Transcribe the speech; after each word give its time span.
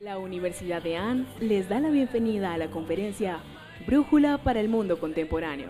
La 0.00 0.16
Universidad 0.16 0.82
de 0.82 0.96
Anne 0.96 1.26
les 1.40 1.68
da 1.68 1.78
la 1.78 1.90
bienvenida 1.90 2.54
a 2.54 2.56
la 2.56 2.70
conferencia 2.70 3.40
Brújula 3.86 4.38
para 4.38 4.58
el 4.58 4.70
Mundo 4.70 4.98
Contemporáneo, 4.98 5.68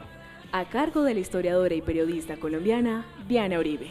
a 0.53 0.69
cargo 0.69 1.03
de 1.03 1.15
la 1.15 1.21
historiadora 1.21 1.75
y 1.75 1.83
periodista 1.83 2.37
colombiana 2.37 3.05
Diana 3.27 3.59
Uribe. 3.59 3.91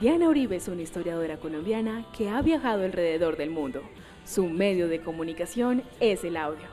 Diana 0.00 0.30
Uribe 0.30 0.56
es 0.56 0.68
una 0.68 0.80
historiadora 0.80 1.36
colombiana 1.36 2.06
que 2.16 2.30
ha 2.30 2.40
viajado 2.40 2.84
alrededor 2.84 3.36
del 3.36 3.50
mundo. 3.50 3.82
Su 4.24 4.48
medio 4.48 4.88
de 4.88 5.02
comunicación 5.02 5.82
es 6.00 6.24
el 6.24 6.38
audio. 6.38 6.64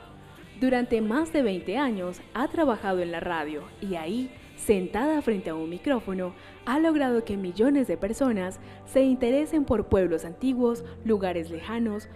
Durante 0.62 1.02
más 1.02 1.34
de 1.34 1.42
20 1.42 1.78
años 1.78 2.22
ha 2.34 2.48
trabajado 2.48 3.02
en 3.02 3.12
la 3.12 3.20
radio 3.20 3.64
y 3.82 3.96
ahí, 3.96 4.32
sentada 4.56 5.22
frente 5.22 5.50
a 5.50 5.56
un 5.56 5.70
micrófono, 5.70 6.34
ha 6.66 6.80
logrado 6.80 7.26
que 7.26 7.36
millones 7.36 7.88
de 7.88 7.98
personas 7.98 8.62
se 8.86 9.02
interesen 9.02 9.66
por 9.66 9.90
pueblos 9.90 10.24
antiguos, 10.24 10.86
lugares 11.04 11.50
lejanos, 11.50 12.08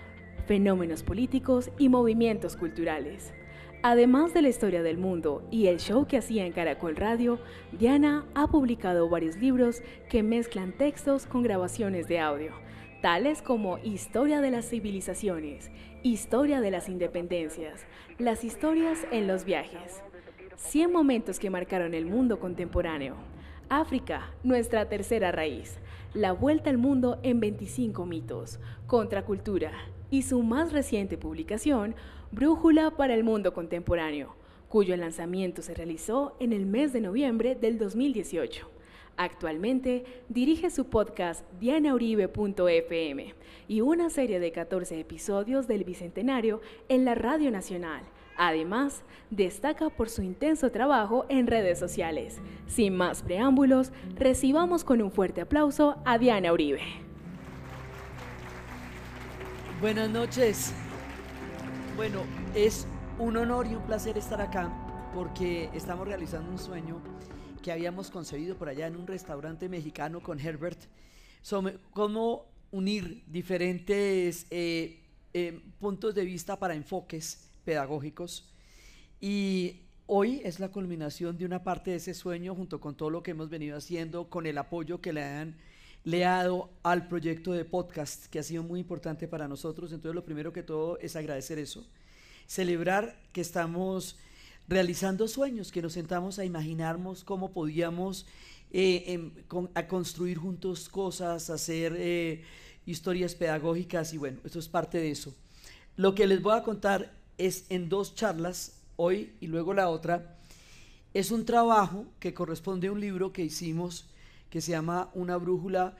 fenómenos 0.47 1.03
políticos 1.03 1.69
y 1.77 1.89
movimientos 1.89 2.55
culturales. 2.55 3.33
Además 3.83 4.33
de 4.33 4.41
la 4.41 4.49
historia 4.49 4.81
del 4.81 4.97
mundo 4.97 5.47
y 5.51 5.67
el 5.67 5.77
show 5.79 6.07
que 6.07 6.17
hacía 6.17 6.45
en 6.45 6.53
Caracol 6.53 6.95
Radio, 6.95 7.39
Diana 7.73 8.25
ha 8.33 8.47
publicado 8.47 9.07
varios 9.07 9.35
libros 9.35 9.83
que 10.09 10.23
mezclan 10.23 10.71
textos 10.71 11.27
con 11.27 11.43
grabaciones 11.43 12.07
de 12.07 12.19
audio, 12.19 12.53
tales 13.01 13.41
como 13.41 13.77
Historia 13.79 14.41
de 14.41 14.49
las 14.49 14.67
civilizaciones, 14.69 15.69
Historia 16.01 16.61
de 16.61 16.71
las 16.71 16.89
independencias, 16.89 17.85
Las 18.17 18.43
historias 18.43 19.05
en 19.11 19.27
los 19.27 19.45
viajes, 19.45 20.01
100 20.55 20.91
momentos 20.91 21.39
que 21.39 21.49
marcaron 21.51 21.93
el 21.93 22.05
mundo 22.05 22.39
contemporáneo, 22.39 23.15
África, 23.69 24.31
nuestra 24.43 24.89
tercera 24.89 25.31
raíz, 25.31 25.77
La 26.13 26.31
vuelta 26.31 26.69
al 26.69 26.77
mundo 26.77 27.19
en 27.21 27.39
25 27.39 28.05
mitos, 28.05 28.59
Contracultura, 28.87 29.73
y 30.09 30.21
su 30.23 30.43
más 30.43 30.71
reciente 30.71 31.17
publicación, 31.17 31.95
Brújula 32.31 32.91
para 32.91 33.13
el 33.13 33.23
Mundo 33.23 33.53
Contemporáneo, 33.53 34.35
cuyo 34.69 34.97
lanzamiento 34.97 35.61
se 35.61 35.73
realizó 35.73 36.35
en 36.39 36.53
el 36.53 36.65
mes 36.65 36.93
de 36.93 37.01
noviembre 37.01 37.55
del 37.55 37.77
2018. 37.77 38.69
Actualmente 39.15 40.05
dirige 40.29 40.69
su 40.69 40.85
podcast 40.85 41.43
dianauribe.fm 41.59 43.33
y 43.67 43.81
una 43.81 44.09
serie 44.09 44.39
de 44.39 44.51
14 44.51 44.99
episodios 44.99 45.67
del 45.67 45.83
Bicentenario 45.83 46.61
en 46.87 47.03
la 47.03 47.15
Radio 47.15 47.49
Nacional. 47.49 48.03
Además, 48.37 49.03
destaca 49.31 49.89
por 49.89 50.09
su 50.09 50.21
intenso 50.21 50.71
trabajo 50.71 51.25
en 51.29 51.47
redes 51.47 51.79
sociales. 51.79 52.39
Sin 52.67 52.95
más 52.95 53.23
preámbulos, 53.23 53.91
recibamos 54.15 54.83
con 54.83 55.01
un 55.01 55.11
fuerte 55.11 55.41
aplauso 55.41 55.95
a 56.05 56.19
Diana 56.19 56.53
Uribe. 56.53 57.06
Buenas 59.79 60.09
noches. 60.09 60.73
Bueno, 61.95 62.23
es 62.55 62.87
un 63.19 63.37
honor 63.37 63.67
y 63.67 63.75
un 63.75 63.83
placer 63.83 64.17
estar 64.17 64.41
acá 64.41 64.73
porque 65.13 65.69
estamos 65.71 66.07
realizando 66.07 66.49
un 66.49 66.57
sueño 66.57 66.99
que 67.61 67.71
habíamos 67.71 68.09
concebido 68.09 68.57
por 68.57 68.69
allá 68.69 68.87
en 68.87 68.95
un 68.95 69.05
restaurante 69.05 69.69
mexicano 69.69 70.19
con 70.19 70.39
Herbert 70.39 70.79
sobre 71.43 71.77
cómo 71.91 72.47
unir 72.71 73.23
diferentes 73.27 74.47
eh, 74.49 75.03
eh, 75.35 75.61
puntos 75.79 76.15
de 76.15 76.25
vista 76.25 76.57
para 76.57 76.73
enfoques 76.73 77.47
pedagógicos. 77.63 78.51
Y 79.21 79.81
hoy 80.07 80.41
es 80.43 80.59
la 80.59 80.69
culminación 80.69 81.37
de 81.37 81.45
una 81.45 81.63
parte 81.63 81.91
de 81.91 81.97
ese 81.97 82.15
sueño 82.15 82.55
junto 82.55 82.81
con 82.81 82.97
todo 82.97 83.11
lo 83.11 83.21
que 83.21 83.29
hemos 83.29 83.47
venido 83.47 83.77
haciendo, 83.77 84.27
con 84.27 84.47
el 84.47 84.57
apoyo 84.57 85.01
que 85.01 85.13
le 85.13 85.21
dan 85.21 85.55
leado 86.07 86.69
al 86.83 87.09
proyecto 87.09 87.51
de 87.51 87.65
podcast, 87.65 88.27
que 88.27 88.39
ha 88.39 88.43
sido 88.43 88.63
muy 88.63 88.79
importante 88.79 89.27
para 89.27 89.49
nosotros. 89.49 89.91
Entonces, 89.91 90.15
lo 90.15 90.23
primero 90.23 90.53
que 90.53 90.63
todo 90.63 90.97
es 90.99 91.17
agradecer 91.17 91.59
eso. 91.59 91.85
Celebrar 92.45 93.19
que 93.33 93.41
estamos 93.41 94.17
realizando 94.69 95.27
sueños, 95.27 95.69
que 95.69 95.81
nos 95.81 95.91
sentamos 95.91 96.39
a 96.39 96.45
imaginarnos 96.45 97.25
cómo 97.25 97.51
podíamos 97.51 98.25
eh, 98.71 99.03
em, 99.07 99.31
a 99.73 99.87
construir 99.89 100.37
juntos 100.37 100.87
cosas, 100.87 101.49
hacer 101.49 101.93
eh, 101.97 102.41
historias 102.85 103.35
pedagógicas 103.35 104.13
y 104.13 104.17
bueno, 104.17 104.39
eso 104.45 104.59
es 104.59 104.69
parte 104.69 104.99
de 104.99 105.11
eso. 105.11 105.35
Lo 105.97 106.15
que 106.15 106.25
les 106.25 106.41
voy 106.41 106.57
a 106.57 106.63
contar 106.63 107.11
es 107.37 107.65
en 107.67 107.89
dos 107.89 108.15
charlas, 108.15 108.79
hoy 108.95 109.33
y 109.41 109.47
luego 109.47 109.73
la 109.73 109.89
otra, 109.89 110.37
es 111.13 111.31
un 111.31 111.43
trabajo 111.43 112.05
que 112.21 112.33
corresponde 112.33 112.87
a 112.87 112.93
un 112.93 113.01
libro 113.01 113.33
que 113.33 113.43
hicimos 113.43 114.07
que 114.49 114.61
se 114.61 114.71
llama 114.71 115.09
Una 115.13 115.37
brújula 115.37 115.97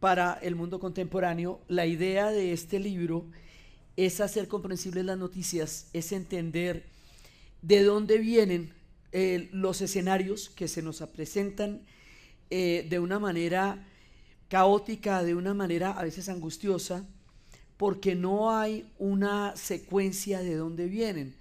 para 0.00 0.34
el 0.42 0.54
mundo 0.54 0.80
contemporáneo. 0.80 1.60
La 1.68 1.86
idea 1.86 2.30
de 2.30 2.52
este 2.52 2.78
libro 2.78 3.26
es 3.96 4.20
hacer 4.20 4.48
comprensibles 4.48 5.04
las 5.04 5.18
noticias, 5.18 5.88
es 5.92 6.12
entender 6.12 6.84
de 7.62 7.82
dónde 7.82 8.18
vienen 8.18 8.72
eh, 9.12 9.48
los 9.52 9.80
escenarios 9.80 10.50
que 10.50 10.68
se 10.68 10.82
nos 10.82 11.00
presentan 11.14 11.82
eh, 12.50 12.86
de 12.90 12.98
una 12.98 13.18
manera 13.18 13.86
caótica, 14.48 15.22
de 15.22 15.34
una 15.34 15.54
manera 15.54 15.92
a 15.92 16.02
veces 16.02 16.28
angustiosa, 16.28 17.06
porque 17.76 18.14
no 18.14 18.56
hay 18.56 18.90
una 18.98 19.56
secuencia 19.56 20.40
de 20.40 20.56
dónde 20.56 20.86
vienen. 20.86 21.36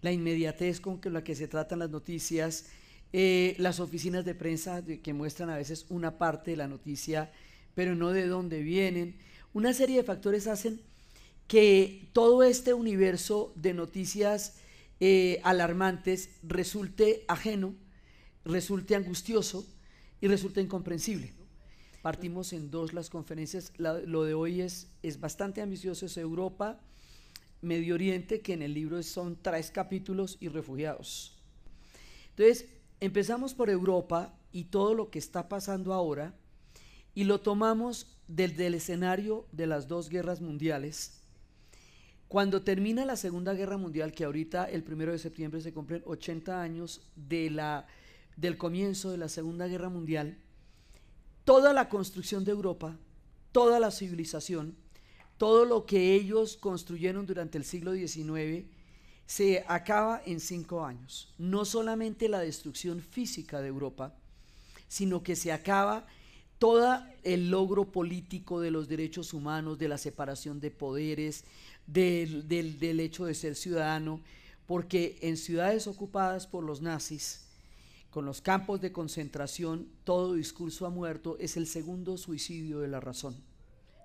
La 0.00 0.12
inmediatez 0.12 0.80
con 0.80 1.00
la 1.04 1.24
que 1.24 1.34
se 1.34 1.48
tratan 1.48 1.78
las 1.78 1.90
noticias, 1.90 2.66
eh, 3.12 3.54
las 3.58 3.80
oficinas 3.80 4.24
de 4.24 4.34
prensa 4.34 4.82
que 4.84 5.12
muestran 5.12 5.50
a 5.50 5.56
veces 5.56 5.86
una 5.88 6.18
parte 6.18 6.52
de 6.52 6.56
la 6.58 6.68
noticia, 6.68 7.32
pero 7.74 7.94
no 7.94 8.10
de 8.10 8.26
dónde 8.26 8.62
vienen. 8.62 9.16
Una 9.52 9.72
serie 9.72 9.98
de 9.98 10.04
factores 10.04 10.46
hacen 10.46 10.80
que 11.46 12.08
todo 12.12 12.42
este 12.42 12.74
universo 12.74 13.52
de 13.56 13.74
noticias 13.74 14.56
eh, 15.00 15.40
alarmantes 15.44 16.30
resulte 16.42 17.24
ajeno, 17.28 17.74
resulte 18.44 18.94
angustioso 18.94 19.66
y 20.20 20.28
resulte 20.28 20.60
incomprensible. 20.60 21.32
Partimos 22.02 22.52
en 22.52 22.70
dos 22.70 22.92
las 22.92 23.10
conferencias, 23.10 23.72
lo 23.78 24.24
de 24.24 24.34
hoy 24.34 24.60
es, 24.60 24.90
es 25.02 25.20
bastante 25.20 25.62
ambicioso, 25.62 26.06
es 26.06 26.16
Europa, 26.16 26.80
Medio 27.62 27.94
Oriente, 27.94 28.42
que 28.42 28.52
en 28.52 28.62
el 28.62 28.74
libro 28.74 29.02
son 29.02 29.38
tres 29.40 29.70
capítulos 29.70 30.36
y 30.38 30.48
refugiados. 30.48 31.38
Entonces, 32.30 32.66
empezamos 33.00 33.54
por 33.54 33.70
Europa 33.70 34.38
y 34.52 34.64
todo 34.64 34.94
lo 34.94 35.10
que 35.10 35.18
está 35.18 35.48
pasando 35.48 35.94
ahora 35.94 36.34
y 37.14 37.24
lo 37.24 37.40
tomamos 37.40 38.06
desde 38.28 38.66
el 38.66 38.74
escenario 38.74 39.46
de 39.52 39.66
las 39.66 39.88
dos 39.88 40.08
guerras 40.08 40.40
mundiales. 40.40 41.20
Cuando 42.28 42.62
termina 42.62 43.04
la 43.04 43.16
Segunda 43.16 43.54
Guerra 43.54 43.76
Mundial, 43.76 44.12
que 44.12 44.24
ahorita 44.24 44.64
el 44.64 44.82
primero 44.82 45.12
de 45.12 45.18
septiembre 45.18 45.60
se 45.60 45.72
cumplen 45.72 46.02
80 46.04 46.60
años 46.60 47.02
de 47.14 47.50
la, 47.50 47.86
del 48.36 48.56
comienzo 48.56 49.10
de 49.10 49.18
la 49.18 49.28
Segunda 49.28 49.68
Guerra 49.68 49.88
Mundial, 49.88 50.36
toda 51.44 51.72
la 51.72 51.88
construcción 51.88 52.44
de 52.44 52.52
Europa, 52.52 52.96
toda 53.52 53.78
la 53.78 53.90
civilización, 53.90 54.74
todo 55.38 55.64
lo 55.64 55.86
que 55.86 56.14
ellos 56.14 56.56
construyeron 56.56 57.26
durante 57.26 57.58
el 57.58 57.64
siglo 57.64 57.92
XIX, 57.92 58.66
se 59.26 59.64
acaba 59.68 60.20
en 60.26 60.40
cinco 60.40 60.84
años. 60.84 61.32
No 61.38 61.64
solamente 61.64 62.28
la 62.28 62.40
destrucción 62.40 63.00
física 63.00 63.60
de 63.60 63.68
Europa, 63.68 64.14
sino 64.88 65.22
que 65.22 65.36
se 65.36 65.52
acaba 65.52 66.06
todo 66.64 66.98
el 67.24 67.50
logro 67.50 67.92
político 67.92 68.58
de 68.58 68.70
los 68.70 68.88
derechos 68.88 69.34
humanos, 69.34 69.78
de 69.78 69.86
la 69.86 69.98
separación 69.98 70.60
de 70.60 70.70
poderes, 70.70 71.44
del, 71.86 72.48
del, 72.48 73.00
hecho 73.00 73.26
de 73.26 73.34
ser 73.34 73.54
ciudadano, 73.54 74.22
porque 74.64 75.18
en 75.20 75.36
ciudades 75.36 75.86
ocupadas 75.86 76.46
por 76.46 76.64
los 76.64 76.80
nazis, 76.80 77.44
con 78.08 78.24
los 78.24 78.40
campos 78.40 78.80
de 78.80 78.92
concentración, 78.92 79.90
todo 80.04 80.32
discurso 80.32 80.86
ha 80.86 80.88
muerto, 80.88 81.36
es 81.38 81.58
el 81.58 81.66
segundo 81.66 82.16
suicidio 82.16 82.80
de 82.80 82.88
la 82.88 82.98
razón. 82.98 83.36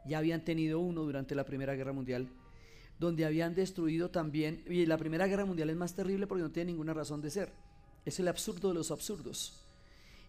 Ya 0.06 0.18
habían 0.18 0.44
tenido 0.44 0.82
uno 0.82 1.04
durante 1.04 1.36
la 1.36 1.46
Primera 1.46 1.76
Guerra 1.76 1.94
Mundial 1.94 2.28
donde 3.00 3.24
habían 3.24 3.56
destruido 3.56 4.10
también, 4.10 4.66
y 4.68 4.86
la 4.86 4.98
Primera 4.98 5.28
Guerra 5.28 5.46
Mundial 5.46 5.70
es 5.70 5.78
más 5.78 5.96
terrible 5.96 6.28
porque 6.28 6.44
no 6.44 6.52
tiene 6.52 6.74
ninguna 6.74 6.94
razón 6.94 7.22
de 7.22 7.32
ser, 7.32 7.54
es 8.04 8.20
el 8.20 8.28
absurdo 8.28 8.68
de 8.68 8.74
los 8.74 8.92
absurdos. 8.92 9.69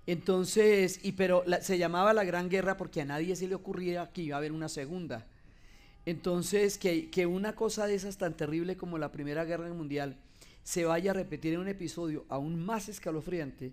Entonces, 0.06 1.00
y 1.02 1.12
pero 1.12 1.44
se 1.61 1.79
llamaba 1.79 2.12
la 2.12 2.25
Gran 2.25 2.49
Guerra 2.49 2.76
porque 2.76 3.02
a 3.02 3.05
nadie 3.05 3.37
se 3.37 3.47
le 3.47 3.55
ocurría 3.55 4.11
que 4.12 4.23
iba 4.23 4.37
a 4.37 4.38
haber 4.38 4.52
una 4.52 4.69
segunda. 4.69 5.26
Entonces, 6.06 6.79
que, 6.79 7.11
que 7.11 7.26
una 7.26 7.55
cosa 7.55 7.87
de 7.87 7.94
esas 7.94 8.17
tan 8.17 8.37
terrible 8.37 8.76
como 8.76 8.99
la 8.99 9.12
Primera 9.12 9.44
Guerra 9.44 9.73
Mundial 9.73 10.17
se 10.62 10.85
vaya 10.85 11.11
a 11.11 11.14
repetir 11.14 11.55
en 11.55 11.61
un 11.61 11.69
episodio 11.69 12.25
aún 12.29 12.58
más 12.58 12.88
escalofriante, 12.88 13.73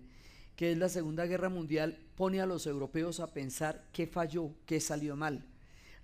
que 0.56 0.72
es 0.72 0.78
la 0.78 0.88
Segunda 0.88 1.26
Guerra 1.26 1.48
Mundial, 1.48 1.98
pone 2.16 2.40
a 2.40 2.46
los 2.46 2.66
europeos 2.66 3.20
a 3.20 3.32
pensar 3.32 3.84
qué 3.92 4.06
falló, 4.06 4.50
qué 4.66 4.80
salió 4.80 5.16
mal. 5.16 5.44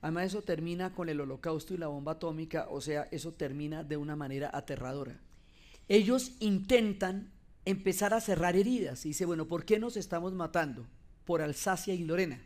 Además 0.00 0.26
eso 0.26 0.42
termina 0.42 0.94
con 0.94 1.08
el 1.08 1.20
holocausto 1.20 1.74
y 1.74 1.78
la 1.78 1.88
bomba 1.88 2.12
atómica, 2.12 2.68
o 2.70 2.80
sea, 2.80 3.08
eso 3.10 3.32
termina 3.32 3.82
de 3.82 3.96
una 3.96 4.16
manera 4.16 4.50
aterradora. 4.52 5.18
Ellos 5.88 6.32
intentan 6.40 7.32
empezar 7.64 8.14
a 8.14 8.20
cerrar 8.20 8.56
heridas 8.56 9.04
y 9.04 9.10
dice, 9.10 9.24
bueno, 9.24 9.46
¿por 9.46 9.64
qué 9.64 9.78
nos 9.78 9.96
estamos 9.96 10.32
matando? 10.32 10.86
Por 11.24 11.42
Alsacia 11.42 11.94
y 11.94 12.04
Lorena. 12.04 12.40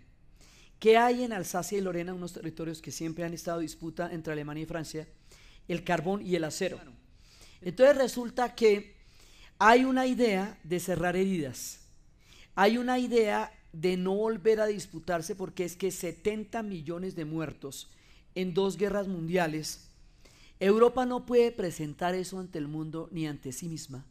¿Qué 0.79 0.97
hay 0.97 1.25
en 1.25 1.33
Alsacia 1.33 1.79
y 1.79 1.81
Lorena, 1.81 2.15
unos 2.15 2.33
territorios 2.33 2.81
que 2.81 2.93
siempre 2.93 3.25
han 3.25 3.35
estado 3.35 3.61
en 3.61 3.67
disputa 3.67 4.11
entre 4.13 4.33
Alemania 4.33 4.63
y 4.63 4.67
Francia? 4.67 5.09
el 5.69 5.85
carbón 5.85 6.27
y 6.27 6.35
el 6.35 6.45
acero. 6.45 6.81
Entonces 7.61 7.97
resulta 7.97 8.55
que 8.55 8.97
hay 9.59 9.85
una 9.85 10.07
idea 10.07 10.59
de 10.65 10.81
cerrar 10.81 11.17
heridas. 11.17 11.81
Hay 12.55 12.79
una 12.79 12.99
idea 12.99 13.53
de 13.73 13.97
no 13.97 14.15
volver 14.15 14.61
a 14.61 14.67
disputarse 14.67 15.37
porque 15.37 15.65
es 15.65 15.77
que 15.77 15.91
70 15.91 16.63
millones 16.63 17.15
de 17.15 17.27
muertos 17.27 17.91
en 18.35 18.55
dos 18.55 18.77
guerras 18.77 19.07
mundiales, 19.07 19.91
Europa 20.59 21.07
no 21.07 21.27
puede 21.27 21.53
presentar 21.53 22.15
eso 22.15 22.41
ante 22.41 22.59
el 22.59 22.67
mundo 22.67 23.09
ni 23.13 23.27
ante 23.27 23.53
sí 23.53 23.69
misma 23.69 24.05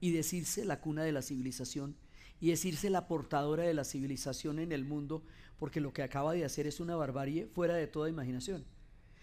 y 0.00 0.12
decirse 0.12 0.64
la 0.64 0.80
cuna 0.80 1.04
de 1.04 1.12
la 1.12 1.22
civilización 1.22 1.96
y 2.40 2.48
decirse 2.48 2.88
la 2.90 3.06
portadora 3.06 3.64
de 3.64 3.74
la 3.74 3.84
civilización 3.84 4.58
en 4.58 4.72
el 4.72 4.84
mundo, 4.84 5.22
porque 5.58 5.80
lo 5.80 5.92
que 5.92 6.02
acaba 6.02 6.32
de 6.32 6.44
hacer 6.44 6.66
es 6.66 6.80
una 6.80 6.96
barbarie 6.96 7.46
fuera 7.46 7.74
de 7.74 7.86
toda 7.86 8.08
imaginación. 8.08 8.64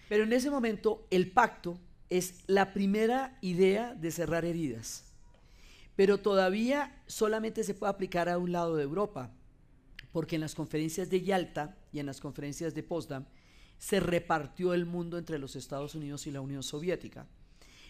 Pero 0.07 0.24
en 0.24 0.33
ese 0.33 0.51
momento 0.51 1.07
el 1.09 1.31
pacto 1.31 1.79
es 2.09 2.44
la 2.47 2.74
primera 2.74 3.38
idea 3.41 3.95
de 3.95 4.12
cerrar 4.12 4.45
heridas. 4.45 5.03
Pero 5.95 6.19
todavía 6.19 7.01
solamente 7.07 7.63
se 7.63 7.73
puede 7.73 7.89
aplicar 7.89 8.30
a 8.30 8.38
un 8.38 8.51
lado 8.51 8.75
de 8.75 8.83
Europa, 8.83 9.31
porque 10.12 10.35
en 10.35 10.41
las 10.41 10.53
conferencias 10.53 11.09
de 11.09 11.21
Yalta 11.21 11.75
y 11.91 12.00
en 12.00 12.06
las 12.06 12.21
conferencias 12.21 12.75
de 12.75 12.83
Potsdam 12.83 13.25
se 13.80 14.00
repartió 14.00 14.73
el 14.73 14.85
mundo 14.85 15.18
entre 15.18 15.39
los 15.39 15.56
Estados 15.56 15.95
Unidos 15.95 16.27
y 16.27 16.31
la 16.31 16.41
Unión 16.41 16.63
Soviética. 16.63 17.27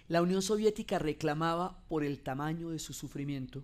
La 0.07 0.21
Unión 0.21 0.41
Soviética 0.41 0.99
reclamaba 0.99 1.83
por 1.89 2.03
el 2.03 2.19
tamaño 2.19 2.69
de 2.69 2.79
su 2.79 2.93
sufrimiento, 2.93 3.63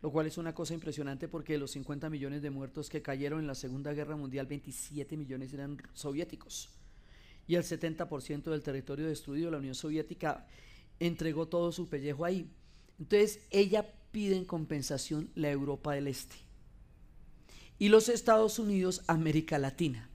lo 0.00 0.12
cual 0.12 0.26
es 0.26 0.38
una 0.38 0.54
cosa 0.54 0.74
impresionante 0.74 1.26
porque 1.26 1.54
de 1.54 1.58
los 1.58 1.72
50 1.72 2.08
millones 2.08 2.40
de 2.40 2.50
muertos 2.50 2.88
que 2.88 3.02
cayeron 3.02 3.40
en 3.40 3.48
la 3.48 3.56
Segunda 3.56 3.92
Guerra 3.92 4.16
Mundial, 4.16 4.46
27 4.46 5.16
millones 5.16 5.52
eran 5.52 5.76
soviéticos. 5.92 6.68
Y 7.48 7.56
el 7.56 7.64
70% 7.64 8.44
del 8.44 8.62
territorio 8.62 9.08
destruido, 9.08 9.50
la 9.50 9.58
Unión 9.58 9.74
Soviética 9.74 10.46
entregó 11.00 11.48
todo 11.48 11.72
su 11.72 11.88
pellejo 11.88 12.24
ahí. 12.24 12.48
Entonces, 13.00 13.40
ella 13.50 13.92
pide 14.12 14.36
en 14.36 14.44
compensación 14.44 15.30
la 15.34 15.50
Europa 15.50 15.94
del 15.94 16.06
Este. 16.06 16.36
Y 17.78 17.88
los 17.88 18.08
Estados 18.08 18.60
Unidos, 18.60 19.02
América 19.08 19.58
Latina. 19.58 20.08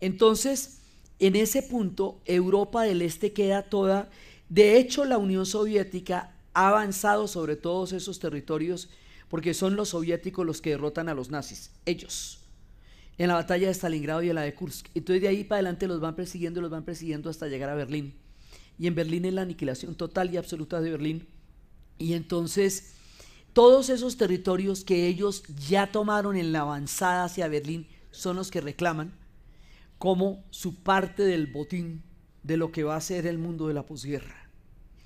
Entonces, 0.00 0.80
en 1.18 1.36
ese 1.36 1.62
punto, 1.62 2.20
Europa 2.24 2.82
del 2.82 3.02
Este 3.02 3.32
queda 3.32 3.62
toda, 3.62 4.10
de 4.48 4.78
hecho 4.78 5.04
la 5.04 5.18
Unión 5.18 5.46
Soviética 5.46 6.34
ha 6.52 6.68
avanzado 6.68 7.28
sobre 7.28 7.56
todos 7.56 7.92
esos 7.92 8.18
territorios 8.18 8.88
porque 9.28 9.54
son 9.54 9.76
los 9.76 9.90
soviéticos 9.90 10.46
los 10.46 10.60
que 10.60 10.70
derrotan 10.70 11.08
a 11.08 11.14
los 11.14 11.30
nazis, 11.30 11.70
ellos, 11.84 12.40
en 13.18 13.28
la 13.28 13.34
batalla 13.34 13.66
de 13.66 13.74
Stalingrado 13.74 14.22
y 14.22 14.28
en 14.28 14.36
la 14.36 14.42
de 14.42 14.54
Kursk. 14.54 14.88
Entonces 14.94 15.22
de 15.22 15.28
ahí 15.28 15.42
para 15.42 15.58
adelante 15.58 15.88
los 15.88 16.00
van 16.00 16.14
persiguiendo, 16.14 16.60
los 16.60 16.70
van 16.70 16.84
persiguiendo 16.84 17.30
hasta 17.30 17.48
llegar 17.48 17.70
a 17.70 17.74
Berlín. 17.74 18.14
Y 18.78 18.86
en 18.86 18.94
Berlín 18.94 19.24
es 19.24 19.32
la 19.32 19.42
aniquilación 19.42 19.94
total 19.94 20.32
y 20.32 20.36
absoluta 20.36 20.80
de 20.80 20.90
Berlín. 20.90 21.26
Y 21.98 22.12
entonces 22.12 22.92
todos 23.52 23.88
esos 23.88 24.18
territorios 24.18 24.84
que 24.84 25.06
ellos 25.06 25.42
ya 25.66 25.90
tomaron 25.90 26.36
en 26.36 26.52
la 26.52 26.60
avanzada 26.60 27.24
hacia 27.24 27.48
Berlín 27.48 27.86
son 28.10 28.36
los 28.36 28.50
que 28.50 28.60
reclaman 28.60 29.12
como 29.98 30.44
su 30.50 30.82
parte 30.82 31.22
del 31.24 31.46
botín 31.46 32.02
de 32.42 32.56
lo 32.56 32.70
que 32.70 32.84
va 32.84 32.96
a 32.96 33.00
ser 33.00 33.26
el 33.26 33.38
mundo 33.38 33.68
de 33.68 33.74
la 33.74 33.84
posguerra. 33.84 34.50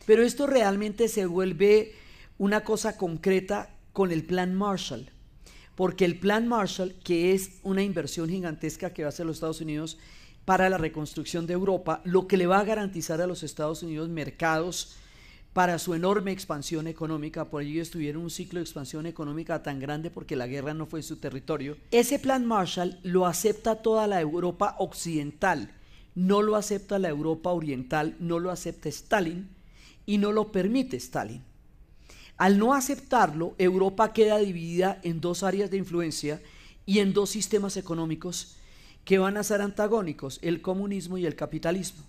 Pero 0.06 0.22
esto 0.22 0.46
realmente 0.46 1.08
se 1.08 1.26
vuelve 1.26 1.92
una 2.38 2.64
cosa 2.64 2.96
concreta 2.96 3.76
con 3.92 4.12
el 4.12 4.24
plan 4.24 4.54
Marshall, 4.54 5.10
porque 5.74 6.04
el 6.04 6.18
plan 6.18 6.48
Marshall, 6.48 6.94
que 7.04 7.32
es 7.32 7.60
una 7.62 7.82
inversión 7.82 8.28
gigantesca 8.28 8.92
que 8.92 9.02
va 9.02 9.06
a 9.06 9.10
hacer 9.10 9.26
los 9.26 9.36
Estados 9.36 9.60
Unidos 9.60 9.98
para 10.44 10.68
la 10.68 10.78
reconstrucción 10.78 11.46
de 11.46 11.54
Europa, 11.54 12.00
lo 12.04 12.26
que 12.26 12.36
le 12.36 12.46
va 12.46 12.60
a 12.60 12.64
garantizar 12.64 13.20
a 13.20 13.26
los 13.26 13.42
Estados 13.42 13.82
Unidos 13.82 14.08
mercados 14.08 14.96
para 15.52 15.78
su 15.80 15.94
enorme 15.94 16.30
expansión 16.30 16.86
económica, 16.86 17.46
por 17.46 17.62
ello 17.62 17.82
estuvieron 17.82 18.22
un 18.22 18.30
ciclo 18.30 18.60
de 18.60 18.64
expansión 18.64 19.06
económica 19.06 19.62
tan 19.62 19.80
grande 19.80 20.10
porque 20.10 20.36
la 20.36 20.46
guerra 20.46 20.74
no 20.74 20.86
fue 20.86 21.02
su 21.02 21.16
territorio. 21.16 21.76
Ese 21.90 22.18
plan 22.18 22.46
Marshall 22.46 22.98
lo 23.02 23.26
acepta 23.26 23.76
toda 23.76 24.06
la 24.06 24.20
Europa 24.20 24.76
occidental, 24.78 25.72
no 26.14 26.42
lo 26.42 26.54
acepta 26.54 26.98
la 26.98 27.08
Europa 27.08 27.50
oriental, 27.50 28.14
no 28.20 28.38
lo 28.38 28.50
acepta 28.50 28.88
Stalin 28.88 29.48
y 30.06 30.18
no 30.18 30.30
lo 30.30 30.52
permite 30.52 30.96
Stalin. 30.96 31.42
Al 32.36 32.58
no 32.58 32.72
aceptarlo, 32.72 33.54
Europa 33.58 34.12
queda 34.12 34.38
dividida 34.38 35.00
en 35.02 35.20
dos 35.20 35.42
áreas 35.42 35.70
de 35.70 35.76
influencia 35.76 36.40
y 36.86 37.00
en 37.00 37.12
dos 37.12 37.30
sistemas 37.30 37.76
económicos 37.76 38.56
que 39.04 39.18
van 39.18 39.36
a 39.36 39.42
ser 39.42 39.62
antagónicos, 39.62 40.38
el 40.42 40.62
comunismo 40.62 41.18
y 41.18 41.26
el 41.26 41.34
capitalismo 41.34 42.04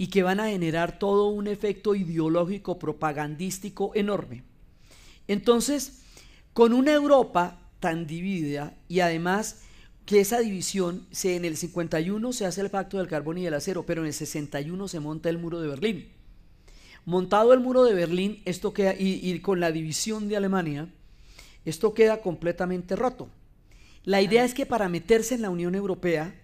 y 0.00 0.06
que 0.06 0.22
van 0.22 0.40
a 0.40 0.48
generar 0.48 0.98
todo 0.98 1.26
un 1.26 1.46
efecto 1.46 1.94
ideológico 1.94 2.78
propagandístico 2.78 3.92
enorme. 3.94 4.44
Entonces, 5.28 6.00
con 6.54 6.72
una 6.72 6.94
Europa 6.94 7.60
tan 7.80 8.06
dividida 8.06 8.72
y 8.88 9.00
además 9.00 9.60
que 10.06 10.20
esa 10.20 10.38
división, 10.38 11.06
se, 11.10 11.36
en 11.36 11.44
el 11.44 11.54
51 11.54 12.32
se 12.32 12.46
hace 12.46 12.62
el 12.62 12.70
pacto 12.70 12.96
del 12.96 13.08
carbón 13.08 13.36
y 13.36 13.44
del 13.44 13.52
acero, 13.52 13.84
pero 13.84 14.00
en 14.00 14.06
el 14.06 14.14
61 14.14 14.88
se 14.88 15.00
monta 15.00 15.28
el 15.28 15.36
muro 15.36 15.60
de 15.60 15.68
Berlín. 15.68 16.08
Montado 17.04 17.52
el 17.52 17.60
muro 17.60 17.84
de 17.84 17.92
Berlín, 17.92 18.40
esto 18.46 18.72
queda, 18.72 18.94
y, 18.94 19.20
y 19.22 19.38
con 19.40 19.60
la 19.60 19.70
división 19.70 20.30
de 20.30 20.38
Alemania, 20.38 20.88
esto 21.66 21.92
queda 21.92 22.22
completamente 22.22 22.96
roto. 22.96 23.28
La 24.04 24.22
idea 24.22 24.46
es 24.46 24.54
que 24.54 24.64
para 24.64 24.88
meterse 24.88 25.34
en 25.34 25.42
la 25.42 25.50
Unión 25.50 25.74
Europea, 25.74 26.34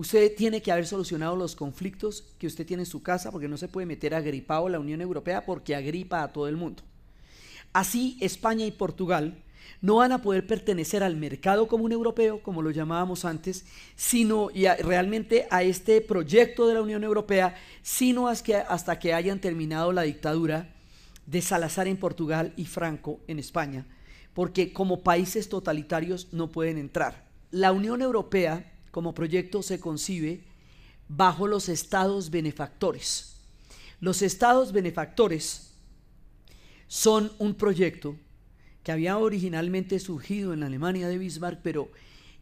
Usted 0.00 0.34
tiene 0.34 0.62
que 0.62 0.72
haber 0.72 0.86
solucionado 0.86 1.36
los 1.36 1.54
conflictos 1.54 2.24
que 2.38 2.46
usted 2.46 2.64
tiene 2.64 2.84
en 2.84 2.86
su 2.86 3.02
casa 3.02 3.30
porque 3.30 3.48
no 3.48 3.58
se 3.58 3.68
puede 3.68 3.86
meter 3.86 4.14
agripado 4.14 4.66
la 4.70 4.80
Unión 4.80 5.02
Europea 5.02 5.44
porque 5.44 5.76
agripa 5.76 6.22
a 6.22 6.32
todo 6.32 6.48
el 6.48 6.56
mundo. 6.56 6.82
Así 7.74 8.16
España 8.22 8.64
y 8.64 8.70
Portugal 8.70 9.42
no 9.82 9.96
van 9.96 10.12
a 10.12 10.22
poder 10.22 10.46
pertenecer 10.46 11.02
al 11.02 11.18
mercado 11.18 11.68
común 11.68 11.92
europeo, 11.92 12.42
como 12.42 12.62
lo 12.62 12.70
llamábamos 12.70 13.26
antes, 13.26 13.66
sino 13.94 14.48
y 14.54 14.66
realmente 14.68 15.46
a 15.50 15.64
este 15.64 16.00
proyecto 16.00 16.66
de 16.66 16.72
la 16.72 16.80
Unión 16.80 17.04
Europea, 17.04 17.54
sino 17.82 18.26
hasta 18.26 18.98
que 18.98 19.12
hayan 19.12 19.38
terminado 19.38 19.92
la 19.92 20.00
dictadura 20.00 20.72
de 21.26 21.42
Salazar 21.42 21.88
en 21.88 21.98
Portugal 21.98 22.54
y 22.56 22.64
Franco 22.64 23.20
en 23.26 23.38
España, 23.38 23.86
porque 24.32 24.72
como 24.72 25.02
países 25.02 25.50
totalitarios 25.50 26.32
no 26.32 26.50
pueden 26.50 26.78
entrar. 26.78 27.28
La 27.50 27.72
Unión 27.72 28.00
Europea 28.00 28.79
como 28.90 29.14
proyecto 29.14 29.62
se 29.62 29.80
concibe 29.80 30.44
bajo 31.08 31.46
los 31.46 31.68
estados 31.68 32.30
benefactores. 32.30 33.36
Los 34.00 34.22
estados 34.22 34.72
benefactores 34.72 35.72
son 36.88 37.32
un 37.38 37.54
proyecto 37.54 38.16
que 38.82 38.92
había 38.92 39.18
originalmente 39.18 39.98
surgido 39.98 40.52
en 40.52 40.60
la 40.60 40.66
Alemania 40.66 41.08
de 41.08 41.18
Bismarck, 41.18 41.60
pero 41.62 41.90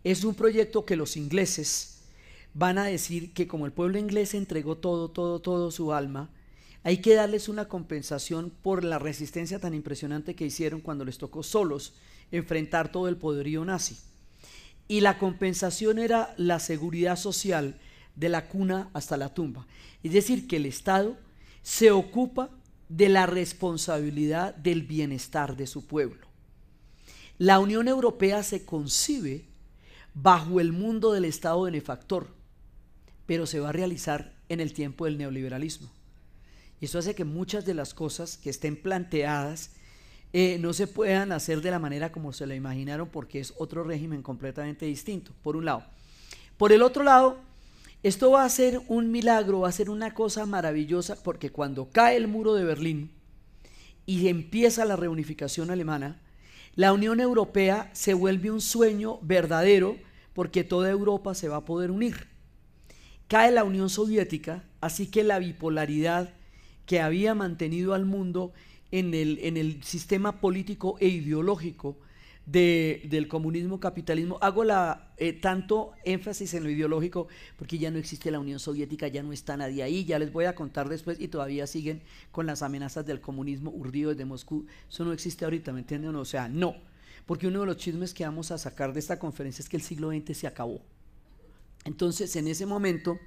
es 0.04 0.24
un 0.24 0.34
proyecto 0.34 0.84
que 0.84 0.96
los 0.96 1.16
ingleses 1.16 2.02
van 2.54 2.78
a 2.78 2.84
decir 2.84 3.32
que 3.32 3.46
como 3.46 3.66
el 3.66 3.72
pueblo 3.72 3.98
inglés 3.98 4.34
entregó 4.34 4.76
todo, 4.76 5.10
todo, 5.10 5.40
todo 5.40 5.70
su 5.70 5.92
alma, 5.92 6.30
hay 6.84 6.98
que 6.98 7.14
darles 7.14 7.48
una 7.48 7.66
compensación 7.66 8.50
por 8.62 8.84
la 8.84 8.98
resistencia 8.98 9.58
tan 9.58 9.74
impresionante 9.74 10.34
que 10.34 10.46
hicieron 10.46 10.80
cuando 10.80 11.04
les 11.04 11.18
tocó 11.18 11.42
solos 11.42 11.92
enfrentar 12.30 12.92
todo 12.92 13.08
el 13.08 13.16
poderío 13.16 13.64
nazi 13.64 13.96
y 14.88 15.00
la 15.00 15.18
compensación 15.18 15.98
era 15.98 16.34
la 16.38 16.58
seguridad 16.58 17.16
social 17.16 17.78
de 18.16 18.30
la 18.30 18.48
cuna 18.48 18.90
hasta 18.94 19.16
la 19.16 19.34
tumba. 19.34 19.66
Es 20.02 20.12
decir, 20.12 20.48
que 20.48 20.56
el 20.56 20.66
Estado 20.66 21.16
se 21.62 21.90
ocupa 21.90 22.50
de 22.88 23.10
la 23.10 23.26
responsabilidad 23.26 24.54
del 24.54 24.82
bienestar 24.82 25.56
de 25.56 25.66
su 25.66 25.86
pueblo. 25.86 26.26
La 27.36 27.60
Unión 27.60 27.86
Europea 27.86 28.42
se 28.42 28.64
concibe 28.64 29.44
bajo 30.14 30.58
el 30.58 30.72
mundo 30.72 31.12
del 31.12 31.26
Estado 31.26 31.62
benefactor, 31.62 32.34
pero 33.26 33.46
se 33.46 33.60
va 33.60 33.68
a 33.68 33.72
realizar 33.72 34.34
en 34.48 34.60
el 34.60 34.72
tiempo 34.72 35.04
del 35.04 35.18
neoliberalismo. 35.18 35.92
Y 36.80 36.86
eso 36.86 36.98
hace 36.98 37.14
que 37.14 37.24
muchas 37.24 37.66
de 37.66 37.74
las 37.74 37.92
cosas 37.92 38.38
que 38.38 38.50
estén 38.50 38.80
planteadas 38.80 39.70
eh, 40.32 40.58
no 40.60 40.72
se 40.72 40.86
puedan 40.86 41.32
hacer 41.32 41.62
de 41.62 41.70
la 41.70 41.78
manera 41.78 42.12
como 42.12 42.32
se 42.32 42.46
lo 42.46 42.54
imaginaron 42.54 43.08
porque 43.08 43.40
es 43.40 43.54
otro 43.58 43.82
régimen 43.84 44.22
completamente 44.22 44.86
distinto, 44.86 45.32
por 45.42 45.56
un 45.56 45.64
lado. 45.64 45.84
Por 46.56 46.72
el 46.72 46.82
otro 46.82 47.02
lado, 47.02 47.38
esto 48.02 48.30
va 48.30 48.44
a 48.44 48.48
ser 48.48 48.80
un 48.88 49.10
milagro, 49.10 49.60
va 49.60 49.68
a 49.68 49.72
ser 49.72 49.90
una 49.90 50.14
cosa 50.14 50.46
maravillosa 50.46 51.16
porque 51.22 51.50
cuando 51.50 51.90
cae 51.90 52.16
el 52.16 52.28
muro 52.28 52.54
de 52.54 52.64
Berlín 52.64 53.10
y 54.06 54.28
empieza 54.28 54.84
la 54.84 54.96
reunificación 54.96 55.70
alemana, 55.70 56.20
la 56.74 56.92
Unión 56.92 57.20
Europea 57.20 57.90
se 57.92 58.14
vuelve 58.14 58.50
un 58.50 58.60
sueño 58.60 59.18
verdadero 59.22 59.96
porque 60.32 60.62
toda 60.62 60.90
Europa 60.90 61.34
se 61.34 61.48
va 61.48 61.56
a 61.56 61.64
poder 61.64 61.90
unir. 61.90 62.28
Cae 63.26 63.50
la 63.50 63.64
Unión 63.64 63.90
Soviética, 63.90 64.64
así 64.80 65.08
que 65.08 65.24
la 65.24 65.38
bipolaridad 65.38 66.32
que 66.86 67.00
había 67.00 67.34
mantenido 67.34 67.94
al 67.94 68.04
mundo 68.04 68.52
en 68.90 69.14
el, 69.14 69.38
en 69.42 69.56
el 69.56 69.82
sistema 69.82 70.40
político 70.40 70.96
e 71.00 71.08
ideológico 71.08 71.98
del 72.46 73.28
comunismo, 73.28 73.78
capitalismo. 73.78 74.38
Hago 74.40 74.64
la, 74.64 75.12
eh, 75.18 75.34
tanto 75.34 75.92
énfasis 76.04 76.54
en 76.54 76.64
lo 76.64 76.70
ideológico 76.70 77.28
porque 77.58 77.76
ya 77.78 77.90
no 77.90 77.98
existe 77.98 78.30
la 78.30 78.40
Unión 78.40 78.58
Soviética, 78.58 79.06
ya 79.06 79.22
no 79.22 79.34
está 79.34 79.56
nadie 79.58 79.82
ahí, 79.82 80.06
ya 80.06 80.18
les 80.18 80.32
voy 80.32 80.46
a 80.46 80.54
contar 80.54 80.88
después 80.88 81.20
y 81.20 81.28
todavía 81.28 81.66
siguen 81.66 82.02
con 82.30 82.46
las 82.46 82.62
amenazas 82.62 83.04
del 83.04 83.20
comunismo 83.20 83.70
urdido 83.70 84.10
desde 84.10 84.24
Moscú. 84.24 84.66
Eso 84.88 85.04
no 85.04 85.12
existe 85.12 85.44
ahorita, 85.44 85.72
¿me 85.72 85.80
entienden? 85.80 86.16
O 86.16 86.24
sea, 86.24 86.48
no. 86.48 86.74
Porque 87.26 87.46
uno 87.46 87.60
de 87.60 87.66
los 87.66 87.76
chismes 87.76 88.14
que 88.14 88.24
vamos 88.24 88.50
a 88.50 88.56
sacar 88.56 88.94
de 88.94 89.00
esta 89.00 89.18
conferencia 89.18 89.62
es 89.62 89.68
que 89.68 89.76
el 89.76 89.82
siglo 89.82 90.10
XX 90.10 90.34
se 90.34 90.46
acabó. 90.46 90.80
Entonces, 91.84 92.34
en 92.36 92.48
ese 92.48 92.64
momento 92.64 93.18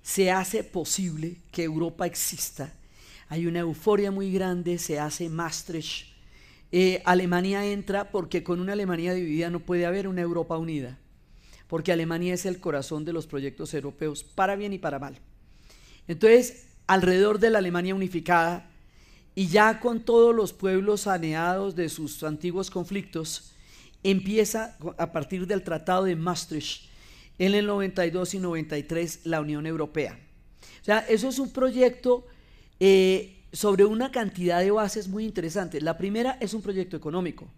se 0.00 0.30
hace 0.30 0.64
posible 0.64 1.42
que 1.52 1.64
Europa 1.64 2.06
exista. 2.06 2.72
Hay 3.28 3.46
una 3.46 3.60
euforia 3.60 4.10
muy 4.10 4.32
grande, 4.32 4.78
se 4.78 4.98
hace 4.98 5.28
Maastricht 5.28 6.16
eh, 6.72 7.00
Alemania 7.04 7.64
entra 7.64 8.10
porque 8.10 8.42
con 8.42 8.60
una 8.60 8.72
Alemania 8.72 9.14
dividida 9.14 9.50
no 9.50 9.60
puede 9.60 9.86
haber 9.86 10.08
una 10.08 10.22
Europa 10.22 10.58
unida, 10.58 10.98
porque 11.68 11.92
Alemania 11.92 12.34
es 12.34 12.44
el 12.44 12.60
corazón 12.60 13.04
de 13.04 13.12
los 13.12 13.26
proyectos 13.26 13.72
europeos, 13.74 14.24
para 14.24 14.56
bien 14.56 14.72
y 14.72 14.78
para 14.78 14.98
mal. 14.98 15.18
Entonces, 16.08 16.66
alrededor 16.86 17.38
de 17.38 17.50
la 17.50 17.58
Alemania 17.58 17.94
unificada, 17.94 18.68
y 19.34 19.48
ya 19.48 19.80
con 19.80 20.00
todos 20.00 20.34
los 20.34 20.52
pueblos 20.52 21.02
saneados 21.02 21.76
de 21.76 21.88
sus 21.88 22.22
antiguos 22.22 22.70
conflictos, 22.70 23.52
empieza 24.02 24.76
a 24.98 25.12
partir 25.12 25.46
del 25.46 25.62
Tratado 25.62 26.04
de 26.04 26.16
Maastricht 26.16 26.90
en 27.38 27.54
el 27.54 27.66
92 27.66 28.34
y 28.34 28.38
93 28.38 29.20
la 29.24 29.40
Unión 29.40 29.66
Europea. 29.66 30.18
O 30.80 30.84
sea, 30.84 31.00
eso 31.00 31.28
es 31.28 31.38
un 31.38 31.52
proyecto 31.52 32.26
eh, 32.80 33.44
sobre 33.52 33.84
una 33.84 34.10
cantidad 34.10 34.60
de 34.60 34.70
bases 34.70 35.08
muy 35.08 35.24
interesantes. 35.24 35.82
La 35.82 35.96
primera 35.96 36.36
es 36.40 36.54
un 36.54 36.62
proyecto 36.62 36.96
económico, 36.96 37.48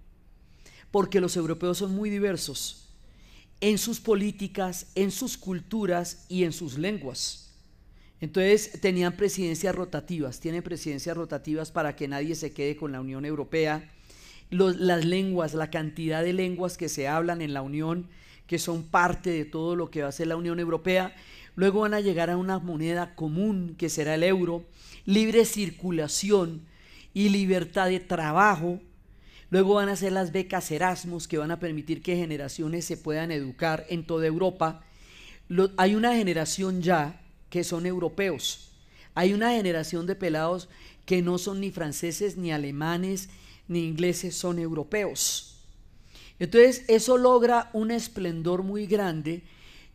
porque 0.91 1.21
los 1.21 1.37
europeos 1.37 1.79
son 1.79 1.95
muy 1.95 2.11
diversos 2.11 2.89
en 3.61 3.79
sus 3.79 4.01
políticas, 4.01 4.87
en 4.95 5.11
sus 5.11 5.37
culturas 5.37 6.27
y 6.29 6.45
en 6.45 6.53
sus 6.53 6.79
lenguas. 6.79 7.51
Entonces 8.21 8.81
tenían 8.81 9.17
presidencias 9.17 9.75
rotativas, 9.75 10.41
tienen 10.41 10.63
presidencias 10.63 11.17
rotativas 11.17 11.71
para 11.71 11.95
que 11.95 12.09
nadie 12.09 12.35
se 12.35 12.53
quede 12.53 12.77
con 12.77 12.93
la 12.93 13.01
Unión 13.01 13.25
Europea. 13.25 13.93
las 14.51 15.05
lenguas, 15.05 15.53
la 15.53 15.71
cantidad 15.71 16.23
de 16.23 16.33
lenguas 16.33 16.79
que 16.79 16.89
se 16.89 17.07
hablan 17.07 17.43
en 17.43 17.53
la 17.53 17.61
Unión, 17.61 18.09
que 18.49 18.59
son 18.59 18.83
parte 18.83 19.31
de 19.31 19.45
todo 19.45 19.77
lo 19.77 19.91
que 19.91 20.03
va 20.03 20.09
a 20.09 20.13
ser 20.13 20.27
la 20.27 20.37
Unión 20.37 20.59
Europea, 20.59 21.15
luego 21.55 21.81
van 21.81 21.95
a 21.95 22.01
llegar 22.01 22.31
a 22.31 22.37
una 22.37 22.59
moneda 22.59 23.15
común 23.15 23.77
que 23.79 23.89
será 23.89 24.17
el 24.17 24.25
euro 24.25 24.65
libre 25.09 25.47
circulación 25.47 26.67
y 27.15 27.31
libertad 27.31 27.89
de 27.89 27.99
trabajo. 27.99 28.81
Luego 29.51 29.75
van 29.75 29.89
a 29.89 29.97
ser 29.97 30.13
las 30.13 30.33
becas 30.33 30.71
Erasmus 30.71 31.27
que 31.27 31.39
van 31.39 31.51
a 31.51 31.59
permitir 31.59 32.03
que 32.03 32.17
generaciones 32.17 32.85
se 32.85 32.99
puedan 32.99 33.31
educar 33.31 33.87
en 33.89 34.05
toda 34.05 34.27
Europa. 34.27 34.85
hay 35.79 35.95
una 35.95 36.15
generación 36.15 36.83
ya 36.83 37.23
que 37.49 37.65
son 37.65 37.87
europeos. 37.87 38.73
Hay 39.15 39.33
una 39.33 39.53
generación 39.53 40.07
de 40.07 40.15
pelados 40.15 40.69
que 41.07 41.23
no 41.23 41.39
son 41.39 41.61
ni 41.61 41.71
franceses, 41.71 42.37
ni 42.37 42.53
alemanes, 42.53 43.31
ni 43.67 43.87
ingleses, 43.87 44.35
son 44.35 44.59
europeos. 44.59 45.48
Entonces 46.39 46.85
eso 46.89 47.19
logra 47.19 47.71
un 47.73 47.91
esplendor 47.91 48.63
muy 48.63 48.87
grande 48.87 49.43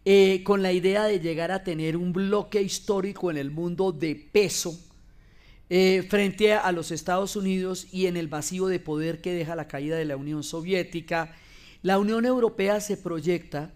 eh, 0.06 0.44
con 0.44 0.62
la 0.62 0.74
idea 0.74 1.06
de 1.06 1.20
llegar 1.20 1.52
a 1.52 1.64
tener 1.64 1.96
un 1.96 2.12
bloque 2.12 2.62
histórico 2.62 3.32
en 3.32 3.38
el 3.38 3.52
mundo 3.52 3.92
de 3.92 4.16
peso 4.16 4.78
eh, 5.70 6.06
frente 6.10 6.54
a 6.54 6.72
los 6.74 6.92
Estados 6.92 7.36
Unidos 7.36 7.88
y 7.92 8.08
en 8.08 8.18
el 8.18 8.28
vacío 8.28 8.68
de 8.68 8.80
poder 8.80 9.22
que 9.22 9.34
deja 9.34 9.56
la 9.56 9.68
caída 9.68 9.96
de 9.96 10.06
la 10.06 10.18
Unión 10.18 10.44
Soviética, 10.44 11.34
la 11.82 12.00
Unión 12.00 12.26
Europea 12.26 12.82
se 12.82 12.98
proyecta 12.98 13.74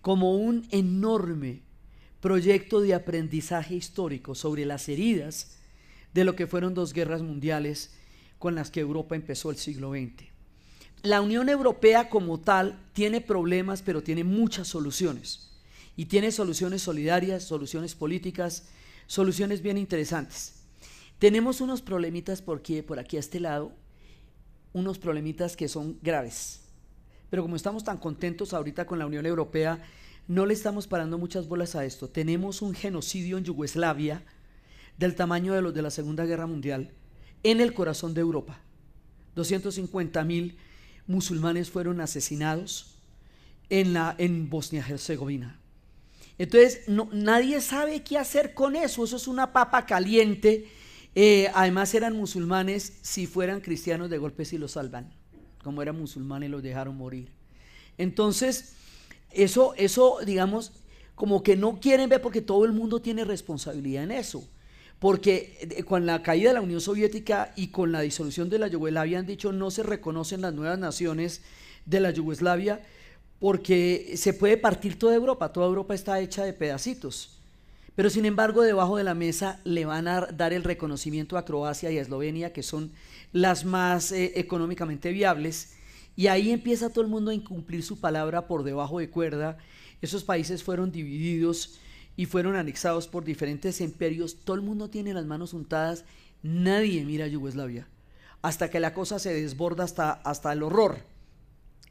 como 0.00 0.36
un 0.36 0.66
enorme 0.70 1.62
proyecto 2.20 2.80
de 2.80 2.94
aprendizaje 2.94 3.74
histórico 3.74 4.34
sobre 4.34 4.64
las 4.64 4.88
heridas 4.88 5.58
de 6.14 6.24
lo 6.24 6.36
que 6.36 6.46
fueron 6.46 6.74
dos 6.74 6.92
guerras 6.92 7.22
mundiales 7.22 7.94
con 8.38 8.54
las 8.54 8.70
que 8.70 8.80
Europa 8.80 9.16
empezó 9.16 9.50
el 9.50 9.56
siglo 9.56 9.90
XX. 9.90 10.37
La 11.02 11.20
Unión 11.20 11.48
Europea 11.48 12.08
como 12.08 12.40
tal 12.40 12.78
tiene 12.92 13.20
problemas, 13.20 13.82
pero 13.82 14.02
tiene 14.02 14.24
muchas 14.24 14.68
soluciones. 14.68 15.50
Y 15.96 16.06
tiene 16.06 16.32
soluciones 16.32 16.82
solidarias, 16.82 17.44
soluciones 17.44 17.94
políticas, 17.94 18.68
soluciones 19.06 19.62
bien 19.62 19.78
interesantes. 19.78 20.62
Tenemos 21.18 21.60
unos 21.60 21.82
problemitas 21.82 22.42
porque 22.42 22.82
por 22.82 22.98
aquí 22.98 23.16
a 23.16 23.20
este 23.20 23.40
lado, 23.40 23.72
unos 24.72 24.98
problemitas 24.98 25.56
que 25.56 25.68
son 25.68 25.98
graves. 26.02 26.60
Pero 27.30 27.42
como 27.42 27.56
estamos 27.56 27.84
tan 27.84 27.98
contentos 27.98 28.54
ahorita 28.54 28.86
con 28.86 28.98
la 28.98 29.06
Unión 29.06 29.26
Europea, 29.26 29.82
no 30.28 30.46
le 30.46 30.54
estamos 30.54 30.86
parando 30.86 31.18
muchas 31.18 31.48
bolas 31.48 31.74
a 31.74 31.84
esto. 31.84 32.08
Tenemos 32.08 32.62
un 32.62 32.74
genocidio 32.74 33.38
en 33.38 33.44
Yugoslavia 33.44 34.24
del 34.98 35.14
tamaño 35.14 35.54
de 35.54 35.62
los 35.62 35.74
de 35.74 35.82
la 35.82 35.90
Segunda 35.90 36.24
Guerra 36.24 36.46
Mundial 36.46 36.92
en 37.42 37.60
el 37.60 37.72
corazón 37.72 38.14
de 38.14 38.20
Europa. 38.20 38.60
250 39.34 40.24
mil 40.24 40.58
musulmanes 41.08 41.70
fueron 41.70 42.00
asesinados 42.00 42.94
en, 43.68 43.92
la, 43.92 44.14
en 44.18 44.48
Bosnia-Herzegovina. 44.48 45.58
Entonces, 46.38 46.82
no, 46.86 47.08
nadie 47.12 47.60
sabe 47.60 48.04
qué 48.04 48.16
hacer 48.16 48.54
con 48.54 48.76
eso. 48.76 49.02
Eso 49.02 49.16
es 49.16 49.26
una 49.26 49.52
papa 49.52 49.84
caliente 49.84 50.68
eh, 51.20 51.50
además 51.52 51.92
eran 51.94 52.16
musulmanes, 52.16 52.98
si 53.02 53.26
fueran 53.26 53.60
cristianos 53.60 54.08
de 54.08 54.18
golpe 54.18 54.44
si 54.44 54.56
los 54.56 54.72
salvan. 54.72 55.12
Como 55.64 55.82
eran 55.82 55.98
musulmanes 55.98 56.48
los 56.48 56.62
dejaron 56.62 56.96
morir. 56.96 57.32
Entonces, 57.96 58.74
eso, 59.32 59.74
eso, 59.74 60.18
digamos, 60.24 60.70
como 61.16 61.42
que 61.42 61.56
no 61.56 61.80
quieren 61.80 62.08
ver 62.08 62.22
porque 62.22 62.40
todo 62.40 62.64
el 62.64 62.72
mundo 62.72 63.02
tiene 63.02 63.24
responsabilidad 63.24 64.04
en 64.04 64.12
eso. 64.12 64.48
Porque 64.98 65.56
eh, 65.60 65.84
con 65.84 66.06
la 66.06 66.22
caída 66.22 66.50
de 66.50 66.54
la 66.54 66.60
Unión 66.60 66.80
Soviética 66.80 67.52
y 67.56 67.68
con 67.68 67.92
la 67.92 68.00
disolución 68.00 68.50
de 68.50 68.58
la 68.58 68.68
Yugoslavia 68.68 69.18
han 69.18 69.26
dicho 69.26 69.52
no 69.52 69.70
se 69.70 69.82
reconocen 69.82 70.40
las 70.40 70.54
nuevas 70.54 70.78
naciones 70.78 71.42
de 71.86 72.00
la 72.00 72.10
Yugoslavia 72.10 72.80
porque 73.38 74.14
se 74.16 74.32
puede 74.32 74.56
partir 74.56 74.98
toda 74.98 75.14
Europa, 75.14 75.52
toda 75.52 75.66
Europa 75.66 75.94
está 75.94 76.18
hecha 76.20 76.44
de 76.44 76.52
pedacitos. 76.52 77.38
Pero 77.94 78.10
sin 78.10 78.24
embargo, 78.26 78.62
debajo 78.62 78.96
de 78.96 79.04
la 79.04 79.14
mesa 79.14 79.60
le 79.64 79.84
van 79.84 80.06
a 80.06 80.26
dar 80.26 80.52
el 80.52 80.64
reconocimiento 80.64 81.36
a 81.36 81.44
Croacia 81.44 81.90
y 81.90 81.98
a 81.98 82.02
Eslovenia, 82.02 82.52
que 82.52 82.62
son 82.62 82.92
las 83.32 83.64
más 83.64 84.12
eh, 84.12 84.32
económicamente 84.36 85.10
viables. 85.10 85.74
Y 86.14 86.28
ahí 86.28 86.50
empieza 86.50 86.90
todo 86.90 87.02
el 87.02 87.10
mundo 87.10 87.30
a 87.30 87.34
incumplir 87.34 87.82
su 87.82 88.00
palabra 88.00 88.46
por 88.46 88.62
debajo 88.62 88.98
de 88.98 89.10
cuerda. 89.10 89.58
Esos 90.00 90.22
países 90.24 90.62
fueron 90.62 90.92
divididos 90.92 91.78
y 92.18 92.26
fueron 92.26 92.56
anexados 92.56 93.06
por 93.06 93.22
diferentes 93.22 93.80
imperios. 93.80 94.40
Todo 94.40 94.56
el 94.56 94.62
mundo 94.62 94.90
tiene 94.90 95.14
las 95.14 95.24
manos 95.24 95.54
untadas. 95.54 96.04
Nadie 96.42 97.04
mira 97.04 97.26
a 97.26 97.28
Yugoslavia. 97.28 97.86
Hasta 98.42 98.70
que 98.70 98.80
la 98.80 98.92
cosa 98.92 99.20
se 99.20 99.32
desborda 99.32 99.84
hasta, 99.84 100.10
hasta 100.10 100.52
el 100.52 100.64
horror. 100.64 100.98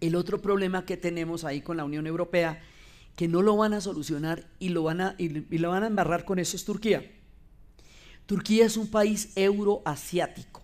El 0.01 0.17
otro 0.17 0.41
problema 0.41 0.83
que 0.83 0.97
tenemos 0.97 1.45
ahí 1.45 1.61
con 1.61 1.77
la 1.77 1.85
Unión 1.85 2.07
Europea 2.07 2.61
que 3.15 3.29
no 3.29 3.41
lo 3.41 3.55
van 3.55 3.73
a 3.73 3.79
solucionar 3.79 4.49
y 4.59 4.67
lo 4.67 4.83
van 4.83 4.99
a, 4.99 5.15
y, 5.17 5.29
lo 5.29 5.69
van 5.69 5.83
a 5.83 5.87
embarrar 5.87 6.25
con 6.25 6.39
eso 6.39 6.57
es 6.57 6.65
Turquía. 6.65 7.09
Turquía 8.25 8.65
es 8.65 8.75
un 8.75 8.87
país 8.87 9.31
euroasiático. 9.37 10.61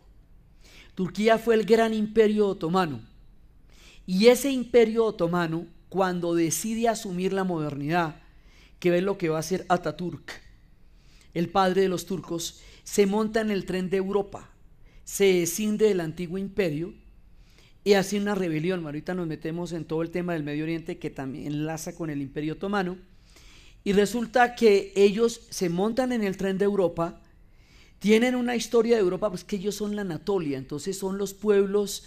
Turquía 0.93 1.37
fue 1.37 1.55
el 1.55 1.63
gran 1.63 1.93
imperio 1.93 2.49
otomano. 2.49 2.99
Y 4.05 4.27
ese 4.27 4.51
imperio 4.51 5.05
otomano, 5.05 5.67
cuando 5.87 6.35
decide 6.35 6.89
asumir 6.89 7.31
la 7.31 7.45
modernidad, 7.45 8.22
que 8.83 8.97
es 8.97 9.01
lo 9.01 9.17
que 9.17 9.29
va 9.29 9.37
a 9.37 9.39
hacer 9.39 9.65
Ataturk, 9.69 10.29
el 11.33 11.47
padre 11.47 11.83
de 11.83 11.87
los 11.87 12.05
turcos, 12.05 12.59
se 12.83 13.05
monta 13.05 13.39
en 13.39 13.49
el 13.49 13.63
tren 13.63 13.89
de 13.89 13.95
Europa, 13.95 14.49
se 15.05 15.43
escinde 15.43 15.87
del 15.87 16.01
antiguo 16.01 16.37
imperio 16.37 16.93
y 17.85 17.93
así 17.93 18.17
una 18.17 18.35
rebelión. 18.35 18.85
Ahorita 18.85 19.13
nos 19.13 19.25
metemos 19.25 19.71
en 19.71 19.85
todo 19.85 20.01
el 20.01 20.11
tema 20.11 20.33
del 20.33 20.43
Medio 20.43 20.65
Oriente 20.65 20.99
que 20.99 21.09
también 21.09 21.47
enlaza 21.47 21.95
con 21.95 22.09
el 22.09 22.21
Imperio 22.21 22.55
Otomano. 22.55 22.97
Y 23.85 23.93
resulta 23.93 24.53
que 24.53 24.91
ellos 24.97 25.47
se 25.49 25.69
montan 25.69 26.11
en 26.11 26.21
el 26.21 26.35
tren 26.35 26.57
de 26.57 26.65
Europa, 26.65 27.21
tienen 27.99 28.35
una 28.35 28.57
historia 28.57 28.97
de 28.97 29.01
Europa, 29.01 29.29
pues 29.29 29.45
que 29.45 29.55
ellos 29.55 29.75
son 29.75 29.95
la 29.95 30.01
Anatolia, 30.01 30.57
entonces 30.57 30.97
son 30.97 31.17
los 31.17 31.33
pueblos, 31.33 32.03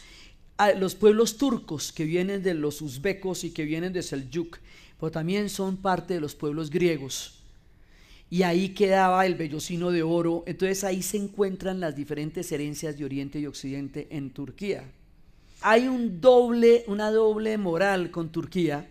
ah, 0.58 0.72
los 0.72 0.94
pueblos 0.94 1.38
turcos 1.38 1.90
que 1.90 2.04
vienen 2.04 2.42
de 2.42 2.52
los 2.52 2.82
uzbecos 2.82 3.44
y 3.44 3.50
que 3.52 3.64
vienen 3.64 3.94
de 3.94 4.02
Seljuk, 4.02 4.58
pero 4.98 5.10
también 5.10 5.48
son 5.48 5.76
parte 5.76 6.14
de 6.14 6.20
los 6.20 6.34
pueblos 6.34 6.70
griegos. 6.70 7.40
Y 8.28 8.42
ahí 8.42 8.70
quedaba 8.70 9.24
el 9.24 9.36
vellocino 9.36 9.90
de 9.90 10.02
oro, 10.02 10.42
entonces 10.46 10.82
ahí 10.84 11.02
se 11.02 11.16
encuentran 11.16 11.80
las 11.80 11.94
diferentes 11.94 12.50
herencias 12.50 12.98
de 12.98 13.04
Oriente 13.04 13.38
y 13.38 13.46
Occidente 13.46 14.08
en 14.10 14.30
Turquía 14.30 14.84
hay 15.60 15.88
un 15.88 16.20
doble, 16.20 16.84
una 16.86 17.10
doble 17.10 17.58
moral 17.58 18.10
con 18.10 18.30
Turquía, 18.30 18.88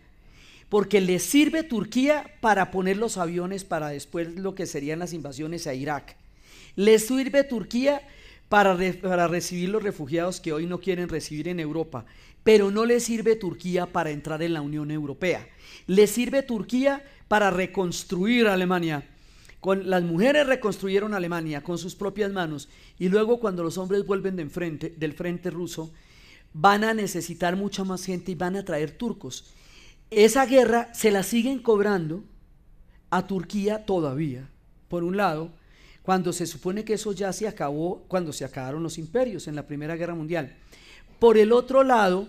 porque 0.70 1.00
le 1.00 1.20
sirve 1.20 1.64
Turquía 1.64 2.30
para 2.42 2.72
poner 2.72 2.98
los 2.98 3.18
aviones 3.18 3.64
para 3.64 3.90
después 3.90 4.36
lo 4.36 4.56
que 4.56 4.66
serían 4.66 5.00
las 5.00 5.14
invasiones 5.14 5.68
a 5.68 5.74
Irak. 5.74 6.18
Le 6.76 7.00
sirve 7.00 7.44
Turquía 7.44 8.02
para, 8.50 8.78
para 9.02 9.28
recibir 9.28 9.70
los 9.70 9.84
refugiados 9.84 10.42
que 10.42 10.54
hoy 10.54 10.66
no 10.66 10.80
quieren 10.80 11.08
recibir 11.08 11.48
en 11.48 11.60
Europa. 11.60 12.06
Pero 12.46 12.70
no 12.70 12.86
le 12.86 13.00
sirve 13.00 13.36
Turquía 13.36 13.88
para 13.88 14.12
entrar 14.12 14.44
en 14.44 14.54
la 14.54 14.62
Unión 14.62 14.92
Europea. 14.92 15.50
Le 15.88 16.06
sirve 16.06 16.44
Turquía 16.44 17.04
para 17.28 17.50
reconstruir 17.50 18.48
Alemania. 18.48 19.04
Con, 19.60 19.90
las 19.90 20.04
mujeres 20.04 20.46
reconstruyeron 20.46 21.16
Alemania 21.16 21.64
con 21.64 21.80
sus 21.80 21.96
propias 21.96 22.32
manos 22.32 22.70
y 23.00 23.10
luego 23.10 23.40
cuando 23.40 23.64
los 23.64 23.80
hombres 23.80 24.06
vuelven 24.06 24.36
del 24.36 24.52
frente 25.14 25.50
ruso 25.50 25.92
van 26.54 26.84
a 26.84 26.94
necesitar 26.94 27.56
mucha 27.56 27.84
más 27.84 28.06
gente 28.06 28.34
y 28.34 28.36
van 28.36 28.56
a 28.56 28.64
traer 28.64 28.92
turcos. 28.92 29.52
Esa 30.12 30.46
guerra 30.46 30.94
se 30.94 31.10
la 31.10 31.24
siguen 31.24 31.58
cobrando 31.58 32.24
a 33.10 33.26
Turquía 33.26 33.88
todavía, 33.88 34.48
por 34.88 35.04
un 35.04 35.18
lado, 35.18 35.52
cuando 36.04 36.32
se 36.32 36.46
supone 36.46 36.86
que 36.86 36.94
eso 36.94 37.12
ya 37.12 37.34
se 37.34 37.48
acabó, 37.48 38.04
cuando 38.08 38.32
se 38.32 38.46
acabaron 38.46 38.84
los 38.84 39.00
imperios 39.00 39.48
en 39.48 39.56
la 39.56 39.66
Primera 39.66 39.96
Guerra 39.96 40.14
Mundial. 40.14 40.56
Por 41.20 41.38
el 41.38 41.52
otro 41.52 41.84
lado, 41.84 42.28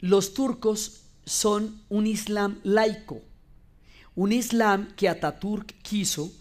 los 0.00 0.34
turcos 0.34 1.02
son 1.24 1.80
un 1.88 2.06
islam 2.06 2.58
laico, 2.62 3.20
un 4.14 4.32
islam 4.32 4.88
que 4.96 5.08
Ataturk 5.08 5.74
quiso 5.82 6.32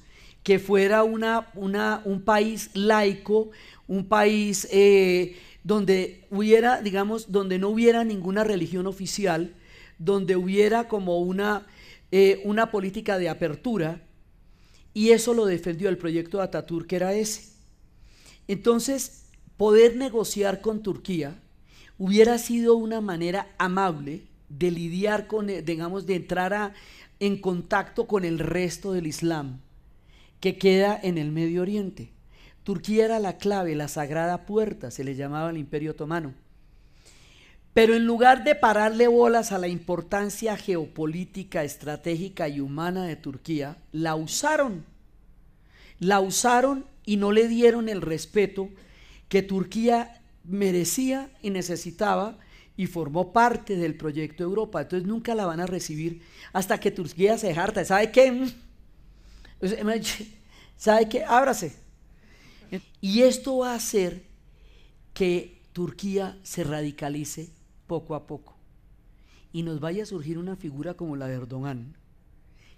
que 0.44 0.60
fuera 0.60 1.04
una, 1.04 1.50
una, 1.54 2.02
un 2.06 2.22
país 2.24 2.72
laico, 2.74 3.52
un 3.88 4.06
país 4.06 4.68
eh, 4.72 5.38
donde 5.64 6.26
hubiera, 6.32 6.82
digamos, 6.82 7.32
donde 7.32 7.60
no 7.60 7.70
hubiera 7.70 8.04
ninguna 8.04 8.44
religión 8.44 8.88
oficial, 8.88 9.54
donde 10.00 10.36
hubiera 10.36 10.88
como 10.88 11.20
una, 11.20 11.68
eh, 12.12 12.42
una 12.44 12.72
política 12.72 13.20
de 13.20 13.30
apertura, 13.30 14.02
y 14.94 15.12
eso 15.12 15.34
lo 15.34 15.46
defendió 15.46 15.90
el 15.90 15.98
proyecto 15.98 16.38
de 16.38 16.44
Ataturk, 16.44 16.88
que 16.88 16.96
era 16.96 17.14
ese. 17.14 17.52
Entonces, 18.48 19.26
poder 19.58 19.96
negociar 19.96 20.62
con 20.62 20.82
Turquía 20.82 21.40
hubiera 22.02 22.40
sido 22.40 22.78
una 22.78 23.00
manera 23.00 23.50
amable 23.60 24.24
de 24.50 24.72
lidiar 24.72 25.28
con, 25.28 25.52
eh, 25.52 25.62
digamos, 25.62 26.08
de 26.08 26.16
entrar 26.16 26.74
en 27.20 27.40
contacto 27.40 28.08
con 28.08 28.26
el 28.26 28.40
resto 28.40 28.92
del 28.94 29.06
Islam 29.06 29.60
que 30.40 30.58
queda 30.58 31.00
en 31.00 31.20
el 31.20 31.32
Medio 31.32 31.62
Oriente. 31.62 32.10
Turquía 32.64 33.06
era 33.06 33.20
la 33.20 33.38
clave, 33.38 33.76
la 33.76 33.88
sagrada 33.88 34.48
puerta, 34.48 34.90
se 34.90 35.04
le 35.04 35.14
llamaba 35.14 35.52
el 35.52 35.58
Imperio 35.58 35.92
Otomano. 35.92 36.34
Pero 37.76 37.94
en 37.94 38.08
lugar 38.08 38.44
de 38.44 38.56
pararle 38.56 39.08
bolas 39.08 39.52
a 39.52 39.60
la 39.60 39.68
importancia 39.68 40.58
geopolítica, 40.58 41.64
estratégica 41.64 42.50
y 42.50 42.62
humana 42.62 43.06
de 43.06 43.16
Turquía, 43.16 43.78
la 43.92 44.16
usaron. 44.16 44.86
La 46.00 46.20
usaron 46.20 46.84
y 47.06 47.18
no 47.18 47.32
le 47.32 47.48
dieron 47.48 47.90
el 47.90 48.02
respeto 48.02 48.70
que 49.30 49.44
Turquía 49.44 50.21
merecía 50.52 51.32
y 51.42 51.50
necesitaba 51.50 52.38
y 52.78 52.88
formó 52.88 53.34
parte 53.34 53.76
del 53.76 53.96
proyecto 53.96 54.44
Europa. 54.44 54.82
Entonces 54.82 55.08
nunca 55.08 55.36
la 55.36 55.46
van 55.46 55.60
a 55.60 55.66
recibir 55.66 56.22
hasta 56.54 56.80
que 56.80 56.92
Turquía 56.92 57.38
se 57.38 57.54
harta. 57.54 57.84
¿Sabe 57.86 58.12
qué? 58.12 58.52
¿Sabe 60.78 61.10
qué? 61.10 61.24
Ábrase. 61.24 61.76
Y 63.02 63.22
esto 63.22 63.58
va 63.58 63.74
a 63.74 63.76
hacer 63.76 64.24
que 65.14 65.62
Turquía 65.74 66.38
se 66.44 66.64
radicalice 66.64 67.50
poco 67.88 68.16
a 68.16 68.28
poco 68.28 68.56
y 69.54 69.64
nos 69.64 69.80
vaya 69.80 70.04
a 70.04 70.06
surgir 70.06 70.38
una 70.38 70.56
figura 70.56 70.94
como 70.94 71.16
la 71.16 71.28
de 71.28 71.36
Erdogan, 71.36 71.98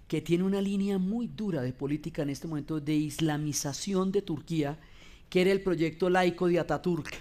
que 0.08 0.20
tiene 0.20 0.44
una 0.44 0.60
línea 0.60 0.98
muy 0.98 1.28
dura 1.28 1.62
de 1.62 1.72
política 1.72 2.22
en 2.22 2.30
este 2.30 2.48
momento 2.48 2.80
de 2.80 2.94
islamización 2.94 4.10
de 4.10 4.22
Turquía, 4.22 4.78
que 5.30 5.42
era 5.42 5.52
el 5.52 5.62
proyecto 5.62 6.10
laico 6.10 6.48
de 6.48 6.58
Ataturk 6.58 7.14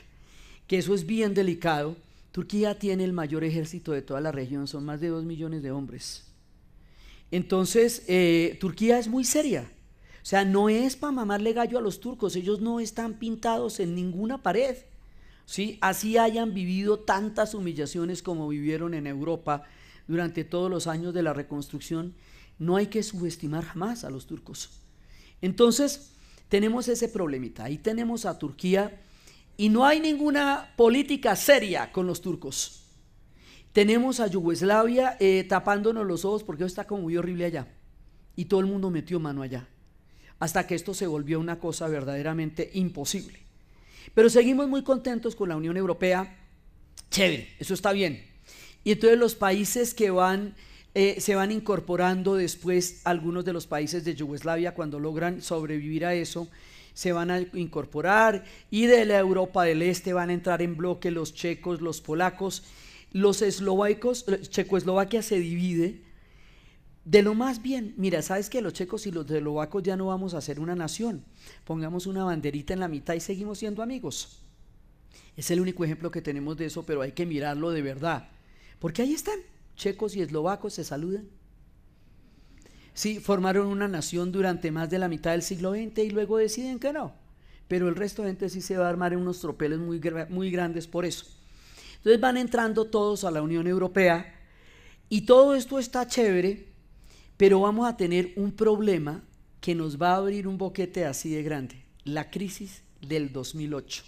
que 0.67 0.77
eso 0.77 0.93
es 0.93 1.05
bien 1.05 1.33
delicado. 1.33 1.95
Turquía 2.31 2.79
tiene 2.79 3.03
el 3.03 3.13
mayor 3.13 3.43
ejército 3.43 3.91
de 3.91 4.01
toda 4.01 4.21
la 4.21 4.31
región, 4.31 4.67
son 4.67 4.85
más 4.85 4.99
de 5.01 5.09
dos 5.09 5.23
millones 5.23 5.61
de 5.63 5.71
hombres. 5.71 6.23
Entonces, 7.31 8.03
eh, 8.07 8.57
Turquía 8.59 8.99
es 8.99 9.07
muy 9.07 9.23
seria. 9.23 9.71
O 10.21 10.25
sea, 10.25 10.45
no 10.45 10.69
es 10.69 10.95
para 10.95 11.11
mamarle 11.11 11.53
gallo 11.53 11.77
a 11.77 11.81
los 11.81 11.99
turcos, 11.99 12.35
ellos 12.35 12.61
no 12.61 12.79
están 12.79 13.15
pintados 13.15 13.79
en 13.79 13.93
ninguna 13.93 14.41
pared. 14.41 14.77
¿sí? 15.45 15.77
Así 15.81 16.17
hayan 16.17 16.53
vivido 16.53 16.99
tantas 16.99 17.53
humillaciones 17.53 18.23
como 18.23 18.47
vivieron 18.47 18.93
en 18.93 19.07
Europa 19.07 19.63
durante 20.07 20.43
todos 20.43 20.69
los 20.69 20.87
años 20.87 21.13
de 21.13 21.23
la 21.23 21.33
reconstrucción, 21.33 22.13
no 22.59 22.75
hay 22.75 22.87
que 22.87 23.03
subestimar 23.03 23.63
jamás 23.63 24.03
a 24.03 24.09
los 24.09 24.27
turcos. 24.27 24.69
Entonces, 25.41 26.11
tenemos 26.49 26.87
ese 26.87 27.07
problemita. 27.07 27.65
Ahí 27.65 27.77
tenemos 27.77 28.25
a 28.25 28.37
Turquía 28.37 29.01
y 29.57 29.69
no 29.69 29.85
hay 29.85 29.99
ninguna 29.99 30.73
política 30.75 31.35
seria 31.35 31.91
con 31.91 32.07
los 32.07 32.21
turcos. 32.21 32.83
Tenemos 33.71 34.19
a 34.19 34.27
Yugoslavia 34.27 35.17
eh, 35.19 35.45
tapándonos 35.47 36.05
los 36.05 36.25
ojos 36.25 36.43
porque 36.43 36.63
está 36.63 36.85
como 36.85 37.03
muy 37.03 37.17
horrible 37.17 37.45
allá. 37.45 37.67
Y 38.35 38.45
todo 38.45 38.59
el 38.59 38.67
mundo 38.67 38.89
metió 38.89 39.19
mano 39.19 39.41
allá. 39.41 39.67
Hasta 40.39 40.67
que 40.67 40.75
esto 40.75 40.93
se 40.93 41.07
volvió 41.07 41.39
una 41.39 41.59
cosa 41.59 41.87
verdaderamente 41.87 42.69
imposible. 42.73 43.39
Pero 44.13 44.29
seguimos 44.29 44.67
muy 44.67 44.83
contentos 44.83 45.35
con 45.35 45.49
la 45.49 45.55
Unión 45.55 45.77
Europea. 45.77 46.37
Chévere, 47.09 47.49
eso 47.59 47.73
está 47.73 47.91
bien. 47.91 48.23
Y 48.83 48.91
entonces 48.91 49.17
los 49.17 49.35
países 49.35 49.93
que 49.93 50.11
van, 50.11 50.55
eh, 50.93 51.15
se 51.19 51.35
van 51.35 51.51
incorporando 51.51 52.35
después, 52.35 53.01
algunos 53.05 53.45
de 53.45 53.53
los 53.53 53.65
países 53.65 54.03
de 54.03 54.13
Yugoslavia, 54.13 54.75
cuando 54.75 54.99
logran 54.99 55.41
sobrevivir 55.41 56.05
a 56.05 56.13
eso, 56.13 56.49
se 56.93 57.11
van 57.11 57.31
a 57.31 57.39
incorporar 57.53 58.43
y 58.69 58.85
de 58.85 59.05
la 59.05 59.19
Europa 59.19 59.63
del 59.63 59.81
Este 59.81 60.13
van 60.13 60.29
a 60.29 60.33
entrar 60.33 60.61
en 60.61 60.77
bloque 60.77 61.11
los 61.11 61.33
checos, 61.33 61.81
los 61.81 62.01
polacos, 62.01 62.63
los 63.11 63.41
eslovacos, 63.41 64.25
Checoslovaquia 64.49 65.21
se 65.21 65.39
divide 65.39 66.01
de 67.05 67.21
lo 67.21 67.33
más 67.33 67.61
bien. 67.61 67.93
Mira, 67.97 68.21
sabes 68.21 68.49
que 68.49 68.61
los 68.61 68.73
checos 68.73 69.05
y 69.07 69.11
los 69.11 69.29
eslovacos 69.29 69.83
ya 69.83 69.97
no 69.97 70.07
vamos 70.07 70.33
a 70.33 70.41
ser 70.41 70.59
una 70.59 70.75
nación. 70.75 71.23
Pongamos 71.65 72.07
una 72.07 72.23
banderita 72.23 72.73
en 72.73 72.79
la 72.79 72.87
mitad 72.87 73.13
y 73.13 73.19
seguimos 73.19 73.59
siendo 73.59 73.83
amigos. 73.83 74.39
Es 75.35 75.51
el 75.51 75.59
único 75.59 75.83
ejemplo 75.83 76.11
que 76.11 76.21
tenemos 76.21 76.57
de 76.57 76.65
eso, 76.65 76.85
pero 76.85 77.01
hay 77.01 77.11
que 77.11 77.25
mirarlo 77.25 77.71
de 77.71 77.81
verdad. 77.81 78.29
Porque 78.79 79.01
ahí 79.01 79.13
están, 79.13 79.39
checos 79.75 80.15
y 80.15 80.21
eslovacos 80.21 80.73
se 80.73 80.83
saludan. 80.83 81.27
Sí, 82.93 83.19
formaron 83.19 83.67
una 83.67 83.87
nación 83.87 84.31
durante 84.31 84.71
más 84.71 84.89
de 84.89 84.99
la 84.99 85.07
mitad 85.07 85.31
del 85.31 85.41
siglo 85.41 85.71
XX 85.71 85.97
y 85.99 86.09
luego 86.11 86.37
deciden 86.37 86.79
que 86.79 86.93
no. 86.93 87.13
Pero 87.67 87.87
el 87.89 87.95
resto 87.95 88.21
de 88.21 88.29
gente 88.29 88.49
sí 88.49 88.61
se 88.61 88.77
va 88.77 88.85
a 88.85 88.89
armar 88.89 89.13
en 89.13 89.19
unos 89.19 89.39
tropeles 89.39 89.79
muy, 89.79 89.99
muy 90.29 90.51
grandes 90.51 90.87
por 90.87 91.05
eso. 91.05 91.25
Entonces 91.97 92.21
van 92.21 92.37
entrando 92.37 92.85
todos 92.85 93.23
a 93.23 93.31
la 93.31 93.41
Unión 93.41 93.65
Europea 93.65 94.35
y 95.09 95.21
todo 95.21 95.55
esto 95.55 95.79
está 95.79 96.07
chévere, 96.07 96.67
pero 97.37 97.61
vamos 97.61 97.87
a 97.87 97.97
tener 97.97 98.33
un 98.35 98.51
problema 98.51 99.23
que 99.61 99.73
nos 99.73 99.99
va 100.01 100.11
a 100.11 100.17
abrir 100.17 100.47
un 100.47 100.57
boquete 100.57 101.05
así 101.05 101.29
de 101.29 101.41
grande, 101.41 101.85
la 102.03 102.29
crisis 102.29 102.83
del 103.01 103.31
2008. 103.31 104.03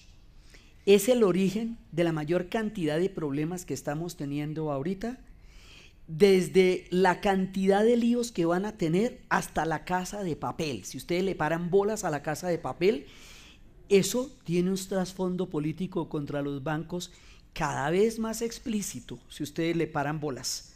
Es 0.86 1.10
el 1.10 1.24
origen 1.24 1.78
de 1.92 2.04
la 2.04 2.12
mayor 2.12 2.50
cantidad 2.50 3.00
de 3.00 3.10
problemas 3.10 3.66
que 3.66 3.74
estamos 3.74 4.18
teniendo 4.18 4.72
ahorita 4.72 5.18
desde 6.08 6.86
la 6.92 7.20
cantidad 7.20 7.84
de 7.84 7.98
líos 7.98 8.32
que 8.32 8.46
van 8.46 8.66
a 8.66 8.78
tener 8.78 9.22
hasta 9.30 9.66
la 9.66 9.86
casa 9.86 10.24
de 10.24 10.36
papel. 10.36 10.86
Si 10.86 10.98
ustedes 10.98 11.24
le 11.24 11.36
paran 11.36 11.70
bolas 11.70 12.04
a 12.04 12.10
la 12.10 12.22
casa 12.22 12.48
de 12.48 12.58
papel, 12.58 13.08
eso 13.90 14.32
tiene 14.44 14.72
un 14.72 14.78
trasfondo 14.78 15.50
político 15.50 16.10
contra 16.10 16.42
los 16.42 16.64
bancos 16.64 17.12
cada 17.54 17.90
vez 17.90 18.20
más 18.20 18.42
explícito, 18.42 19.20
si 19.30 19.44
ustedes 19.44 19.76
le 19.76 19.88
paran 19.88 20.20
bolas. 20.20 20.74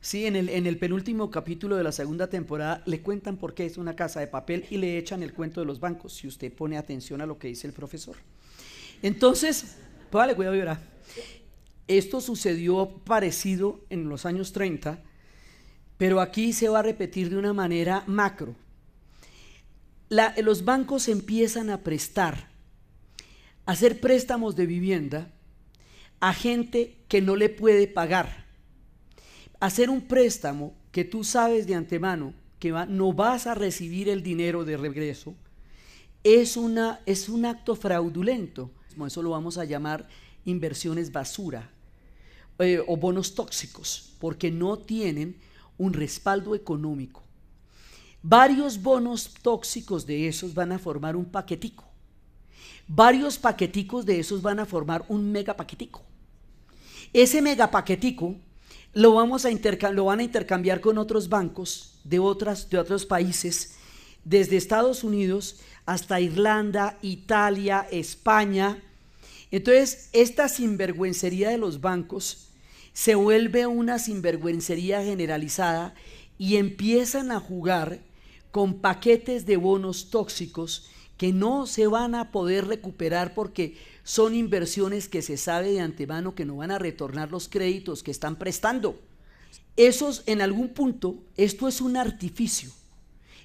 Sí, 0.00 0.26
en 0.26 0.36
el, 0.36 0.48
en 0.48 0.66
el 0.66 0.78
penúltimo 0.78 1.30
capítulo 1.30 1.76
de 1.76 1.82
la 1.82 1.92
segunda 1.92 2.28
temporada 2.28 2.82
le 2.86 3.00
cuentan 3.00 3.36
por 3.36 3.54
qué 3.54 3.66
es 3.66 3.76
una 3.76 3.96
casa 3.96 4.20
de 4.20 4.26
papel 4.26 4.64
y 4.70 4.76
le 4.76 4.98
echan 4.98 5.22
el 5.22 5.32
cuento 5.32 5.60
de 5.60 5.66
los 5.66 5.80
bancos, 5.80 6.12
si 6.12 6.26
usted 6.26 6.52
pone 6.52 6.78
atención 6.78 7.20
a 7.20 7.26
lo 7.26 7.38
que 7.38 7.48
dice 7.48 7.66
el 7.66 7.72
profesor. 7.72 8.16
Entonces, 9.02 9.76
póngale 10.10 10.34
cuidado 10.34 10.56
y. 10.56 10.62
Esto 11.88 12.20
sucedió 12.20 12.88
parecido 13.04 13.84
en 13.90 14.08
los 14.08 14.26
años 14.26 14.52
30, 14.52 15.02
pero 15.98 16.20
aquí 16.20 16.52
se 16.52 16.68
va 16.68 16.80
a 16.80 16.82
repetir 16.82 17.30
de 17.30 17.36
una 17.36 17.52
manera 17.52 18.02
macro. 18.06 18.54
los 20.08 20.64
bancos 20.64 21.08
empiezan 21.08 21.70
a 21.70 21.82
prestar, 21.82 22.48
a 23.64 23.72
hacer 23.72 24.00
préstamos 24.00 24.56
de 24.56 24.66
vivienda 24.66 25.32
a 26.20 26.32
gente 26.32 26.96
que 27.08 27.20
no 27.20 27.36
le 27.36 27.48
puede 27.48 27.86
pagar. 27.86 28.46
Hacer 29.60 29.90
un 29.90 30.02
préstamo 30.02 30.74
que 30.92 31.04
tú 31.04 31.24
sabes 31.24 31.66
de 31.66 31.74
antemano 31.74 32.34
que 32.58 32.70
no 32.88 33.12
vas 33.12 33.46
a 33.46 33.54
recibir 33.54 34.08
el 34.08 34.22
dinero 34.22 34.64
de 34.64 34.76
regreso 34.76 35.34
es, 36.24 36.56
una, 36.56 37.00
es 37.06 37.28
un 37.28 37.44
acto 37.44 37.76
fraudulento. 37.76 38.70
Eso 39.06 39.22
lo 39.22 39.30
vamos 39.30 39.58
a 39.58 39.64
llamar 39.64 40.08
inversiones 40.44 41.12
basura. 41.12 41.70
Eh, 42.58 42.82
o 42.86 42.96
bonos 42.96 43.34
tóxicos, 43.34 44.14
porque 44.18 44.50
no 44.50 44.78
tienen 44.78 45.36
un 45.76 45.92
respaldo 45.92 46.54
económico. 46.54 47.22
Varios 48.22 48.80
bonos 48.80 49.34
tóxicos 49.42 50.06
de 50.06 50.26
esos 50.26 50.54
van 50.54 50.72
a 50.72 50.78
formar 50.78 51.16
un 51.16 51.26
paquetico. 51.26 51.84
Varios 52.88 53.36
paqueticos 53.36 54.06
de 54.06 54.18
esos 54.20 54.40
van 54.40 54.58
a 54.58 54.64
formar 54.64 55.04
un 55.08 55.30
mega 55.30 55.54
paquetico. 55.54 56.02
Ese 57.12 57.42
megapaquetico 57.42 58.36
lo, 58.94 59.14
vamos 59.14 59.44
a 59.44 59.50
lo 59.92 60.04
van 60.06 60.20
a 60.20 60.22
intercambiar 60.22 60.80
con 60.80 60.96
otros 60.96 61.28
bancos 61.28 62.00
de, 62.04 62.18
otras, 62.18 62.70
de 62.70 62.78
otros 62.78 63.04
países, 63.04 63.76
desde 64.24 64.56
Estados 64.56 65.04
Unidos 65.04 65.60
hasta 65.84 66.20
Irlanda, 66.20 66.98
Italia, 67.02 67.86
España. 67.90 68.82
Entonces, 69.50 70.08
esta 70.12 70.48
sinvergüencería 70.48 71.50
de 71.50 71.58
los 71.58 71.80
bancos 71.80 72.45
se 72.96 73.14
vuelve 73.14 73.66
una 73.66 73.98
sinvergüencería 73.98 75.04
generalizada 75.04 75.94
y 76.38 76.56
empiezan 76.56 77.30
a 77.30 77.38
jugar 77.38 78.00
con 78.50 78.80
paquetes 78.80 79.44
de 79.44 79.58
bonos 79.58 80.08
tóxicos 80.08 80.88
que 81.18 81.34
no 81.34 81.66
se 81.66 81.88
van 81.88 82.14
a 82.14 82.32
poder 82.32 82.66
recuperar 82.66 83.34
porque 83.34 83.76
son 84.02 84.34
inversiones 84.34 85.10
que 85.10 85.20
se 85.20 85.36
sabe 85.36 85.72
de 85.72 85.80
antemano 85.82 86.34
que 86.34 86.46
no 86.46 86.56
van 86.56 86.70
a 86.70 86.78
retornar 86.78 87.30
los 87.30 87.50
créditos 87.50 88.02
que 88.02 88.10
están 88.10 88.36
prestando. 88.36 88.98
Esos, 89.76 90.22
en 90.24 90.40
algún 90.40 90.70
punto, 90.70 91.18
esto 91.36 91.68
es 91.68 91.82
un 91.82 91.98
artificio. 91.98 92.70